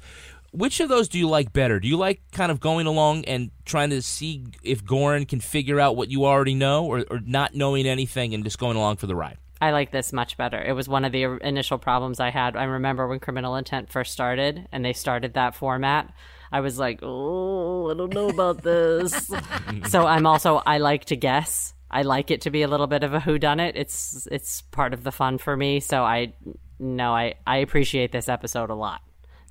Which 0.51 0.79
of 0.79 0.89
those 0.89 1.07
do 1.07 1.19
you 1.19 1.27
like 1.27 1.53
better? 1.53 1.79
Do 1.79 1.87
you 1.87 1.97
like 1.97 2.21
kind 2.31 2.51
of 2.51 2.59
going 2.59 2.87
along 2.87 3.25
and 3.25 3.51
trying 3.65 3.89
to 3.91 4.01
see 4.01 4.45
if 4.63 4.83
Goren 4.83 5.25
can 5.25 5.39
figure 5.39 5.79
out 5.79 5.95
what 5.95 6.09
you 6.09 6.25
already 6.25 6.55
know, 6.55 6.85
or, 6.85 7.05
or 7.09 7.19
not 7.19 7.53
knowing 7.53 7.85
anything 7.85 8.33
and 8.33 8.43
just 8.43 8.57
going 8.57 8.77
along 8.77 8.97
for 8.97 9.07
the 9.07 9.15
ride? 9.15 9.37
I 9.59 9.71
like 9.71 9.91
this 9.91 10.13
much 10.13 10.37
better. 10.37 10.61
It 10.61 10.73
was 10.73 10.87
one 10.87 11.03
of 11.03 11.11
the 11.11 11.23
initial 11.41 11.77
problems 11.77 12.19
I 12.19 12.29
had. 12.29 12.55
I 12.55 12.65
remember 12.65 13.07
when 13.07 13.19
Criminal 13.19 13.55
Intent 13.55 13.91
first 13.91 14.13
started 14.13 14.67
and 14.71 14.85
they 14.85 14.93
started 14.93 15.33
that 15.33 15.55
format. 15.55 16.13
I 16.51 16.61
was 16.61 16.77
like, 16.79 16.99
oh, 17.01 17.91
I 17.91 17.95
don't 17.95 18.13
know 18.13 18.29
about 18.29 18.63
this. 18.63 19.31
so 19.87 20.05
I'm 20.05 20.25
also 20.25 20.61
I 20.65 20.77
like 20.77 21.05
to 21.05 21.15
guess. 21.15 21.73
I 21.89 22.03
like 22.03 22.31
it 22.31 22.41
to 22.41 22.51
be 22.51 22.61
a 22.61 22.67
little 22.67 22.87
bit 22.87 23.03
of 23.03 23.13
a 23.13 23.19
whodunit. 23.19 23.73
It's 23.75 24.27
it's 24.31 24.61
part 24.61 24.93
of 24.93 25.03
the 25.03 25.11
fun 25.11 25.37
for 25.37 25.57
me. 25.57 25.79
So 25.79 26.03
I 26.03 26.33
no, 26.79 27.13
I 27.13 27.35
I 27.45 27.57
appreciate 27.57 28.11
this 28.11 28.29
episode 28.29 28.69
a 28.69 28.75
lot. 28.75 29.01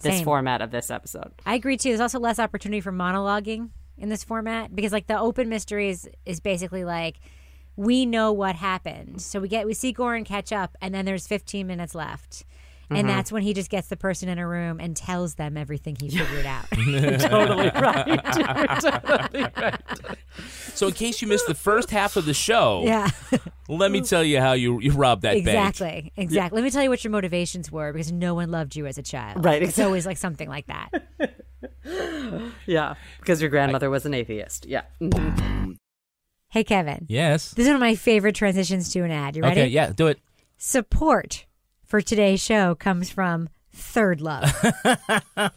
This 0.02 0.16
Same. 0.16 0.24
format 0.24 0.60
of 0.60 0.70
this 0.70 0.90
episode. 0.90 1.32
I 1.44 1.54
agree 1.54 1.76
too. 1.76 1.88
There's 1.90 2.00
also 2.00 2.18
less 2.18 2.38
opportunity 2.38 2.80
for 2.80 2.92
monologuing 2.92 3.70
in 3.96 4.08
this 4.08 4.22
format 4.22 4.74
because 4.74 4.92
like 4.92 5.06
the 5.06 5.18
open 5.18 5.48
mystery 5.48 5.88
is 5.88 6.08
is 6.26 6.40
basically 6.40 6.84
like 6.84 7.16
we 7.76 8.06
know 8.06 8.32
what 8.32 8.56
happened. 8.56 9.20
So 9.22 9.40
we 9.40 9.48
get 9.48 9.66
we 9.66 9.74
see 9.74 9.92
Goren 9.92 10.24
catch 10.24 10.52
up 10.52 10.76
and 10.80 10.94
then 10.94 11.04
there's 11.04 11.26
15 11.26 11.66
minutes 11.66 11.94
left. 11.94 12.44
And 12.88 12.98
Mhm. 13.06 13.06
that's 13.08 13.32
when 13.32 13.42
he 13.42 13.52
just 13.52 13.68
gets 13.68 13.88
the 13.88 13.96
person 13.96 14.28
in 14.28 14.38
a 14.38 14.46
room 14.46 14.78
and 14.80 14.96
tells 14.96 15.34
them 15.34 15.56
everything 15.56 15.96
he 16.00 16.08
figured 16.08 16.46
out. 16.46 16.66
totally 16.70 17.70
right. 17.74 18.24
Totally 18.80 19.46
right. 19.56 19.80
So, 20.74 20.88
in 20.88 20.92
case 20.92 21.20
you 21.22 21.26
missed 21.28 21.46
the 21.48 21.54
first 21.54 21.90
half 21.90 22.16
of 22.16 22.26
the 22.26 22.34
show, 22.34 22.82
Yeah. 22.84 23.08
let 23.68 23.90
me 23.90 24.02
tell 24.02 24.22
you 24.22 24.40
how 24.40 24.52
you 24.52 24.80
you 24.80 24.92
robbed 24.92 25.22
that 25.22 25.32
bank. 25.32 25.46
exactly. 25.48 26.12
Exactly. 26.16 26.56
Let 26.56 26.64
me 26.64 26.70
tell 26.70 26.82
you 26.82 26.90
what 26.90 27.02
your 27.02 27.10
motivations 27.10 27.72
were 27.72 27.92
because 27.92 28.12
no 28.12 28.34
one 28.34 28.50
loved 28.50 28.76
you 28.76 28.86
as 28.86 28.98
a 28.98 29.02
child. 29.02 29.44
Right, 29.44 29.62
It's 29.62 29.78
always 29.78 30.06
like 30.06 30.16
something 30.18 30.48
like 30.48 30.66
that. 30.66 30.90
Yeah, 32.66 32.94
because 33.20 33.40
your 33.40 33.50
grandmother 33.50 33.90
was 33.90 34.06
an 34.06 34.14
atheist. 34.14 34.66
Yeah. 34.66 34.82
Mhm. 35.00 35.76
Hey 36.50 36.62
Kevin. 36.64 37.06
Yes. 37.08 37.50
This 37.50 37.64
is 37.64 37.68
one 37.68 37.76
of 37.76 37.80
my 37.80 37.94
favorite 37.96 38.34
transitions 38.34 38.92
to 38.92 39.00
an 39.00 39.10
ad. 39.10 39.36
You 39.36 39.42
ready? 39.42 39.62
Okay, 39.62 39.70
yeah, 39.70 39.90
do 39.92 40.06
it. 40.06 40.18
Support 40.58 41.44
for 41.86 42.00
today's 42.02 42.42
show 42.42 42.74
comes 42.74 43.10
from 43.10 43.48
Third 43.72 44.20
Love. 44.20 44.52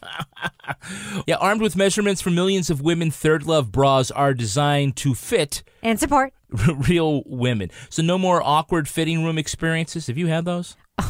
Yeah, 1.26 1.36
armed 1.36 1.60
with 1.60 1.76
measurements 1.76 2.20
for 2.22 2.30
millions 2.30 2.70
of 2.70 2.80
women, 2.80 3.10
Third 3.10 3.44
Love 3.44 3.70
bras 3.70 4.10
are 4.10 4.32
designed 4.34 4.96
to 4.96 5.14
fit 5.14 5.62
and 5.82 5.98
support. 5.98 6.32
real 6.88 7.22
women. 7.26 7.70
So 7.88 8.02
no 8.02 8.18
more 8.18 8.42
awkward 8.42 8.88
fitting 8.88 9.24
room 9.24 9.38
experiences. 9.38 10.06
Have 10.06 10.18
you 10.18 10.28
had 10.28 10.44
those? 10.44 10.76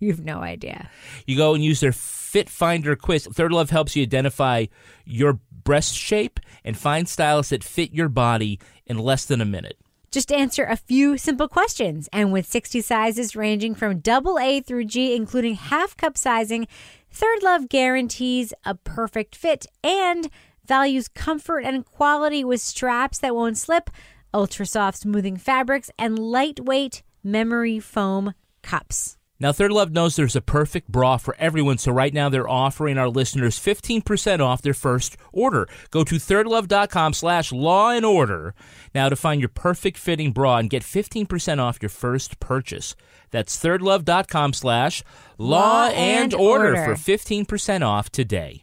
You 0.00 0.10
have 0.10 0.24
no 0.24 0.40
idea. 0.40 0.90
You 1.26 1.36
go 1.38 1.54
and 1.54 1.64
use 1.64 1.80
their 1.80 1.92
Fit 1.92 2.50
Finder 2.50 2.94
quiz. 2.94 3.26
Third 3.26 3.52
Love 3.52 3.70
helps 3.70 3.96
you 3.96 4.02
identify 4.02 4.66
your 5.06 5.38
breast 5.62 5.94
shape 5.94 6.40
and 6.62 6.76
find 6.76 7.08
styles 7.08 7.48
that 7.48 7.64
fit 7.64 7.94
your 7.94 8.10
body 8.10 8.60
in 8.84 8.98
less 8.98 9.24
than 9.24 9.40
a 9.40 9.46
minute. 9.46 9.78
Just 10.14 10.30
answer 10.30 10.62
a 10.62 10.76
few 10.76 11.18
simple 11.18 11.48
questions. 11.48 12.08
And 12.12 12.32
with 12.32 12.46
60 12.46 12.80
sizes 12.82 13.34
ranging 13.34 13.74
from 13.74 13.98
double 13.98 14.38
A 14.38 14.60
through 14.60 14.84
G, 14.84 15.16
including 15.16 15.56
half 15.56 15.96
cup 15.96 16.16
sizing, 16.16 16.68
Third 17.10 17.42
Love 17.42 17.68
guarantees 17.68 18.54
a 18.64 18.76
perfect 18.76 19.34
fit 19.34 19.66
and 19.82 20.30
values 20.64 21.08
comfort 21.08 21.64
and 21.64 21.84
quality 21.84 22.44
with 22.44 22.60
straps 22.60 23.18
that 23.18 23.34
won't 23.34 23.58
slip, 23.58 23.90
ultra 24.32 24.66
soft 24.66 24.98
smoothing 24.98 25.36
fabrics, 25.36 25.90
and 25.98 26.16
lightweight 26.16 27.02
memory 27.24 27.80
foam 27.80 28.34
cups. 28.62 29.16
Now, 29.44 29.52
Third 29.52 29.72
Love 29.72 29.92
knows 29.92 30.16
there's 30.16 30.36
a 30.36 30.40
perfect 30.40 30.90
bra 30.90 31.18
for 31.18 31.36
everyone, 31.38 31.76
so 31.76 31.92
right 31.92 32.14
now 32.14 32.30
they're 32.30 32.48
offering 32.48 32.96
our 32.96 33.10
listeners 33.10 33.60
15% 33.60 34.40
off 34.40 34.62
their 34.62 34.72
first 34.72 35.18
order. 35.34 35.68
Go 35.90 36.02
to 36.02 36.14
thirdlove.com 36.14 37.12
slash 37.12 37.52
law 37.52 37.90
and 37.90 38.06
order 38.06 38.54
now 38.94 39.10
to 39.10 39.16
find 39.16 39.42
your 39.42 39.50
perfect 39.50 39.98
fitting 39.98 40.32
bra 40.32 40.56
and 40.56 40.70
get 40.70 40.82
15% 40.82 41.58
off 41.58 41.76
your 41.82 41.90
first 41.90 42.40
purchase. 42.40 42.96
That's 43.32 43.62
thirdlove.com 43.62 44.54
slash 44.54 45.02
law 45.36 45.88
and 45.88 46.32
order 46.32 46.76
for 46.76 46.94
15% 46.94 47.86
off 47.86 48.08
today. 48.08 48.62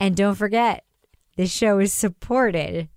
And 0.00 0.16
don't 0.16 0.34
forget, 0.34 0.84
this 1.36 1.52
show 1.52 1.78
is 1.78 1.92
supported 1.92 2.88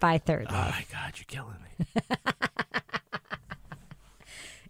by 0.00 0.16
Third 0.16 0.46
Love. 0.46 0.54
Oh 0.54 0.58
Love. 0.58 0.70
my 0.70 0.84
God, 0.90 1.12
you're 1.16 1.26
killing 1.28 1.56
me. 1.78 1.86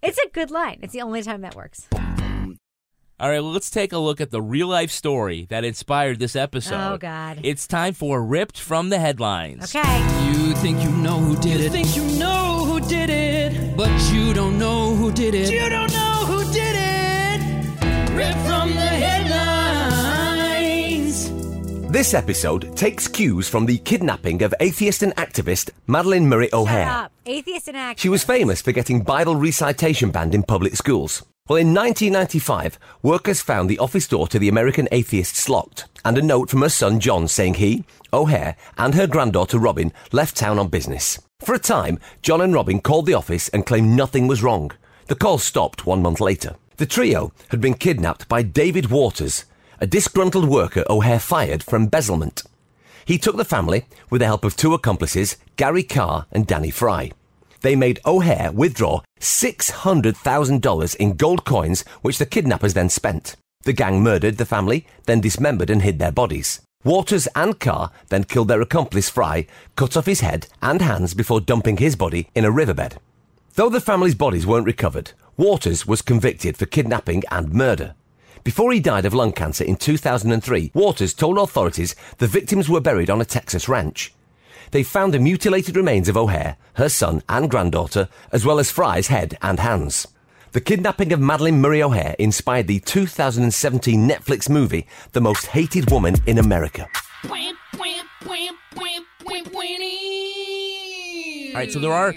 It's 0.03 0.18
a 0.18 0.28
good 0.28 0.51
line. 0.51 0.78
It's 0.82 0.92
the 0.92 1.03
only 1.03 1.22
time 1.22 1.40
that 1.42 1.55
works. 1.55 1.88
All 3.20 3.28
right, 3.28 3.40
well, 3.40 3.51
let's 3.51 3.68
take 3.68 3.92
a 3.92 3.99
look 3.99 4.20
at 4.20 4.30
the 4.30 4.40
real 4.40 4.68
life 4.68 4.92
story 4.92 5.46
that 5.51 5.64
inspired 5.64 6.20
this 6.20 6.36
episode. 6.36 6.92
Oh, 6.92 6.99
God. 6.99 7.40
It's 7.42 7.66
time 7.66 7.92
for 7.92 8.22
Ripped 8.22 8.61
from 8.61 8.90
the 8.90 9.01
Headlines. 9.01 9.74
Okay. 9.74 9.99
You 10.30 10.55
think 10.55 10.80
you 10.84 10.90
know 10.90 11.18
who 11.18 11.36
did 11.40 11.61
it. 11.61 11.64
You 11.64 11.70
think 11.70 11.96
you 11.96 12.05
know 12.16 12.64
who 12.64 12.78
did 12.80 13.11
it. 13.11 13.76
But 13.76 13.90
you 14.12 14.32
don't 14.32 14.57
know 14.57 14.94
who 14.94 15.11
did 15.11 15.34
it. 15.34 15.51
You 15.51 15.68
don't 15.68 15.88
This 21.99 22.14
episode 22.14 22.76
takes 22.76 23.09
cues 23.09 23.49
from 23.49 23.66
the 23.66 23.78
kidnapping 23.78 24.40
of 24.44 24.55
atheist 24.61 25.03
and 25.03 25.12
activist 25.16 25.70
Madalyn 25.88 26.26
Murray 26.26 26.49
O'Hair. 26.53 26.86
Shut 26.86 26.96
up. 26.96 27.12
Atheist 27.26 27.66
and 27.66 27.76
act. 27.76 27.99
She 27.99 28.09
was 28.09 28.22
famous 28.22 28.62
for 28.62 28.70
getting 28.70 29.03
Bible 29.03 29.34
recitation 29.34 30.12
banned 30.12 30.32
in 30.32 30.44
public 30.44 30.76
schools. 30.76 31.24
Well, 31.49 31.57
in 31.57 31.74
1995, 31.74 32.78
workers 33.03 33.40
found 33.40 33.68
the 33.68 33.80
office 33.80 34.07
door 34.07 34.28
to 34.28 34.38
the 34.38 34.49
American 34.49 34.86
Atheists 34.92 35.49
locked 35.49 35.86
and 36.05 36.16
a 36.16 36.22
note 36.22 36.51
from 36.51 36.62
her 36.62 36.68
son 36.68 37.01
John 37.01 37.26
saying 37.26 37.55
he, 37.55 37.84
O'Hair, 38.12 38.55
and 38.76 38.94
her 38.94 39.09
granddaughter 39.09 39.59
Robin 39.59 39.92
left 40.12 40.36
town 40.36 40.61
on 40.61 40.68
business. 40.68 41.20
For 41.40 41.57
a 41.57 41.59
time, 41.59 41.99
John 42.22 42.40
and 42.40 42.55
Robin 42.55 42.80
called 42.80 43.07
the 43.07 43.14
office 43.14 43.49
and 43.49 43.66
claimed 43.66 43.96
nothing 43.96 44.28
was 44.28 44.40
wrong. 44.40 44.70
The 45.09 45.16
call 45.16 45.38
stopped 45.38 45.84
one 45.84 46.03
month 46.03 46.20
later. 46.20 46.55
The 46.76 46.86
trio 46.86 47.32
had 47.49 47.61
been 47.61 47.74
kidnapped 47.74 48.28
by 48.28 48.42
David 48.42 48.88
Waters, 48.88 49.46
a 49.81 49.87
disgruntled 49.87 50.49
worker 50.49 50.85
O'Hair 50.89 51.18
fired 51.18 51.62
for 51.62 51.76
embezzlement. 51.76 52.43
He 53.05 53.18
took 53.18 53.37
the 53.37 53.45
family 53.45 53.87
with 54.11 54.20
the 54.20 54.26
help 54.26 54.45
of 54.45 54.57
two 54.57 54.74
accomplices, 54.74 55.37
Gary 55.57 55.83
Karr 55.83 56.26
and 56.31 56.47
Danny 56.47 56.70
Fry. 56.70 57.11
They 57.62 57.74
made 57.74 58.01
O'Hair 58.05 58.53
withdraw 58.53 59.01
$600,000 59.20 60.97
in 60.97 61.14
gold 61.14 61.45
coins, 61.45 61.85
which 62.03 62.18
the 62.18 62.26
kidnappers 62.26 62.74
then 62.74 62.89
spent. 62.89 63.37
The 63.62 63.72
gang 63.72 64.03
murdered 64.03 64.37
the 64.37 64.47
family, 64.47 64.87
then 65.07 65.20
dismembered 65.20 65.70
and 65.70 65.83
hid 65.83 65.99
their 65.99 66.12
bodies. 66.12 66.61
Waters 66.85 67.26
and 67.35 67.59
Karr 67.59 67.91
then 68.09 68.24
killed 68.24 68.49
their 68.49 68.61
accomplice 68.61 69.11
Fry, 69.11 69.47
cut 69.74 69.97
off 69.97 70.07
his 70.07 70.20
head 70.20 70.47
and 70.62 70.81
hands 70.81 71.14
before 71.14 71.41
dumping 71.41 71.79
his 71.79 71.97
body 71.97 72.29
in 72.35 72.45
a 72.45 72.51
riverbed. 72.51 72.99
Though 73.55 73.68
the 73.68 73.81
family's 73.81 74.14
bodies 74.14 74.47
weren't 74.47 74.66
recovered, 74.66 75.12
Waters 75.37 75.87
was 75.87 76.03
convicted 76.03 76.57
for 76.57 76.66
kidnapping 76.66 77.22
and 77.31 77.53
murder. 77.53 77.95
Before 78.49 78.72
he 78.72 78.80
died 78.80 79.05
of 79.05 79.12
lung 79.12 79.32
cancer 79.32 79.62
in 79.62 79.76
2003, 79.76 80.70
Waters 80.72 81.12
told 81.12 81.36
authorities 81.36 81.94
the 82.16 82.26
victims 82.26 82.66
were 82.66 82.80
buried 82.80 83.11
on 83.11 83.20
a 83.20 83.24
Texas 83.26 83.68
ranch. 83.68 84.14
They 84.70 84.82
found 84.82 85.12
the 85.12 85.18
mutilated 85.18 85.76
remains 85.76 86.09
of 86.09 86.16
O'Hair, 86.16 86.57
her 86.76 86.88
son 86.88 87.22
and 87.28 87.51
granddaughter, 87.51 88.09
as 88.32 88.46
well 88.46 88.59
as 88.59 88.70
Fry's 88.70 89.09
head 89.09 89.36
and 89.42 89.61
hands. 89.61 90.09
The 90.53 90.62
kidnapping 90.62 91.12
of 91.12 91.20
Madalyn 91.20 91.59
Murray 91.59 91.82
O'Hair 91.82 92.16
inspired 92.18 92.68
the 92.68 92.80
2017 92.80 94.09
Netflix 94.09 94.49
movie 94.49 94.86
The 95.12 95.20
Most 95.20 95.49
Hated 95.49 95.90
Woman 95.90 96.14
in 96.24 96.38
America. 96.38 96.88
All 97.24 97.30
right, 101.55 101.70
so 101.70 101.80
there 101.80 101.92
are 101.92 102.14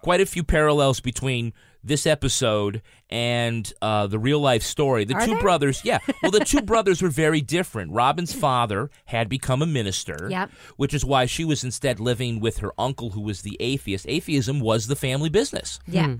quite 0.00 0.20
a 0.20 0.26
few 0.26 0.44
parallels 0.44 1.00
between 1.00 1.52
this 1.84 2.06
episode 2.06 2.80
and 3.10 3.72
uh, 3.82 4.06
the 4.06 4.18
real 4.18 4.38
life 4.40 4.62
story. 4.62 5.04
The 5.04 5.14
Are 5.14 5.24
two 5.24 5.32
there? 5.32 5.40
brothers, 5.40 5.84
yeah. 5.84 5.98
Well, 6.22 6.30
the 6.30 6.44
two 6.44 6.62
brothers 6.72 7.02
were 7.02 7.08
very 7.08 7.40
different. 7.40 7.92
Robin's 7.92 8.32
father 8.32 8.90
had 9.06 9.28
become 9.28 9.62
a 9.62 9.66
minister, 9.66 10.28
Yep. 10.30 10.50
which 10.76 10.94
is 10.94 11.04
why 11.04 11.26
she 11.26 11.44
was 11.44 11.64
instead 11.64 11.98
living 12.00 12.40
with 12.40 12.58
her 12.58 12.72
uncle, 12.78 13.10
who 13.10 13.20
was 13.20 13.42
the 13.42 13.56
atheist. 13.60 14.06
Atheism 14.08 14.60
was 14.60 14.86
the 14.86 14.96
family 14.96 15.28
business. 15.28 15.80
Yeah. 15.86 16.16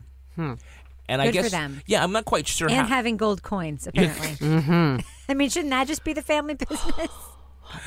And 1.08 1.20
I 1.20 1.26
Good 1.26 1.36
for 1.36 1.42
guess, 1.42 1.50
them. 1.50 1.82
yeah, 1.86 2.02
I'm 2.02 2.12
not 2.12 2.24
quite 2.24 2.46
sure 2.46 2.68
And 2.68 2.78
how. 2.78 2.86
having 2.86 3.16
gold 3.16 3.42
coins, 3.42 3.86
apparently. 3.86 4.28
Mm-hmm. 4.46 5.00
I 5.28 5.34
mean, 5.34 5.50
shouldn't 5.50 5.70
that 5.70 5.86
just 5.86 6.04
be 6.04 6.12
the 6.12 6.22
family 6.22 6.54
business? 6.54 6.88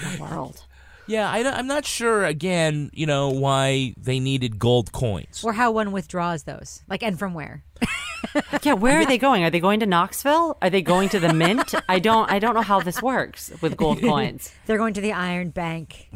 The 0.02 0.18
world. 0.22 0.66
Yeah, 1.08 1.30
I, 1.30 1.40
am 1.40 1.68
not 1.68 1.86
sure. 1.86 2.26
Again, 2.26 2.90
you 2.94 3.06
know 3.06 3.30
why 3.30 3.94
they 3.98 4.20
needed 4.20 4.60
gold 4.60 4.92
coins. 4.92 5.44
Or 5.44 5.54
how 5.54 5.72
one 5.72 5.92
withdraws 5.92 6.44
those. 6.44 6.84
Like, 6.88 7.04
and 7.04 7.18
from 7.18 7.34
where? 7.34 7.64
Yeah, 8.64 8.74
where 8.74 9.00
are 9.00 9.06
they 9.06 9.18
going? 9.18 9.44
Are 9.44 9.50
they 9.50 9.60
going 9.60 9.80
to 9.82 9.86
Knoxville? 9.86 10.58
Are 10.62 10.70
they 10.70 10.82
going 10.82 11.10
to 11.10 11.20
the 11.20 11.34
mint? 11.34 11.74
I 11.88 12.00
don't 12.00 12.30
I 12.32 12.40
don't 12.40 12.56
know 12.56 12.62
how 12.62 12.80
this 12.82 13.02
works 13.02 13.52
with 13.62 13.78
gold 13.78 14.02
coins. 14.02 14.52
They're 14.66 14.78
going 14.78 14.94
to 14.96 15.02
the 15.02 15.14
Iron 15.14 15.50
Bank. 15.52 16.10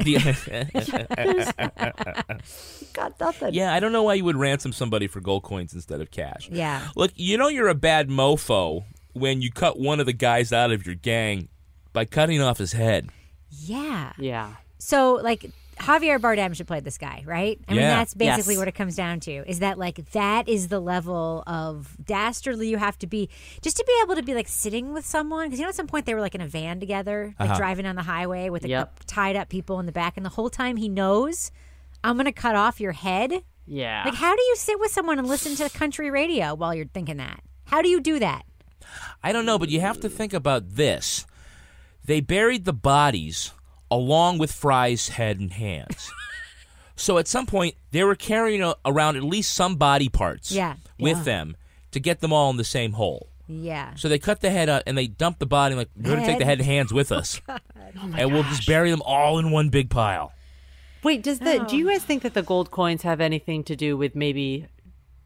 Got 2.94 3.20
nothing. 3.20 3.54
Yeah, 3.54 3.74
I 3.74 3.80
don't 3.80 3.92
know 3.92 4.04
why 4.04 4.16
you 4.16 4.24
would 4.26 4.38
ransom 4.38 4.74
somebody 4.74 5.08
for 5.08 5.22
gold 5.22 5.44
coins 5.44 5.74
instead 5.74 6.02
of 6.02 6.12
cash. 6.12 6.50
Yeah. 6.52 6.88
Look, 6.96 7.12
you 7.16 7.38
know 7.38 7.48
you're 7.48 7.68
a 7.68 7.76
bad 7.76 8.10
mofo 8.10 8.86
when 9.14 9.42
you 9.42 9.52
cut 9.52 9.80
one 9.80 10.00
of 10.00 10.06
the 10.06 10.14
guys 10.14 10.52
out 10.52 10.72
of 10.72 10.86
your 10.86 10.96
gang 10.96 11.50
by 11.94 12.06
cutting 12.06 12.42
off 12.42 12.58
his 12.58 12.74
head. 12.74 13.10
Yeah. 13.50 14.14
Yeah. 14.18 14.56
So, 14.80 15.16
like, 15.16 15.52
Javier 15.78 16.20
Bardem 16.20 16.54
should 16.56 16.68
play 16.68 16.82
this 16.82 16.98
guy, 16.98 17.24
right? 17.26 17.58
I 17.68 17.72
mean, 17.72 17.82
that's 17.84 18.14
basically 18.14 18.56
Yes. 18.56 18.60
what 18.60 18.68
it 18.68 18.74
comes 18.76 18.96
down 18.98 19.22
to. 19.22 19.50
Is 19.50 19.60
that 19.60 19.78
like 19.78 20.12
that 20.12 20.50
is 20.50 20.68
the 20.68 20.80
level 20.82 21.42
of 21.48 21.96
dastardly 22.04 22.68
you 22.70 22.76
have 22.78 22.98
to 23.00 23.08
be 23.08 23.30
just 23.62 23.78
to 23.78 23.86
be 23.88 23.94
able 24.04 24.16
to 24.16 24.22
be 24.24 24.34
like 24.36 24.50
sitting 24.50 24.94
with 24.94 25.06
someone? 25.06 25.46
Because 25.48 25.60
you 25.60 25.64
know, 25.66 25.70
at 25.70 25.76
some 25.76 25.88
point 25.88 26.06
they 26.06 26.14
were 26.14 26.20
like 26.20 26.36
in 26.36 26.42
a 26.42 26.48
van 26.48 26.82
together, 26.82 27.34
like 27.40 27.50
Uh-huh. 27.52 27.58
driving 27.60 27.86
on 27.86 27.96
the 27.96 28.04
highway 28.04 28.50
with 28.50 28.64
the 28.64 28.70
Yep. 28.70 29.00
tied 29.08 29.38
up 29.38 29.48
people 29.48 29.80
in 29.80 29.86
the 29.86 29.94
back, 29.94 30.18
and 30.18 30.26
the 30.26 30.32
whole 30.32 30.50
time 30.50 30.76
he 30.76 30.90
knows, 30.90 31.50
I'm 32.04 32.16
going 32.18 32.26
to 32.26 32.34
cut 32.34 32.56
off 32.56 32.82
your 32.82 32.92
head. 32.94 33.44
Yeah. 33.66 34.04
Like, 34.04 34.16
how 34.16 34.36
do 34.36 34.42
you 34.42 34.56
sit 34.58 34.80
with 34.82 34.92
someone 34.92 35.18
and 35.18 35.28
listen 35.30 35.56
to 35.56 35.70
country 35.70 36.10
radio 36.12 36.56
while 36.56 36.76
you're 36.76 36.88
thinking 36.88 37.18
that? 37.18 37.42
How 37.66 37.82
do 37.82 37.88
you 37.88 38.02
do 38.02 38.20
that? 38.20 38.44
I 39.24 39.32
don't 39.32 39.46
know, 39.46 39.58
but 39.60 39.70
you 39.70 39.80
have 39.80 40.00
to 40.02 40.10
think 40.10 40.34
about 40.34 40.72
this. 40.72 41.26
They 42.04 42.20
buried 42.20 42.66
the 42.66 42.74
bodies 42.74 43.52
along 43.92 44.38
with 44.38 44.52
Fry's 44.52 45.10
head 45.10 45.40
and 45.40 45.52
hands. 45.52 46.12
so 46.96 47.18
at 47.18 47.28
some 47.28 47.46
point, 47.46 47.76
they 47.92 48.04
were 48.04 48.16
carrying 48.16 48.62
a, 48.64 48.76
around 48.86 49.16
at 49.18 49.24
least 49.24 49.54
some 49.54 49.76
body 49.76 50.10
parts 50.10 50.52
Yeah. 50.52 50.76
with 51.00 51.18
Yeah. 51.20 51.24
them 51.24 51.58
to 51.92 52.00
get 52.00 52.20
them 52.22 52.32
all 52.34 52.50
in 52.52 52.58
the 52.58 52.64
same 52.64 52.94
hole. 52.94 53.28
Yeah. 53.48 53.96
So 53.96 54.08
they 54.10 54.20
cut 54.20 54.42
the 54.42 54.52
head 54.52 54.70
out 54.70 54.84
and 54.86 54.96
they 54.98 55.08
dumped 55.08 55.40
the 55.40 55.46
body. 55.48 55.74
Like 55.76 55.90
we're 55.98 56.04
going 56.12 56.20
to 56.20 56.26
take 56.26 56.38
the 56.40 56.46
head 56.46 56.60
and 56.60 56.68
hands 56.68 56.94
with 56.94 57.12
us, 57.20 57.42
and 58.16 58.32
we'll 58.32 58.44
just 58.44 58.68
bury 58.68 58.92
them 58.92 59.02
all 59.04 59.40
in 59.40 59.50
one 59.50 59.70
big 59.70 59.90
pile. 59.90 60.32
Wait, 61.02 61.24
does 61.24 61.40
the 61.40 61.54
do 61.60 61.66
Oh. 61.68 61.74
you 61.74 61.88
guys 61.88 62.04
think 62.04 62.22
that 62.24 62.34
the 62.36 62.44
gold 62.44 62.70
coins 62.70 63.02
have 63.04 63.20
anything 63.22 63.64
to 63.64 63.76
do 63.76 63.98
with 63.98 64.16
maybe 64.16 64.68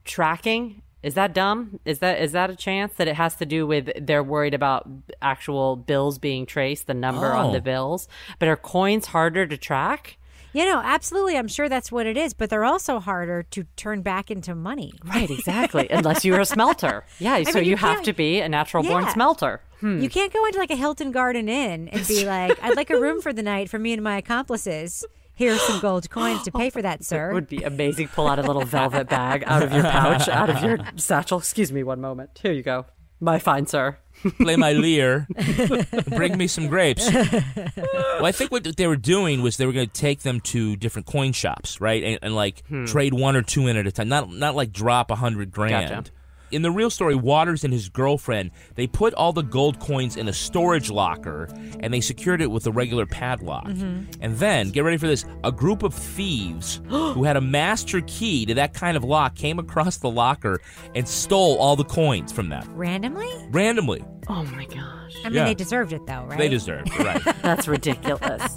tracking? 0.05 0.81
Is 1.03 1.13
that 1.15 1.33
dumb? 1.33 1.79
Is 1.85 1.99
that 1.99 2.21
is 2.21 2.31
that 2.31 2.49
a 2.49 2.55
chance 2.55 2.93
that 2.93 3.07
it 3.09 3.15
has 3.15 3.35
to 3.35 3.45
do 3.45 3.67
with 3.67 3.91
they're 3.99 4.23
worried 4.23 4.53
about 4.53 4.87
actual 5.21 5.75
bills 5.75 6.17
being 6.17 6.45
traced, 6.45 6.87
the 6.87 6.93
number 6.93 7.33
on 7.33 7.47
Oh. 7.47 7.51
the 7.51 7.61
bills? 7.61 8.07
But 8.39 8.47
are 8.47 8.55
coins 8.55 9.07
harder 9.07 9.45
to 9.45 9.57
track? 9.57 10.17
You 10.53 10.65
know, 10.65 10.81
absolutely. 10.83 11.35
I'm 11.35 11.47
sure 11.47 11.67
that's 11.67 11.91
what 11.91 12.05
it 12.05 12.15
is, 12.15 12.33
but 12.35 12.49
they're 12.51 12.63
also 12.63 12.99
harder 12.99 13.41
to 13.51 13.65
turn 13.75 14.01
back 14.03 14.29
into 14.29 14.53
money. 14.53 14.93
Right, 15.03 15.29
exactly. 15.29 15.87
Unless 15.89 16.23
you're 16.23 16.39
a 16.39 16.45
smelter. 16.45 17.03
Yeah, 17.19 17.33
I 17.33 17.43
so 17.43 17.55
mean, 17.55 17.63
you, 17.65 17.71
you 17.71 17.77
have 17.77 18.03
to 18.03 18.13
be 18.13 18.39
a 18.39 18.47
natural 18.47 18.83
born 18.83 19.03
Yeah. 19.03 19.13
smelter. 19.13 19.61
Hmm. 19.79 19.99
You 19.99 20.09
can't 20.09 20.31
go 20.31 20.45
into 20.45 20.59
like 20.59 20.69
a 20.69 20.75
Hilton 20.75 21.11
Garden 21.11 21.49
Inn 21.49 21.89
and 21.89 22.07
be 22.07 22.23
like, 22.35 22.57
I'd 22.63 22.75
like 22.77 22.91
a 22.91 22.99
room 23.01 23.19
for 23.19 23.33
the 23.33 23.41
night 23.43 23.69
for 23.69 23.79
me 23.79 23.93
and 23.93 24.03
my 24.03 24.17
accomplices. 24.17 25.03
Here's 25.35 25.61
some 25.61 25.79
gold 25.79 26.09
coins 26.09 26.43
to 26.43 26.51
pay 26.51 26.69
for 26.69 26.81
that, 26.81 27.03
sir. 27.03 27.15
It 27.29 27.29
sir. 27.29 27.33
would 27.33 27.47
be 27.47 27.63
amazing. 27.63 28.07
Pull 28.09 28.27
out 28.27 28.39
a 28.39 28.43
little 28.43 28.65
velvet 28.65 29.09
bag 29.09 29.43
out 29.47 29.63
of 29.63 29.71
your 29.73 29.83
pouch, 29.83 30.27
out 30.29 30.49
of 30.49 30.61
your 30.63 30.77
satchel. 30.97 31.39
Excuse 31.39 31.71
me 31.71 31.83
one 31.83 31.99
moment. 32.01 32.39
Here 32.41 32.51
you 32.51 32.61
go. 32.63 32.85
My 33.19 33.39
fine 33.39 33.65
sir. 33.67 33.97
Play 34.41 34.57
my 34.57 34.73
lyre. 34.73 35.27
Bring 36.09 36.37
me 36.37 36.45
some 36.47 36.67
grapes. 36.67 37.09
Well, 37.11 38.25
I 38.25 38.31
think 38.33 38.51
what 38.51 38.63
they 38.77 38.85
were 38.87 38.95
doing 38.97 39.41
was 39.41 39.57
they 39.57 39.65
were 39.65 39.71
going 39.71 39.87
to 39.87 39.93
take 39.93 40.21
them 40.21 40.39
to 40.41 40.75
different 40.75 41.07
coin 41.07 41.31
shops, 41.31 41.79
right, 41.81 42.03
and, 42.03 42.19
and 42.21 42.35
like 42.35 42.63
Hmm. 42.67 42.85
trade 42.85 43.13
one 43.13 43.35
or 43.35 43.41
two 43.41 43.67
in 43.67 43.77
at 43.77 43.87
a 43.87 43.91
time. 43.91 44.09
Not 44.09 44.29
not 44.31 44.55
like 44.55 44.71
drop 44.71 45.09
a 45.09 45.15
hundred 45.15 45.51
grand. 45.51 45.89
Gotcha. 45.89 46.11
In 46.53 46.61
the 46.61 46.71
real 46.71 46.89
story, 46.89 47.15
Waters 47.15 47.63
and 47.63 47.73
his 47.73 47.89
girlfriend 47.89 48.51
they 48.75 48.85
put 48.87 49.13
all 49.15 49.33
the 49.33 49.41
gold 49.41 49.79
coins 49.79 50.17
in 50.17 50.27
a 50.27 50.33
storage 50.33 50.89
locker 50.91 51.49
and 51.79 51.93
they 51.93 51.99
secured 52.01 52.41
it 52.41 52.51
with 52.51 52.67
a 52.67 52.71
regular 52.71 53.05
padlock. 53.07 53.65
Mm-hmm. 53.65 54.21
And 54.21 54.37
then, 54.37 54.69
get 54.69 54.83
ready 54.83 54.97
for 54.97 55.07
this: 55.07 55.25
a 55.43 55.51
group 55.51 55.81
of 55.83 55.93
thieves 55.93 56.79
who 56.89 57.23
had 57.23 57.37
a 57.37 57.41
master 57.41 58.01
key 58.07 58.45
to 58.45 58.53
that 58.53 58.73
kind 58.73 58.95
of 58.95 59.03
lock 59.03 59.35
came 59.35 59.57
across 59.57 59.97
the 59.97 60.09
locker 60.09 60.61
and 60.95 61.07
stole 61.07 61.57
all 61.57 61.75
the 61.75 61.83
coins 61.85 62.31
from 62.31 62.49
them 62.49 62.63
Randomly? 62.75 63.29
randomly. 63.49 64.03
Oh 64.29 64.43
my 64.43 64.65
gosh. 64.65 65.13
I 65.25 65.29
mean, 65.29 65.33
Yeah. 65.33 65.45
they 65.45 65.53
deserved 65.55 65.91
it 65.91 66.05
though, 66.05 66.23
right? 66.25 66.37
They 66.37 66.49
deserved 66.49 66.87
it, 66.93 66.99
right? 66.99 67.35
That's 67.41 67.67
ridiculous. 67.67 68.55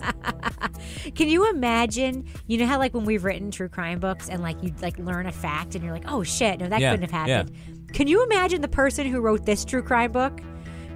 Can 1.14 1.28
you 1.28 1.48
imagine? 1.50 2.26
You 2.46 2.58
know 2.58 2.66
how 2.66 2.78
like 2.78 2.94
when 2.94 3.04
we've 3.04 3.24
written 3.24 3.50
true 3.50 3.68
crime 3.68 3.98
books 4.00 4.28
and 4.28 4.42
like 4.42 4.62
you 4.62 4.72
like 4.82 4.98
learn 4.98 5.26
a 5.26 5.32
fact 5.32 5.74
and 5.74 5.84
you're 5.84 5.92
like, 5.92 6.10
oh 6.10 6.22
shit, 6.22 6.58
no, 6.60 6.68
that 6.68 6.80
Yeah, 6.80 6.90
couldn't 6.92 7.10
have 7.10 7.28
yeah. 7.28 7.36
happened. 7.38 7.56
Can 7.92 8.08
you 8.08 8.24
imagine 8.24 8.60
the 8.62 8.68
person 8.68 9.06
who 9.06 9.20
wrote 9.20 9.46
this 9.46 9.64
true 9.64 9.82
crime 9.82 10.12
book 10.12 10.40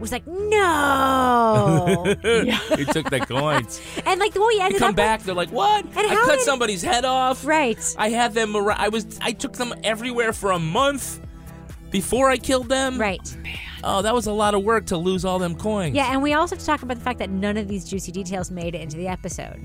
was 0.01 0.13
like, 0.13 0.27
no. 0.27 2.05
he 2.77 2.85
took 2.87 3.11
the 3.11 3.21
coins. 3.27 3.81
and 4.07 4.19
like 4.21 4.33
the 4.33 4.41
way 4.41 4.53
he 4.55 4.59
They 4.59 4.65
ended 4.65 4.79
come 4.79 4.91
up 4.91 4.97
back. 4.97 5.23
They're 5.23 5.35
like, 5.35 5.51
"What? 5.53 5.85
And 5.85 5.95
I 5.99 6.15
cut 6.15 6.37
did- 6.39 6.41
somebody's 6.41 6.83
head 6.83 7.05
off. 7.05 7.45
Right. 7.45 7.79
I 7.99 8.09
had 8.11 8.35
them. 8.35 8.57
Ar- 8.57 8.73
I 8.73 8.89
was. 8.89 9.19
I 9.23 9.33
took 9.33 9.53
them 9.55 9.75
everywhere 9.85 10.33
for 10.33 10.53
a 10.53 10.59
month 10.59 11.21
before 11.91 12.31
I 12.31 12.37
killed 12.39 12.69
them. 12.69 12.99
Right. 12.99 13.21
Oh, 13.85 14.03
that 14.03 14.15
was 14.15 14.27
a 14.27 14.33
lot 14.33 14.55
of 14.55 14.63
work 14.63 14.87
to 14.87 14.97
lose 14.97 15.25
all 15.25 15.39
them 15.39 15.55
coins. 15.55 15.95
Yeah, 15.95 16.13
and 16.13 16.23
we 16.23 16.35
also 16.35 16.55
have 16.55 16.61
to 16.61 16.67
talk 16.67 16.83
about 16.83 16.99
the 16.99 17.05
fact 17.05 17.19
that 17.19 17.31
none 17.31 17.57
of 17.57 17.67
these 17.69 17.85
juicy 17.89 18.13
details 18.13 18.51
made 18.51 18.75
it 18.75 18.81
into 18.83 18.97
the 18.97 19.09
episode. 19.09 19.59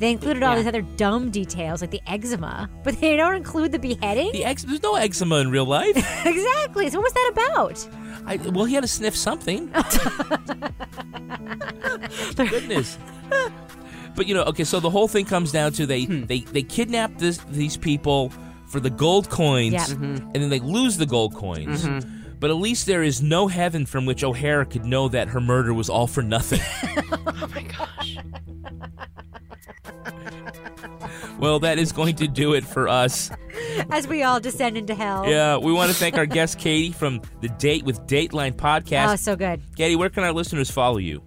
They 0.00 0.10
included 0.10 0.42
all 0.42 0.52
Yeah. 0.52 0.58
these 0.58 0.66
other 0.66 0.82
dumb 0.82 1.30
details 1.30 1.80
like 1.80 1.90
the 1.90 2.00
eczema, 2.06 2.68
but 2.82 3.00
they 3.00 3.16
don't 3.16 3.36
include 3.36 3.72
the 3.72 3.78
beheading. 3.78 4.32
The 4.32 4.44
ex- 4.44 4.64
There's 4.64 4.82
no 4.82 4.96
eczema 4.96 5.36
in 5.36 5.50
real 5.50 5.64
life. 5.66 5.96
exactly. 6.26 6.90
So 6.90 6.98
what 7.00 7.04
was 7.04 7.12
that 7.12 7.30
about? 7.32 7.88
I, 8.26 8.36
well, 8.50 8.64
he 8.64 8.74
had 8.74 8.82
to 8.82 8.88
sniff 8.88 9.16
something. 9.16 9.66
Goodness. 12.36 12.98
But 14.16 14.26
you 14.26 14.34
know, 14.34 14.42
okay. 14.44 14.64
So 14.64 14.80
the 14.80 14.90
whole 14.90 15.08
thing 15.08 15.24
comes 15.26 15.52
down 15.52 15.72
to 15.72 15.86
they 15.86 16.06
they 16.06 16.40
they 16.40 16.62
kidnap 16.62 17.18
this, 17.18 17.38
these 17.50 17.76
people 17.76 18.30
for 18.68 18.80
the 18.80 18.90
gold 18.90 19.28
coins, 19.30 19.72
Yeah. 19.74 19.86
and 19.94 20.32
then 20.34 20.50
they 20.50 20.60
lose 20.60 20.96
the 20.96 21.06
gold 21.06 21.34
coins. 21.34 21.84
Mhm. 21.84 22.10
But 22.40 22.50
at 22.50 22.56
least 22.56 22.86
there 22.86 23.02
is 23.02 23.22
no 23.22 23.46
heaven 23.48 23.86
from 23.86 24.06
which 24.06 24.22
O'Hara 24.24 24.66
could 24.66 24.84
know 24.84 25.08
that 25.08 25.28
her 25.28 25.40
murder 25.40 25.72
was 25.72 25.88
all 25.88 26.06
for 26.06 26.22
nothing. 26.22 26.60
Oh 27.36 27.48
my 27.54 27.62
gosh. 27.62 28.16
Well, 31.38 31.58
that 31.60 31.78
is 31.78 31.92
going 31.92 32.16
to 32.16 32.28
do 32.28 32.54
it 32.54 32.64
for 32.64 32.88
us. 32.88 33.30
As 33.90 34.06
we 34.06 34.22
all 34.22 34.40
descend 34.40 34.76
into 34.76 34.94
hell. 34.94 35.28
Yeah, 35.28 35.56
we 35.56 35.72
want 35.72 35.90
to 35.90 35.96
thank 35.96 36.16
our 36.16 36.26
guest 36.26 36.58
Katie 36.58 36.92
from 36.92 37.22
the 37.40 37.48
Date 37.48 37.84
with 37.84 38.00
Dateline 38.06 38.54
podcast. 38.54 39.12
Oh, 39.12 39.16
so 39.16 39.36
good. 39.36 39.62
Katie, 39.76 39.96
where 39.96 40.10
can 40.10 40.24
our 40.24 40.32
listeners 40.32 40.70
follow 40.70 40.98
you? 40.98 41.22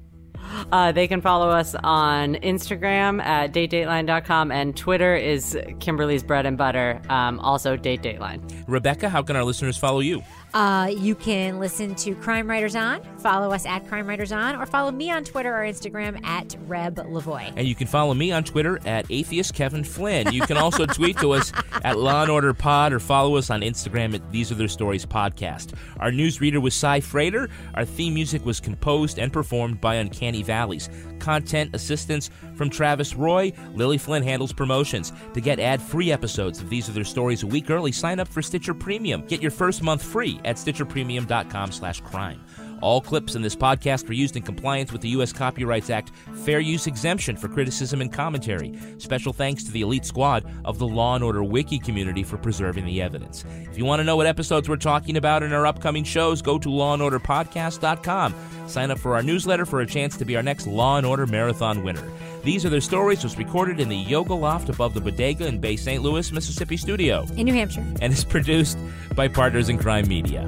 Uh, 0.71 0.91
they 0.91 1.07
can 1.07 1.21
follow 1.21 1.49
us 1.49 1.75
on 1.83 2.35
Instagram 2.35 3.21
at 3.21 3.51
datedateline.com 3.53 4.51
and 4.51 4.75
Twitter 4.75 5.15
is 5.15 5.57
Kimberly's 5.79 6.23
Bread 6.23 6.45
and 6.45 6.57
Butter, 6.57 7.01
um, 7.09 7.39
also 7.39 7.75
Date 7.75 8.01
Dateline. 8.01 8.63
Rebecca, 8.67 9.09
how 9.09 9.21
can 9.21 9.35
our 9.35 9.43
listeners 9.43 9.77
follow 9.77 9.99
you? 9.99 10.23
Uh, 10.57 10.87
you 10.87 11.13
can 11.13 11.59
listen 11.59 11.93
to 11.93 12.15
Crime 12.15 12.49
Writers 12.49 12.75
On, 12.75 12.99
follow 13.19 13.53
us 13.53 13.67
at 13.67 13.87
Crime 13.87 14.07
Writers 14.07 14.31
On, 14.31 14.55
or 14.55 14.65
follow 14.65 14.89
me 14.89 15.11
on 15.11 15.23
Twitter 15.23 15.55
or 15.55 15.59
Instagram 15.59 16.19
at 16.25 16.55
Reb 16.65 16.95
Lavoie. 16.95 17.53
And 17.55 17.67
you 17.67 17.75
can 17.75 17.85
follow 17.85 18.15
me 18.15 18.31
on 18.31 18.43
Twitter 18.43 18.79
at 18.83 19.05
Atheist 19.11 19.53
Kevin 19.53 19.83
Flynn. 19.83 20.33
You 20.33 20.41
can 20.41 20.57
also 20.57 20.85
tweet 20.87 21.19
to 21.19 21.33
us 21.33 21.53
at 21.83 21.99
Law 21.99 22.23
and 22.23 22.31
Order 22.31 22.55
Pod 22.55 22.91
or 22.91 22.99
follow 22.99 23.35
us 23.35 23.51
on 23.51 23.61
Instagram 23.61 24.15
at 24.15 24.31
These 24.31 24.51
Are 24.51 24.55
Their 24.55 24.67
Stories 24.67 25.05
Podcast. 25.05 25.75
Our 25.99 26.09
newsreader 26.09 26.59
was 26.59 26.73
Cy 26.73 27.01
Frater. 27.01 27.49
Our 27.75 27.85
theme 27.85 28.15
music 28.15 28.43
was 28.43 28.59
composed 28.59 29.19
and 29.19 29.31
performed 29.31 29.79
by 29.79 29.97
Uncanny 29.97 30.41
Valleys. 30.41 30.89
Content 31.20 31.72
assistance 31.74 32.30
from 32.55 32.70
Travis 32.70 33.15
Roy. 33.15 33.53
Lily 33.74 33.97
Flynn 33.97 34.24
handles 34.24 34.53
promotions. 34.53 35.13
To 35.34 35.41
get 35.41 35.59
ad-free 35.59 36.11
episodes 36.11 36.61
of 36.61 36.70
These 36.70 36.89
Are 36.89 36.93
Their 36.93 37.03
Stories 37.03 37.43
a 37.43 37.47
week 37.47 37.70
early, 37.70 37.91
sign 37.91 38.20
up 38.20 38.28
for 38.28 38.41
Stitcher 38.41 38.74
Premium. 38.74 39.22
Get 39.28 39.41
your 39.41 39.51
first 39.51 39.82
month 39.82 40.03
free 40.03 40.39
at 40.43 40.57
stitcherpremium.com 40.57 41.72
slash 41.72 42.01
crime. 42.01 42.43
All 42.82 43.01
clips 43.01 43.36
in 43.36 43.41
this 43.41 43.55
podcast 43.55 44.07
were 44.07 44.13
used 44.13 44.36
in 44.36 44.43
compliance 44.43 44.91
with 44.91 45.01
the 45.01 45.09
U.S. 45.09 45.34
Copyrights 45.34 45.89
Act 45.89 46.11
fair 46.45 46.59
use 46.59 46.88
exemption 46.88 47.36
for 47.36 47.47
criticism 47.47 48.01
and 48.01 48.11
commentary. 48.13 48.78
Special 48.97 49.34
thanks 49.34 49.63
to 49.63 49.71
the 49.71 49.82
elite 49.82 50.05
squad 50.05 50.45
of 50.63 50.78
the 50.78 50.88
Law 50.88 51.15
and 51.15 51.23
Order 51.23 51.43
Wiki 51.43 51.80
community 51.80 52.23
for 52.23 52.38
preserving 52.38 52.86
the 52.86 53.01
evidence. 53.01 53.43
If 53.69 53.78
you 53.78 53.86
want 53.86 53.99
to 53.99 54.03
know 54.03 54.15
what 54.15 54.28
episodes 54.28 54.69
we're 54.69 54.75
talking 54.78 55.17
about 55.17 55.43
in 55.43 55.53
our 55.53 55.65
upcoming 55.65 56.03
shows, 56.03 56.41
go 56.41 56.59
to 56.59 56.69
lawandorderpodcast.com. 56.69 58.36
Sign 58.67 58.91
up 58.91 58.99
for 58.99 59.15
our 59.15 59.23
newsletter 59.23 59.65
for 59.65 59.82
a 59.82 59.86
chance 59.86 60.17
to 60.17 60.25
be 60.25 60.36
our 60.36 60.43
next 60.43 60.67
Law 60.67 60.97
and 60.97 61.05
Order 61.05 61.25
Marathon 61.25 61.84
winner. 61.84 62.03
These 62.43 62.65
Are 62.65 62.69
Their 62.69 62.82
Stories 62.82 63.23
was 63.23 63.38
recorded 63.38 63.80
in 63.80 63.89
the 63.89 63.95
Yoga 63.97 64.34
Loft 64.34 64.69
above 64.69 64.93
the 64.93 65.01
Bodega 65.01 65.47
in 65.47 65.59
Bay 65.59 65.75
St. 65.75 66.01
Louis, 66.03 66.32
Mississippi 66.32 66.78
studio 66.78 67.25
In 67.36 67.45
New 67.45 67.53
Hampshire. 67.53 67.86
and 68.01 68.13
is 68.13 68.23
produced 68.23 68.78
by 69.15 69.28
Partners 69.28 69.67
in 69.69 69.78
Crime 69.78 70.07
Media. 70.07 70.47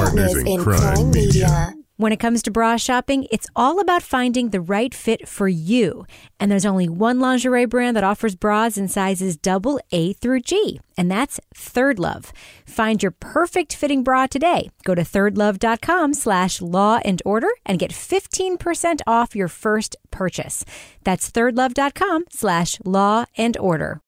Partners 0.00 0.34
in 0.34 0.62
Crime 0.62 1.10
Media. 1.10 1.74
When 1.98 2.10
it 2.10 2.20
comes 2.20 2.42
to 2.44 2.50
bra 2.50 2.78
shopping, 2.78 3.26
it's 3.30 3.46
all 3.54 3.80
about 3.80 4.02
finding 4.02 4.48
the 4.48 4.62
right 4.62 4.94
fit 4.94 5.28
for 5.28 5.46
you. 5.46 6.06
And 6.40 6.50
there's 6.50 6.64
only 6.64 6.88
one 6.88 7.20
lingerie 7.20 7.66
brand 7.66 7.98
that 7.98 8.04
offers 8.04 8.34
bras 8.34 8.78
in 8.78 8.88
sizes 8.88 9.36
double 9.36 9.78
A 9.92 10.14
through 10.14 10.40
G, 10.40 10.80
and 10.96 11.10
that's 11.10 11.38
Third 11.54 11.98
Love. 11.98 12.32
Find 12.64 13.02
your 13.02 13.12
perfect 13.12 13.74
fitting 13.74 14.02
bra 14.02 14.26
today. 14.26 14.70
Go 14.84 14.94
to 14.94 15.02
thirdlove.com 15.02 16.14
slash 16.14 16.62
law 16.62 17.00
and 17.04 17.20
order 17.26 17.50
and 17.66 17.78
get 17.78 17.90
15% 17.92 19.00
off 19.06 19.36
your 19.36 19.48
first 19.48 19.96
purchase. 20.10 20.64
That's 21.04 21.30
thirdlove.com 21.30 22.24
slash 22.30 22.78
law 22.86 23.26
and 23.36 23.58
order. 23.58 23.98